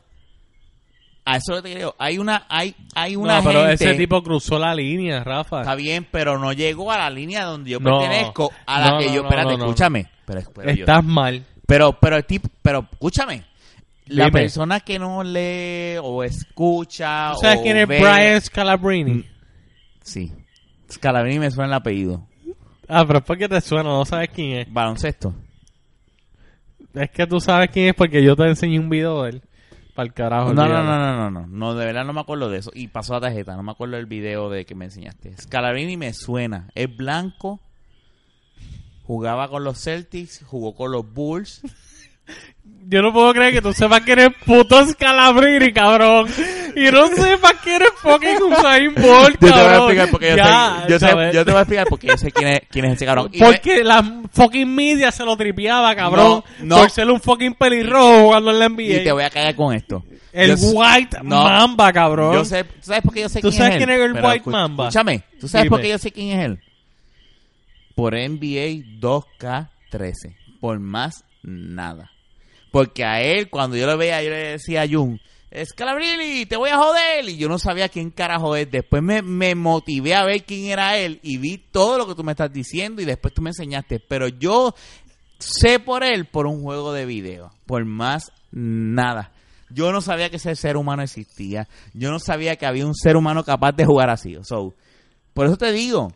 A 1.24 1.36
eso 1.38 1.60
te 1.62 1.72
creo. 1.72 1.94
Hay 1.98 2.18
una, 2.18 2.46
hay, 2.48 2.74
hay 2.94 3.14
una 3.16 3.38
no, 3.38 3.44
pero 3.44 3.60
gente. 3.66 3.74
ese 3.84 3.94
tipo 3.94 4.22
cruzó 4.22 4.58
la 4.58 4.74
línea, 4.74 5.22
Rafa. 5.24 5.60
Está 5.60 5.74
bien, 5.76 6.06
pero 6.10 6.38
no 6.38 6.52
llegó 6.52 6.90
a 6.92 6.98
la 6.98 7.10
línea 7.10 7.44
donde 7.44 7.70
yo 7.70 7.80
No. 7.80 7.98
pertenezco, 8.00 8.52
a 8.66 8.80
la 8.80 8.90
No, 8.92 8.98
que 8.98 9.12
yo, 9.12 9.22
espérate, 9.22 9.54
escúchame. 9.54 10.06
Pero, 10.24 10.40
pero, 10.54 10.72
yo- 10.72 10.84
Estás 10.84 11.04
mal. 11.04 11.44
pero, 11.66 11.92
pero 12.00 12.16
el 12.16 12.24
tipo, 12.24 12.48
pero 12.62 12.86
escúchame. 12.92 13.44
La 14.06 14.26
Dime. 14.26 14.40
persona 14.42 14.80
que 14.80 14.98
no 14.98 15.24
lee 15.24 15.98
o 16.02 16.22
escucha 16.22 17.32
¿Tú 17.34 17.40
sabes 17.40 17.58
o 17.58 17.62
quién 17.62 17.76
es 17.78 17.88
ve- 17.88 17.98
Brian 18.00 18.40
Scalabrini? 18.40 19.24
Sí. 20.02 20.32
Scalabrini 20.90 21.40
me 21.40 21.50
suena 21.50 21.66
el 21.68 21.74
apellido. 21.74 22.26
Ah, 22.88 23.04
pero 23.04 23.18
es 23.18 23.24
porque 23.24 23.48
te 23.48 23.60
suena, 23.60 23.88
no 23.90 24.04
sabes 24.04 24.28
quién 24.32 24.58
es. 24.58 24.72
Baloncesto. 24.72 25.34
Es 26.94 27.10
que 27.10 27.26
tú 27.26 27.40
sabes 27.40 27.70
quién 27.70 27.88
es 27.88 27.94
porque 27.94 28.22
yo 28.22 28.36
te 28.36 28.44
enseñé 28.46 28.78
un 28.78 28.88
video 28.88 29.24
de 29.24 29.30
él. 29.30 29.42
Para 29.96 30.06
el 30.06 30.12
carajo. 30.14 30.54
No, 30.54 30.66
no, 30.68 30.82
no, 30.84 30.98
no, 30.98 31.16
no, 31.16 31.30
no, 31.30 31.46
no, 31.48 31.74
de 31.74 31.84
verdad 31.86 32.04
no 32.04 32.12
me 32.12 32.20
acuerdo 32.20 32.48
de 32.48 32.58
eso. 32.58 32.70
Y 32.74 32.88
pasó 32.88 33.14
la 33.14 33.20
tarjeta, 33.22 33.56
no 33.56 33.62
me 33.62 33.72
acuerdo 33.72 33.96
del 33.96 34.06
video 34.06 34.48
de 34.50 34.64
que 34.66 34.74
me 34.74 34.84
enseñaste. 34.84 35.36
Scalabrini 35.36 35.96
me 35.96 36.12
suena, 36.12 36.68
es 36.74 36.94
blanco, 36.96 37.60
jugaba 39.04 39.48
con 39.48 39.64
los 39.64 39.82
Celtics, 39.82 40.44
jugó 40.46 40.74
con 40.74 40.92
los 40.92 41.12
Bulls 41.12 41.62
Yo 42.88 43.02
no 43.02 43.12
puedo 43.12 43.32
creer 43.32 43.52
que 43.52 43.60
tú 43.62 43.72
sepas 43.72 44.02
que 44.02 44.12
eres 44.12 44.28
puto 44.44 44.86
Scalabrini, 44.86 45.72
cabrón. 45.72 46.28
Y 46.76 46.84
no 46.92 47.08
sepas 47.08 47.54
que 47.54 47.74
eres 47.76 47.88
fucking 48.00 48.40
Usain 48.42 48.94
Bolt, 48.94 49.32
Yo 49.32 49.38
te 49.40 49.46
voy 49.46 49.50
a 49.50 49.54
cabrón. 49.54 49.76
explicar 49.82 50.10
porque 50.10 50.30
yo, 50.30 50.36
Ya, 50.36 50.76
sé, 50.84 50.92
yo, 50.92 50.98
sé- 51.00 51.06
¿sabes? 51.08 51.34
yo 51.34 51.44
te 51.44 51.50
voy 51.50 51.58
a 51.58 51.62
explicar 51.62 51.86
porque 51.88 52.06
yo 52.06 52.16
sé 52.16 52.30
quién 52.30 52.48
es, 52.48 52.60
quién 52.70 52.84
es 52.84 52.92
ese 52.92 53.04
cabrón. 53.06 53.28
Y 53.32 53.40
Porque 53.40 53.82
la 53.82 54.22
fucking 54.32 54.72
media 54.72 55.10
se 55.10 55.24
lo 55.24 55.36
tripeaba, 55.36 55.96
cabrón. 55.96 56.44
No, 56.60 56.64
no. 56.64 56.76
Por 56.76 56.90
ser 56.90 57.10
un 57.10 57.20
fucking 57.20 57.54
pelirrojo 57.54 58.20
jugando 58.26 58.50
en 58.52 58.58
la 58.60 58.68
NBA. 58.68 58.82
y 59.00 59.04
te 59.04 59.10
voy 59.10 59.24
a 59.24 59.30
caer 59.30 59.56
con 59.56 59.74
esto. 59.74 60.04
El 60.32 60.56
Yo 60.56 60.68
White 60.70 61.16
No. 61.24 61.42
Mamba, 61.42 61.92
cabrón. 61.92 62.34
Yo 62.34 62.44
sé, 62.44 62.62
¿tú 62.62 62.70
sabes 62.82 63.02
por 63.02 63.12
qué 63.14 63.22
yo 63.22 63.28
sé 63.28 63.40
¿Tú 63.40 63.48
quién 63.48 63.58
sabes 63.58 63.70
es 63.76 63.80
él? 63.80 63.86
quién 63.88 63.98
es 63.98 64.06
el 64.06 64.12
Pero 64.12 64.28
White 64.28 64.50
Mamba? 64.50 64.84
Escúchame, 64.88 65.22
¿tú 65.40 65.48
sabes 65.48 65.68
por 65.68 65.80
qué 65.80 65.88
yo 65.88 65.98
sé 65.98 66.12
quién 66.12 66.38
es 66.38 66.44
él? 66.44 66.60
Por 67.96 68.12
NBA 68.14 68.84
2K13. 69.00 70.36
Por 70.60 70.78
más 70.78 71.24
nada. 71.42 72.12
Porque 72.76 73.06
a 73.06 73.22
él, 73.22 73.48
cuando 73.48 73.74
yo 73.78 73.86
lo 73.86 73.96
veía, 73.96 74.22
yo 74.22 74.28
le 74.28 74.48
decía 74.48 74.82
a 74.82 74.86
Jun, 74.86 75.18
Scalabrini, 75.64 76.44
te 76.44 76.58
voy 76.58 76.68
a 76.68 76.76
joder. 76.76 77.26
Y 77.26 77.38
yo 77.38 77.48
no 77.48 77.58
sabía 77.58 77.88
quién 77.88 78.10
carajo 78.10 78.54
es. 78.54 78.70
Después 78.70 79.02
me, 79.02 79.22
me 79.22 79.54
motivé 79.54 80.14
a 80.14 80.26
ver 80.26 80.44
quién 80.44 80.66
era 80.66 80.98
él 80.98 81.18
y 81.22 81.38
vi 81.38 81.56
todo 81.56 81.96
lo 81.96 82.06
que 82.06 82.14
tú 82.14 82.22
me 82.22 82.32
estás 82.32 82.52
diciendo 82.52 83.00
y 83.00 83.06
después 83.06 83.32
tú 83.32 83.40
me 83.40 83.48
enseñaste. 83.48 83.98
Pero 83.98 84.28
yo 84.28 84.74
sé 85.38 85.78
por 85.78 86.04
él 86.04 86.26
por 86.26 86.46
un 86.46 86.60
juego 86.60 86.92
de 86.92 87.06
video. 87.06 87.50
Por 87.64 87.86
más 87.86 88.30
nada. 88.50 89.32
Yo 89.70 89.90
no 89.90 90.02
sabía 90.02 90.28
que 90.28 90.36
ese 90.36 90.54
ser 90.54 90.76
humano 90.76 91.02
existía. 91.02 91.68
Yo 91.94 92.10
no 92.10 92.18
sabía 92.18 92.56
que 92.56 92.66
había 92.66 92.84
un 92.84 92.94
ser 92.94 93.16
humano 93.16 93.42
capaz 93.42 93.72
de 93.72 93.86
jugar 93.86 94.10
así. 94.10 94.36
So, 94.42 94.74
por 95.32 95.46
eso 95.46 95.56
te 95.56 95.72
digo. 95.72 96.12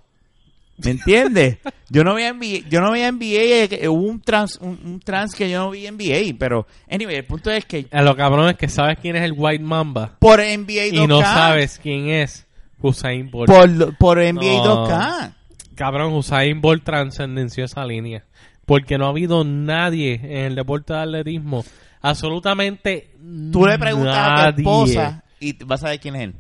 ¿Me 0.85 0.91
entiendes? 0.93 1.59
Yo 1.89 2.05
no 2.05 2.15
veía 2.15 2.33
NBA, 2.33 2.69
yo 2.69 2.81
no 2.81 2.93
veía 2.93 3.11
NBA, 3.11 3.75
eh, 3.77 3.89
hubo 3.89 4.03
un 4.03 4.21
trans, 4.21 4.59
un, 4.61 4.79
un 4.85 5.01
trans 5.01 5.35
que 5.35 5.51
yo 5.51 5.59
no 5.59 5.71
vi 5.71 5.91
NBA, 5.91 6.37
pero 6.39 6.67
anyway, 6.91 7.17
el 7.17 7.25
punto 7.25 7.51
es 7.51 7.65
que 7.65 7.87
Eh, 7.91 8.03
Lo 8.03 8.15
cabrón 8.17 8.49
es 8.51 8.57
que 8.57 8.69
sabes 8.69 8.99
quién 9.01 9.17
es 9.17 9.23
el 9.23 9.33
White 9.37 9.63
Mamba. 9.65 10.17
por 10.19 10.39
NBA 10.41 10.91
2K, 10.93 11.05
Y 11.05 11.07
no 11.07 11.21
sabes 11.21 11.79
quién 11.83 12.09
es 12.09 12.47
Usain 12.81 13.31
Bolt. 13.31 13.49
por, 13.51 13.97
por 13.97 14.19
NBA 14.19 14.65
No. 14.65 14.87
2K. 14.89 15.35
Cabrón, 15.75 16.13
Usain 16.13 16.61
Bolt 16.61 16.85
trascendenció 16.85 17.65
esa 17.65 17.85
línea. 17.85 18.25
Porque 18.67 18.99
no 18.99 19.07
ha 19.07 19.09
habido 19.09 19.43
nadie 19.45 20.15
en 20.23 20.45
el 20.47 20.55
deporte 20.55 20.93
de 20.93 21.01
atletismo. 21.01 21.65
Absolutamente 22.03 23.11
Tú 23.53 23.67
le 23.67 23.79
preguntas 23.79 24.17
a 24.17 24.55
tu 24.55 24.61
esposa 24.61 25.25
y 25.41 25.53
vas 25.65 25.83
a 25.85 25.89
ver 25.91 26.01
quién 26.01 26.17
es 26.17 26.23
él. 26.23 26.35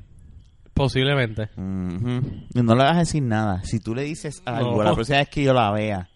Posiblemente. 0.81 1.49
No 1.57 2.75
le 2.75 2.83
vas 2.85 2.97
a 2.97 3.01
decir 3.01 3.23
nada. 3.23 3.63
Si 3.65 3.81
tú 3.81 3.95
le 3.95 4.03
dices 4.03 4.43
algo, 4.47 4.77
No. 4.79 4.83
la 4.83 4.95
próxima 4.95 5.19
vez 5.19 5.29
que 5.29 5.43
yo 5.43 5.53
la 5.53 5.71
vea, 5.73 6.09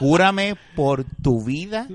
júrame 0.00 0.56
por 0.74 1.04
tu 1.22 1.44
vida, 1.44 1.86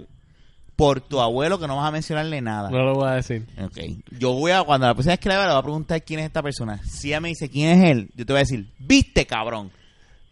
por 0.75 1.01
tu 1.01 1.19
abuelo, 1.19 1.59
que 1.59 1.67
no 1.67 1.75
vas 1.75 1.87
a 1.87 1.91
mencionarle 1.91 2.39
nada. 2.41 2.69
No 2.69 2.83
lo 2.83 2.93
voy 2.93 3.09
a 3.09 3.13
decir. 3.15 3.45
Ok. 3.61 3.77
Yo 4.17 4.31
voy 4.33 4.51
a, 4.51 4.63
cuando 4.63 4.87
la 4.87 4.93
próxima 4.93 5.13
vez 5.13 5.19
que 5.19 5.29
la 5.29 5.35
vea, 5.37 5.45
le 5.47 5.51
voy 5.53 5.59
a 5.59 5.63
preguntar 5.63 6.03
quién 6.03 6.19
es 6.21 6.27
esta 6.27 6.41
persona. 6.41 6.79
Si 6.83 7.09
ella 7.09 7.19
me 7.19 7.29
dice 7.29 7.49
quién 7.49 7.81
es 7.81 7.89
él, 7.91 8.09
yo 8.15 8.25
te 8.25 8.33
voy 8.33 8.37
a 8.37 8.43
decir, 8.43 8.67
viste, 8.79 9.25
cabrón. 9.25 9.71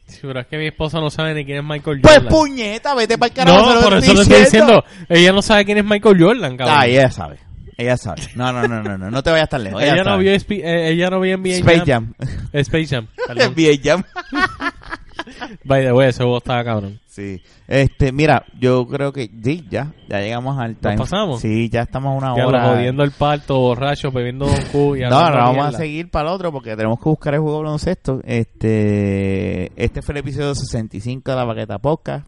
Sí, 0.08 0.20
pero 0.22 0.40
es 0.40 0.46
que 0.48 0.58
mi 0.58 0.68
esposa 0.68 1.00
no 1.00 1.10
sabe 1.10 1.34
ni 1.34 1.44
quién 1.46 1.58
es 1.58 1.64
Michael 1.64 2.00
Pues 2.00 2.16
Jordan. 2.18 2.32
puñeta, 2.32 2.94
vete 2.94 3.18
para 3.18 3.28
el 3.30 3.34
carajo. 3.34 3.58
no, 3.66 3.74
lo 3.76 3.82
por 3.82 3.94
eso 3.96 4.14
le 4.14 4.22
estoy 4.22 4.40
diciendo. 4.42 4.84
Ella 5.10 5.32
no 5.34 5.42
sabe 5.42 5.66
quién 5.66 5.80
es 5.80 5.84
Michael 5.86 6.16
Jordan, 6.22 6.56
cabrón. 6.56 6.78
Ah, 6.80 6.86
ella 6.88 7.10
sabe. 7.10 7.40
Ella 7.78 7.98
sabe. 7.98 8.22
No, 8.36 8.52
no, 8.54 8.68
no, 8.68 8.82
no, 8.82 8.98
no. 8.98 9.12
No 9.12 9.24
te 9.24 9.32
vayas 9.32 9.50
tan 9.50 9.64
lejos. 9.64 9.82
ella, 9.82 9.94
Ella, 9.96 10.04
no 10.04 10.18
vio 10.18 10.32
eh, 10.32 10.90
ella 10.92 11.10
no 11.10 11.20
vio 11.20 11.38
NBA 11.38 11.56
Space 11.56 11.84
Jam. 11.86 12.14
Space 12.54 12.88
Jam. 12.88 13.08
NBA 13.30 13.80
Jam. 13.84 14.04
By 15.64 15.84
the 15.84 15.92
way, 15.92 16.10
ese 16.10 16.20
juego 16.24 16.38
estaba 16.38 16.64
cabrón. 16.64 17.00
Sí. 17.08 17.42
Este, 17.68 18.12
mira, 18.12 18.46
yo 18.60 18.86
creo 18.88 19.12
que 19.12 19.30
sí, 19.44 19.66
ya, 19.70 19.94
ya 20.08 20.20
llegamos 20.20 20.60
al 20.60 20.76
time. 20.76 20.98
pasamos? 20.98 21.42
Sí, 21.42 21.70
ya 21.70 21.82
estamos 21.82 22.14
a 22.14 22.18
una 22.18 22.38
Ya 22.38 22.46
hora. 22.48 22.68
jodiendo 22.70 23.04
el 23.04 23.12
parto, 23.12 23.58
borracho, 23.58 24.12
bebiendo 24.12 24.46
Q 24.72 24.98
y 24.98 25.00
No, 25.02 25.16
ahora 25.16 25.38
vamos 25.46 25.54
mierda. 25.56 25.70
a 25.70 25.72
seguir 25.72 26.12
para 26.12 26.30
el 26.30 26.36
otro 26.36 26.52
porque 26.52 26.76
tenemos 26.76 27.00
que 27.00 27.10
buscar 27.10 27.34
el 27.34 27.40
juego 27.40 27.60
baloncesto. 27.64 28.22
Este, 28.24 29.72
este 29.82 30.02
fue 30.02 30.14
el 30.14 30.20
episodio 30.20 30.54
65 30.54 31.32
de 31.32 31.38
la 31.38 31.46
Baqueta 31.46 31.80
Podcast. 31.80 32.28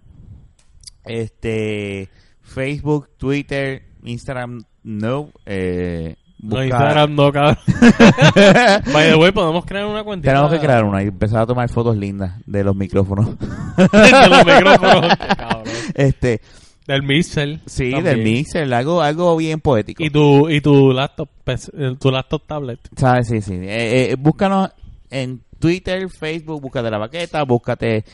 Este, 1.04 2.10
Facebook, 2.42 3.10
Twitter, 3.18 3.84
Instagram, 4.04 4.64
no. 4.88 5.30
Eh, 5.46 6.16
No, 6.40 6.64
Instagram 6.64 7.16
no, 7.16 7.32
cabrón. 7.32 7.58
By 8.94 9.10
the 9.10 9.16
way, 9.16 9.32
podemos 9.32 9.66
crear 9.66 9.86
una 9.86 10.04
cuenta. 10.04 10.30
Tenemos 10.30 10.52
que 10.52 10.60
crear 10.60 10.84
una 10.84 11.04
y 11.04 11.08
empezar 11.08 11.42
a 11.42 11.46
tomar 11.48 11.68
fotos 11.70 11.98
lindas 11.98 12.40
de 12.46 12.64
los 12.64 12.76
micrófonos. 12.76 13.38
de 13.78 14.30
los 14.30 14.46
micrófonos. 14.46 15.18
cabrón. 15.38 15.64
este, 15.96 16.42
Del 16.88 17.02
mixer. 17.04 17.60
sí, 17.66 17.92
también. 17.92 18.04
del 18.16 18.24
mixer, 18.24 18.72
algo, 18.74 19.02
algo 19.02 19.36
bien 19.36 19.60
poético. 19.62 20.04
Y 20.04 20.10
tu, 20.10 20.48
y 20.50 20.62
tu 20.62 20.92
laptop, 20.94 21.28
pes- 21.44 21.72
eh, 21.78 21.96
tu 22.00 22.12
laptop 22.12 22.44
tablet. 22.46 22.80
¿Sabes? 22.96 23.28
Sí, 23.28 23.42
sí. 23.42 23.54
Eh, 23.56 24.12
eh, 24.12 24.16
búscanos 24.18 24.70
en 25.10 25.42
Twitter, 25.60 26.08
Facebook, 26.10 26.62
búscate 26.62 26.92
la 26.92 27.00
baqueta, 27.00 27.44
búscate 27.44 28.06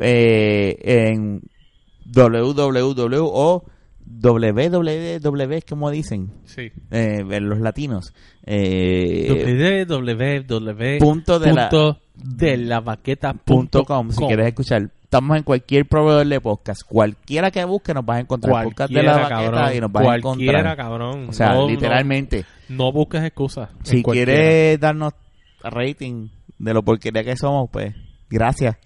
eh, 0.00 0.76
en 1.10 1.40
www 2.14 3.24
o 3.24 3.64
www, 4.06 5.58
como 5.68 5.90
dicen 5.90 6.30
Sí. 6.44 6.70
eh, 6.90 7.24
en 7.28 7.48
los 7.48 7.60
latinos. 7.60 8.14
Eh, 8.44 9.84
www. 9.88 10.98
punto 10.98 11.38
de 11.38 11.52
la 11.52 11.68
de 12.14 12.56
la 12.56 12.82
punto 13.44 13.84
com, 13.84 14.10
si 14.10 14.24
quieres 14.26 14.46
escuchar. 14.46 14.90
Estamos 15.02 15.36
en 15.36 15.42
cualquier 15.44 15.86
proveedor 15.86 16.26
de 16.26 16.40
podcast. 16.40 16.82
Cualquiera 16.86 17.50
que 17.52 17.64
busque 17.64 17.94
nos 17.94 18.04
vas 18.04 18.16
a 18.18 18.20
encontrar. 18.20 18.64
Podcast 18.64 18.92
de 18.92 19.02
la 19.04 19.12
Cualquiera, 19.12 19.52
cabrón. 19.52 19.76
y 19.76 19.80
nos 19.80 19.92
vas 19.92 20.00
a 20.02 20.04
Cualquiera, 20.20 20.58
encontrar. 20.58 20.76
cabrón. 20.76 21.26
O 21.28 21.32
sea, 21.32 21.54
No, 21.54 21.68
literalmente. 21.68 22.44
No, 22.68 22.76
no 22.86 22.92
busques 22.92 23.22
excusas. 23.22 23.68
Si 23.84 24.02
cualquiera. 24.02 24.32
quieres 24.32 24.80
darnos 24.80 25.12
rating 25.62 26.28
de 26.58 26.74
lo 26.74 26.82
porquería 26.82 27.22
que 27.22 27.36
somos, 27.36 27.68
pues 27.70 27.94
gracias. 28.30 28.76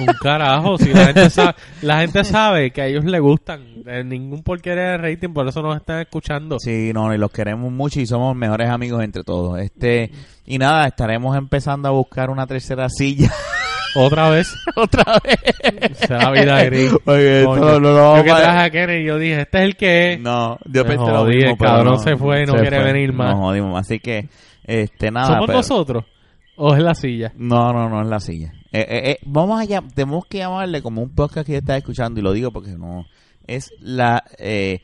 Un 0.00 0.06
carajo, 0.20 0.76
si 0.78 0.92
la 0.92 1.06
gente 1.06 1.30
sabe, 1.30 1.54
la 1.82 2.00
gente 2.00 2.24
sabe 2.24 2.70
que 2.72 2.82
a 2.82 2.86
ellos 2.86 3.04
les 3.04 3.20
gustan, 3.20 3.62
eh, 3.86 4.02
ningún 4.04 4.42
porquería 4.42 4.82
de 4.90 4.98
rating, 4.98 5.32
por 5.32 5.46
eso 5.48 5.62
nos 5.62 5.76
están 5.76 6.00
escuchando. 6.00 6.58
Sí, 6.58 6.90
no, 6.92 7.14
y 7.14 7.18
los 7.18 7.30
queremos 7.30 7.70
mucho 7.72 8.00
y 8.00 8.06
somos 8.06 8.34
mejores 8.36 8.68
amigos 8.68 9.02
entre 9.04 9.22
todos. 9.22 9.58
Este 9.60 10.10
y 10.44 10.58
nada, 10.58 10.86
estaremos 10.88 11.36
empezando 11.36 11.88
a 11.88 11.92
buscar 11.92 12.30
una 12.30 12.46
tercera 12.46 12.88
silla 12.88 13.30
Otra 13.96 14.28
vez, 14.30 14.54
otra 14.76 15.04
vez. 15.24 15.98
será 15.98 16.30
vida 16.30 16.62
gris. 16.64 16.92
Oye, 17.06 17.40
esto 17.40 17.80
no 17.80 17.94
vamos 17.94 18.18
yo 18.18 18.24
que 18.24 18.30
a- 18.30 18.36
traje 18.36 18.58
a 18.58 18.70
Kenny, 18.70 19.04
yo 19.04 19.18
dije, 19.18 19.40
este 19.40 19.58
es 19.58 19.64
el 19.64 19.76
que 19.76 20.12
es. 20.12 20.20
No, 20.20 20.58
yo 20.66 20.84
pensé 20.84 21.06
lo 21.10 21.24
mismo, 21.24 21.50
el 21.52 21.56
cabrón 21.58 21.94
no, 21.94 21.98
se 21.98 22.16
fue 22.16 22.42
y 22.42 22.46
no 22.46 22.54
quiere 22.54 22.82
venir 22.84 23.12
más. 23.12 23.30
Nos 23.34 23.40
jodimos, 23.46 23.80
así 23.80 23.98
que 23.98 24.28
este 24.64 25.10
nada, 25.10 25.26
¿Somos 25.28 25.46
pero- 25.46 25.58
nosotros? 25.58 26.04
¿O 26.56 26.74
es 26.76 26.82
la 26.82 26.94
silla? 26.94 27.32
No, 27.36 27.72
no, 27.72 27.88
no 27.88 28.02
es 28.02 28.06
la 28.08 28.20
silla. 28.20 28.52
Eh, 28.72 28.86
eh, 28.88 29.10
eh, 29.10 29.18
vamos 29.24 29.60
allá, 29.60 29.82
tenemos 29.94 30.26
que 30.26 30.38
llamarle 30.38 30.80
como 30.82 31.02
un 31.02 31.10
podcast 31.10 31.46
que 31.46 31.52
yo 31.52 31.58
estaba 31.58 31.76
escuchando 31.78 32.20
y 32.20 32.22
lo 32.22 32.32
digo 32.32 32.52
porque 32.52 32.70
no 32.70 33.04
es 33.46 33.70
la 33.80 34.22
eh, 34.38 34.80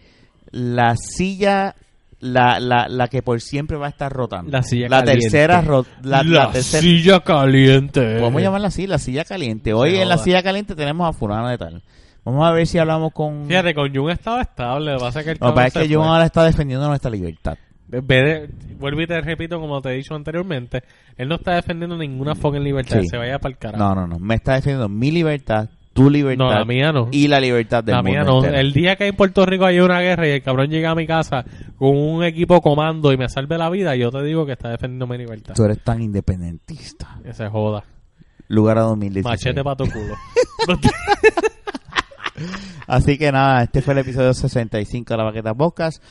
la 0.50 0.96
silla 0.96 1.76
la, 2.18 2.58
la, 2.58 2.88
la 2.88 3.08
que 3.08 3.22
por 3.22 3.40
siempre 3.40 3.76
va 3.76 3.86
a 3.86 3.90
estar 3.90 4.12
rotando. 4.12 4.50
La 4.50 4.62
silla 4.62 4.88
la 4.88 5.00
caliente. 5.00 5.20
tercera 5.22 5.60
ro- 5.60 5.86
la, 6.02 6.22
la 6.24 6.50
tercera 6.50 6.80
silla 6.80 7.20
caliente. 7.20 8.18
Podemos 8.18 8.42
llamarla 8.42 8.68
así, 8.68 8.86
la 8.86 8.98
silla 8.98 9.24
caliente. 9.24 9.72
Hoy 9.74 9.96
en 9.96 10.08
la 10.08 10.18
silla 10.18 10.42
caliente 10.42 10.74
tenemos 10.74 11.08
a 11.08 11.12
fulano 11.12 11.48
de 11.48 11.58
tal. 11.58 11.82
Vamos 12.24 12.44
a 12.44 12.50
ver 12.50 12.66
si 12.66 12.78
hablamos 12.78 13.12
con... 13.12 13.46
Fíjate, 13.46 13.72
con 13.72 13.94
Jun 13.94 14.10
estaba 14.10 14.42
estable. 14.42 14.92
Lo 14.92 14.98
que 14.98 15.04
pasa 15.04 15.20
es 15.20 15.24
que 15.26 15.30
el 15.32 15.38
pasa 15.38 15.66
es 15.66 15.72
que 15.88 15.94
fue. 15.94 16.04
ahora 16.04 16.24
está 16.24 16.42
defendiendo 16.42 16.88
nuestra 16.88 17.08
libertad. 17.10 17.56
De- 17.88 18.48
vuelvo 18.78 19.00
y 19.00 19.06
te 19.06 19.20
repito, 19.20 19.60
como 19.60 19.80
te 19.80 19.90
he 19.90 19.96
dicho 19.96 20.14
anteriormente, 20.14 20.82
él 21.16 21.28
no 21.28 21.36
está 21.36 21.54
defendiendo 21.54 21.96
ninguna 21.96 22.34
fucking 22.34 22.62
libertad. 22.64 23.00
Sí. 23.00 23.08
Se 23.08 23.16
vaya 23.16 23.38
para 23.38 23.52
el 23.52 23.58
carajo. 23.58 23.82
No, 23.82 23.94
no, 23.94 24.06
no. 24.06 24.18
Me 24.18 24.34
está 24.34 24.54
defendiendo 24.54 24.88
mi 24.88 25.10
libertad, 25.12 25.68
tu 25.92 26.10
libertad 26.10 26.44
No, 26.44 26.50
la 26.52 26.64
mía 26.64 26.92
no. 26.92 27.08
y 27.12 27.28
la 27.28 27.40
libertad 27.40 27.82
del 27.84 27.94
La 27.94 28.02
mía 28.02 28.22
no. 28.24 28.38
entero. 28.38 28.58
El 28.58 28.72
día 28.72 28.96
que 28.96 29.06
en 29.06 29.14
Puerto 29.16 29.46
Rico 29.46 29.64
haya 29.64 29.84
una 29.84 30.00
guerra 30.00 30.26
y 30.28 30.32
el 30.32 30.42
cabrón 30.42 30.68
llega 30.68 30.90
a 30.90 30.94
mi 30.94 31.06
casa 31.06 31.44
con 31.78 31.96
un 31.96 32.24
equipo 32.24 32.60
comando 32.60 33.12
y 33.12 33.16
me 33.16 33.28
salve 33.28 33.56
la 33.56 33.70
vida, 33.70 33.94
yo 33.96 34.10
te 34.10 34.22
digo 34.24 34.44
que 34.46 34.52
está 34.52 34.68
defendiendo 34.70 35.06
mi 35.06 35.16
libertad. 35.18 35.54
Tú 35.54 35.64
eres 35.64 35.82
tan 35.82 36.02
independentista. 36.02 37.18
Que 37.24 37.32
se 37.32 37.48
joda. 37.48 37.84
Lugar 38.48 38.78
a 38.78 38.82
2016. 38.82 39.24
Machete 39.24 39.64
para 39.64 39.76
tu 39.76 39.84
culo. 39.86 40.14
Así 42.86 43.18
que 43.18 43.32
nada, 43.32 43.64
este 43.64 43.82
fue 43.82 43.94
el 43.94 44.00
episodio 44.00 44.32
65 44.32 45.12
de 45.12 45.16
la 45.18 45.24
Baqueta 45.24 45.54
Podcast. 45.54 46.02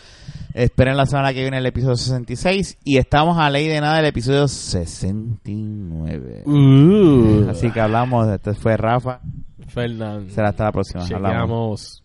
Esperen 0.53 0.97
la 0.97 1.05
semana 1.05 1.33
que 1.33 1.41
viene 1.41 1.57
el 1.57 1.65
episodio 1.65 1.95
66 1.95 2.77
y 2.83 2.97
estamos 2.97 3.37
a 3.37 3.49
ley 3.49 3.67
de 3.67 3.81
nada 3.81 3.97
del 3.97 4.05
episodio 4.05 4.47
69. 4.47 6.43
Uh. 6.45 7.49
Así 7.49 7.71
que 7.71 7.79
hablamos, 7.79 8.27
este 8.29 8.53
fue 8.53 8.77
Rafa. 8.77 9.19
Fernando. 9.67 10.33
Será 10.33 10.49
hasta 10.49 10.65
la 10.65 10.71
próxima. 10.71 11.03
Hablamos. 11.03 11.19
Chequeamos. 11.19 12.04